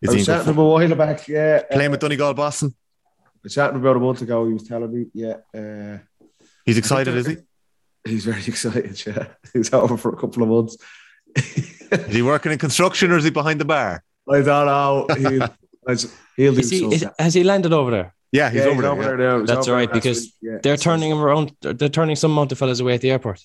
[0.01, 1.61] Is I he was in chatting to him a while back, yeah.
[1.71, 2.75] playing Uh, with Donegal Boston?
[3.25, 4.45] I was chatting about a month ago.
[4.47, 5.35] He was telling me, yeah.
[5.57, 5.99] Uh,
[6.65, 7.37] He's excited, is he?
[8.05, 9.27] he's very excited, yeah.
[9.53, 10.75] He's over for a couple of months.
[11.93, 14.03] Is he working in construction or is he behind the bar?
[14.29, 15.07] I don't know.
[15.15, 15.47] He'll,
[16.35, 18.15] he'll do Is he, is, has he landed over there?
[18.31, 18.95] Yeah, he's yeah, over there.
[18.95, 19.15] yeah.
[19.15, 19.39] now.
[19.39, 20.57] He's That's over all right, because week, yeah.
[20.63, 21.55] They're turning him around.
[21.61, 23.41] They're turning some amount of fellas away at the airport.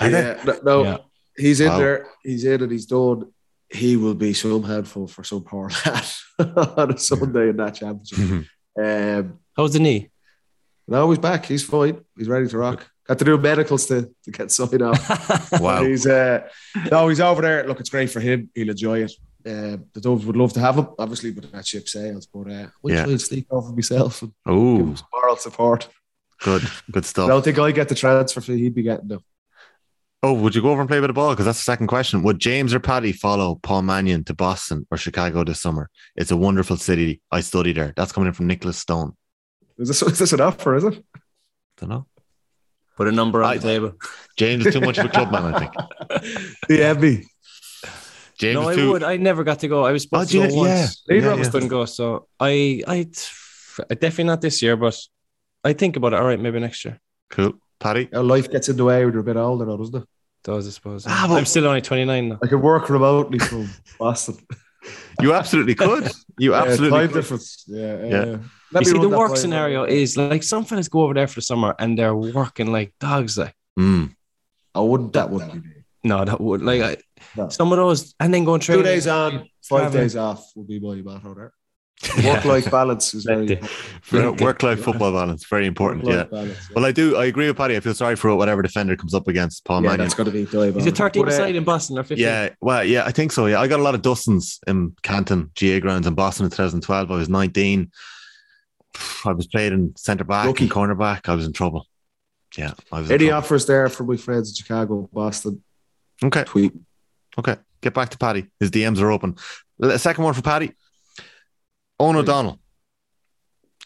[0.00, 0.10] Are?
[0.10, 0.96] Yeah, no, no, Yeah.
[1.36, 1.78] he's in Wow.
[1.78, 2.06] there.
[2.22, 3.32] He's in and he's done.
[3.72, 6.04] He will be some handful for some poor lad
[6.78, 8.18] on a Sunday in that championship.
[8.18, 8.46] Mhm.
[8.80, 10.10] Um, How's the knee?
[10.86, 11.44] no, he's back.
[11.44, 12.00] He's fine.
[12.16, 12.88] He's ready to rock.
[13.06, 15.52] Got to do medicals to, to get signed off.
[15.60, 15.82] Wow.
[15.84, 16.48] He's uh,
[16.90, 17.66] no, he's over there.
[17.66, 18.48] Look, it's great for him.
[18.54, 19.12] He'll enjoy it.
[19.44, 22.26] Uh, the Doves would love to have him, obviously, but that ship sails.
[22.26, 23.02] But uh, we'll Yeah.
[23.02, 25.88] try and sneak over myself and give Oh, him some moral support.
[26.40, 27.24] good, good stuff.
[27.24, 27.28] I stuff.
[27.28, 29.22] don't think I get the transfer fee he'd be getting though.
[30.22, 31.30] Oh, would you go over and play a bit of ball?
[31.30, 32.22] Because that's the second question.
[32.22, 35.88] Would James or Paddy follow Paul Mannion to Boston or Chicago this summer?
[36.14, 37.22] It's a wonderful city.
[37.30, 37.94] I study there.
[37.96, 39.16] That's coming in from Nicholas Stone.
[39.78, 41.02] Is this, is this an offer, is it?
[41.78, 42.06] Don't know.
[42.98, 43.92] Put a number on I- the table.
[44.36, 46.54] James is too much of a club man, I think.
[46.68, 47.24] Yeah, me.
[48.38, 48.90] James No, is I too.
[48.92, 49.02] would.
[49.02, 49.84] I never got to go.
[49.86, 50.80] I was Oh, supposed do you to go yeah.
[50.80, 51.02] once.
[51.08, 51.50] Neither Yeah, of us yeah.
[51.52, 51.84] couldn't go.
[51.86, 53.06] So I, I
[53.88, 54.98] definitely not this year, but
[55.64, 56.16] I think about it.
[56.16, 57.00] All right, maybe next year.
[57.30, 57.54] Cool.
[57.78, 58.10] Paddy?
[58.14, 60.08] Our life gets in the way when you're a bit older now, doesn't it?
[60.44, 61.04] Does I suppose.
[61.06, 62.38] Ah, but- I'm still only 29 now.
[62.42, 63.68] I could work remotely from
[63.98, 64.36] Boston.
[65.20, 66.10] You absolutely could.
[66.38, 67.14] You Yeah, absolutely time could.
[67.14, 67.64] difference.
[67.68, 68.24] Yeah, Yeah.
[68.24, 68.36] yeah.
[68.80, 69.40] You see, the work by you.
[69.40, 72.94] scenario is like some fellas go over there for the summer and they're working like
[73.00, 73.36] dogs.
[73.36, 74.14] Like Mm.
[74.74, 75.12] I wouldn't.
[75.12, 75.74] That wouldn't be me.
[76.04, 76.96] no, that would like I,
[77.36, 77.48] No.
[77.50, 78.84] some of those, and then going Two training.
[78.84, 80.02] days on, five Traveling.
[80.04, 81.52] days off will be my motto there.
[82.24, 83.66] Work-life balance is very Plenty.
[84.10, 84.40] important.
[84.40, 85.46] Work life football balance.
[85.46, 86.06] Very important.
[86.06, 86.24] Yeah.
[86.24, 86.74] Balance, yeah.
[86.74, 87.16] Well, I do.
[87.16, 87.76] I agree with Paddy.
[87.76, 90.06] I feel sorry for whatever defender comes up against Paul yeah, Mannion.
[90.06, 92.16] that's got to be dive Is it 13 But, uh, side in Boston or 15?
[92.24, 93.44] Yeah, well, yeah, I think so.
[93.46, 97.10] Yeah, I got a lot of Dustins in Canton, GA grounds in Boston in 2012.
[97.10, 97.90] I was 19.
[99.26, 100.64] I was playing in centre back Lucky.
[100.64, 101.28] and cornerback.
[101.28, 101.86] I was in trouble.
[102.56, 103.10] Yeah, I was.
[103.10, 103.44] In Any trouble.
[103.44, 105.62] offers there for my friends in Chicago, Boston?
[106.24, 106.72] Okay, Tweet.
[107.38, 107.56] okay.
[107.82, 108.46] Get back to Paddy.
[108.58, 109.36] His DMs are open.
[109.78, 110.72] The second one for Paddy.
[112.00, 112.58] Eoghan O'Donnell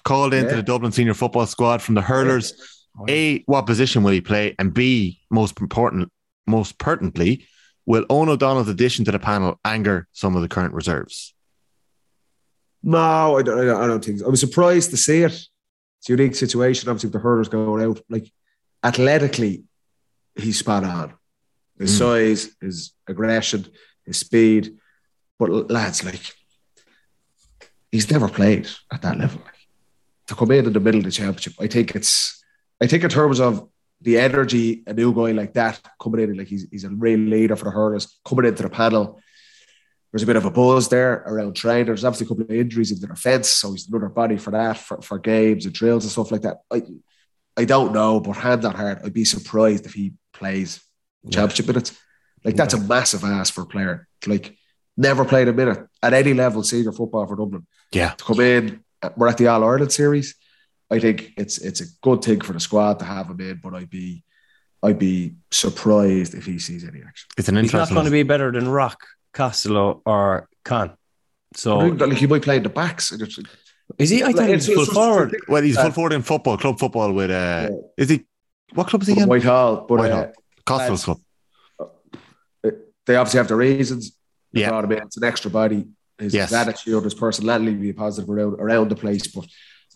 [0.04, 0.56] called into Yeah.
[0.56, 2.52] the Dublin senior football squad from the hurlers.
[3.08, 4.54] A, what position will he play?
[4.58, 6.12] And B, most important,
[6.46, 7.46] most pertinently,
[7.86, 11.34] will Eoghan O'Donnell's addition to the panel anger some of the current reserves?
[12.82, 13.82] No, I don't, I don't.
[13.82, 14.26] I don't think so.
[14.26, 15.32] I was surprised to see it.
[15.32, 16.88] It's a unique situation.
[16.88, 18.30] Obviously, with the hurlers going out, like
[18.84, 19.64] athletically,
[20.36, 21.14] he's spot on.
[21.78, 21.98] His Mm.
[21.98, 23.66] size, his aggression,
[24.04, 24.76] his speed.
[25.38, 26.20] But lads, like,
[27.94, 29.40] he's never played at that level.
[30.28, 32.42] To come in in the middle of the championship, I think it's.
[32.80, 33.68] I think in terms of
[34.00, 37.56] the energy, a new guy like that coming in, like he's he's a real leader
[37.56, 39.20] for the hurlers coming into the panel
[40.14, 41.86] there's a bit of a buzz there around training.
[41.86, 44.78] There's obviously a couple of injuries in the defence, so he's another body for that,
[44.78, 46.58] for, for games and drills and stuff like that.
[46.70, 46.82] I
[47.56, 50.80] I don't know, but hand on heart, I'd be surprised if he plays
[51.32, 51.98] championship minutes.
[52.44, 54.06] Like that's a massive ask for a player.
[54.24, 54.56] Like
[54.96, 57.66] never played a minute at any level senior football for Dublin.
[57.94, 58.10] Yeah.
[58.10, 60.34] To come in, uh, we're at the All Ireland series.
[60.90, 63.74] I think it's it's a good thing for the squad to have him in, but
[63.74, 64.22] I'd be
[64.82, 67.28] I'd be surprised if he sees any action.
[67.38, 67.80] It's an interesting.
[67.80, 68.98] He's not going to be better than Rock,
[69.32, 70.92] Costello, or Con.
[71.54, 73.12] So like he might play in the backs.
[73.12, 74.22] is he?
[74.22, 75.36] I thought he was It's- full it's- forward.
[75.48, 77.68] Well, he's full Uh, forward in football, club football with, uh, Yeah.
[77.96, 78.26] is he,
[78.74, 79.28] what club is he in?
[79.28, 80.20] Whitehall, but Whitehall.
[80.20, 80.32] uh,
[80.66, 81.20] Costello's club.
[83.06, 84.16] they obviously have the reasons.
[84.52, 84.68] Yeah.
[84.68, 84.98] brought him in.
[85.02, 85.86] It's an extra body.
[86.18, 86.50] His, Yes.
[86.50, 89.26] his attitude, his personality will be positive around, around the place.
[89.26, 89.46] But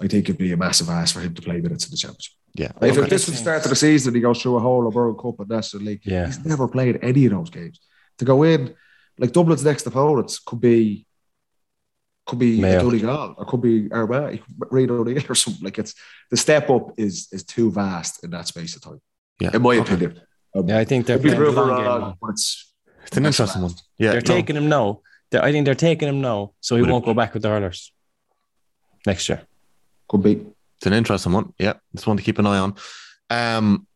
[0.01, 2.35] I think it'd be a massive ask for him to play minutes in the championship.
[2.55, 2.73] Yeah.
[2.83, 3.09] If Okay.
[3.09, 5.39] this was the start of the season, he goes through a whole of World Cup
[5.41, 6.01] and National League.
[6.05, 6.27] Yeah.
[6.27, 7.79] He's never played any of those games.
[8.19, 8.75] To go in,
[9.19, 11.05] like Dublin's next to opponents could be
[12.27, 12.81] could be Mayo.
[12.83, 14.41] Donegal or could be Armagh,
[14.71, 15.65] Rian O'Neill or something.
[15.65, 15.95] Like it's
[16.31, 19.01] the step up is is too vast in that space of time.
[19.41, 19.51] Yeah.
[19.55, 19.95] In my Okay.
[19.95, 20.21] opinion.
[20.55, 22.15] Um, Yeah, I think they're be playing the long game.
[22.21, 22.73] but it's
[23.07, 23.75] It's an interesting one.
[23.99, 24.11] Yeah.
[24.13, 24.35] They're no.
[24.35, 25.01] taking him now.
[25.31, 27.49] They're- I think they're taking him now, so he Would won't go back with the
[27.49, 27.93] hurlers
[29.07, 29.43] next year.
[30.09, 30.41] could be.
[30.79, 31.53] It's an interesting one.
[31.59, 32.75] Yeah, it's one to keep an eye on.
[33.31, 33.87] Um,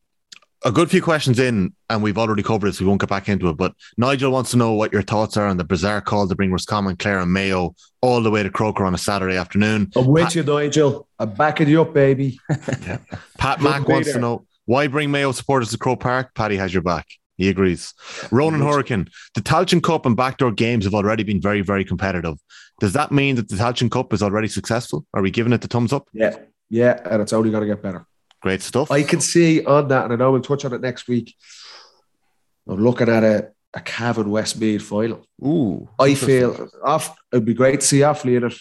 [0.64, 3.28] a good few questions in, and we've already covered it, so we won't get back
[3.28, 3.56] into it.
[3.56, 6.52] But Nigel wants to know what your thoughts are on the bizarre call to bring
[6.52, 9.90] Roscommon, Clare, and Mayo all the way to Croker on a Saturday afternoon.
[9.96, 11.09] I'm with you, Nigel.
[11.18, 12.38] I'm backing you up, baby.
[13.38, 16.34] Pat Good Mack wants to know why bring Mayo supporters to Croke Park.
[16.34, 17.06] Paddy has your back.
[17.43, 17.93] He agrees.
[18.31, 22.39] Ronan Hurricane, the Tailteann Cup and backdoor games have already been very, very competitive.
[22.78, 25.05] Does that mean that the Tailteann Cup is already successful?
[25.12, 26.09] Are we giving it the thumbs up?
[26.12, 26.36] Yeah.
[26.70, 28.06] Yeah, and it's only going to get better.
[28.43, 28.93] Great stuff.
[28.93, 31.35] I can see on that, and I know we'll touch on it next week.
[32.69, 35.27] I'm looking at a, a Cavan Westmeath final.
[35.44, 37.14] Ooh, I feel off.
[37.32, 38.55] It'd be great to see Offaly in it,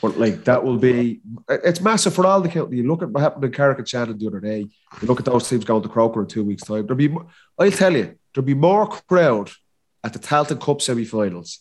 [0.00, 1.20] but like that will be.
[1.48, 2.78] It's massive for all the county.
[2.78, 4.60] You look at what happened in Carrick-on-Shannon the other day.
[4.60, 6.86] You look at those teams going to Croker in two weeks' time.
[6.86, 7.14] There'll be.
[7.58, 9.50] I'll tell you, there'll be more crowd
[10.02, 11.60] at the Tailteann Cup semi-finals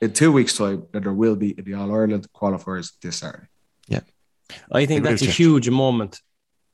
[0.00, 3.46] in two weeks' time than there will be in the All Ireland qualifiers this Saturday.
[3.88, 4.00] Yeah,
[4.70, 6.20] I think that's a huge moment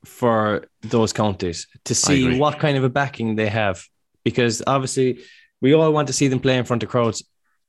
[0.05, 3.85] for those counties to see what kind of a backing they have.
[4.25, 5.21] Because obviously,
[5.61, 7.25] we all want to see them play in front of crowds.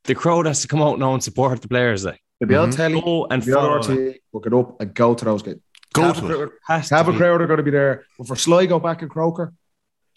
[0.06, 2.06] The crowd has to come out now and support the players.
[2.06, 2.76] Like, They'll be on Mhm.
[2.76, 3.95] telly, go and be on follow.
[3.95, 5.61] RT, look it up, and go to those games.
[5.94, 6.36] Go Cavan to it.
[6.38, 8.06] crowd- Has to crowd are going to be there.
[8.18, 9.53] But for Sligo back in Croker,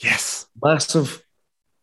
[0.03, 0.47] Yes.
[0.63, 1.23] massive.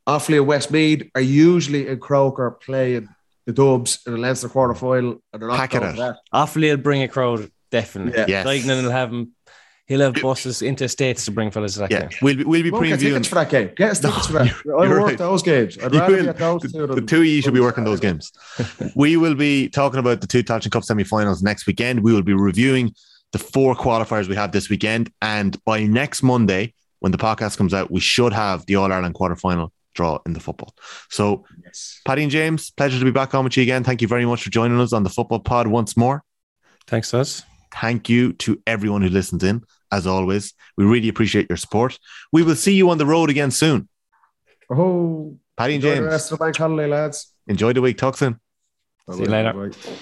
[0.08, 3.08] Offaly and Westmeath are usually in Croker playing
[3.46, 6.18] the Dubs in a Leinster quarter final, and they're not Pack it that.
[6.34, 8.14] Offaly will bring a crowd, definitely.
[8.20, 8.44] Yeah.
[8.44, 8.46] Yes.
[8.48, 9.32] Dignan will have him.
[9.88, 12.10] He'll have buses into states to bring fellas to that Yeah, game.
[12.22, 13.30] we'll be, we'll be Won't get tickets previewing.
[13.30, 13.72] for that game.
[13.76, 14.42] Get us tickets for that.
[14.44, 15.18] I you're work right.
[15.18, 15.78] those games.
[15.78, 16.34] I'd You rather will.
[16.34, 18.32] be those The, two the than two of you should be working those games.
[18.96, 22.00] we will be talking about the two Tailteann Cup semi-finals next weekend.
[22.02, 22.94] We will be reviewing
[23.34, 27.74] the four qualifiers we have this weekend, and by next Monday, when the podcast comes
[27.74, 30.74] out, we should have the All Ireland quarter-final draw in the football.
[31.10, 32.00] So, Yes.
[32.06, 33.84] Paddy and James, pleasure to be back on with you again.
[33.84, 36.24] Thank you very much for joining us on the Football Pod once more.
[36.88, 37.44] Thanks, us.
[37.74, 39.64] Thank you to everyone who listens in.
[39.92, 42.00] As always, we really appreciate your support.
[42.32, 43.90] We will see you on the road again soon.
[44.70, 47.34] Oh, Paddy and enjoy the James, rest of the bank holiday, lads.
[47.48, 47.98] enjoy the week.
[47.98, 48.40] Talk soon.
[49.12, 49.54] See you later.
[49.54, 49.94] Bye-bye.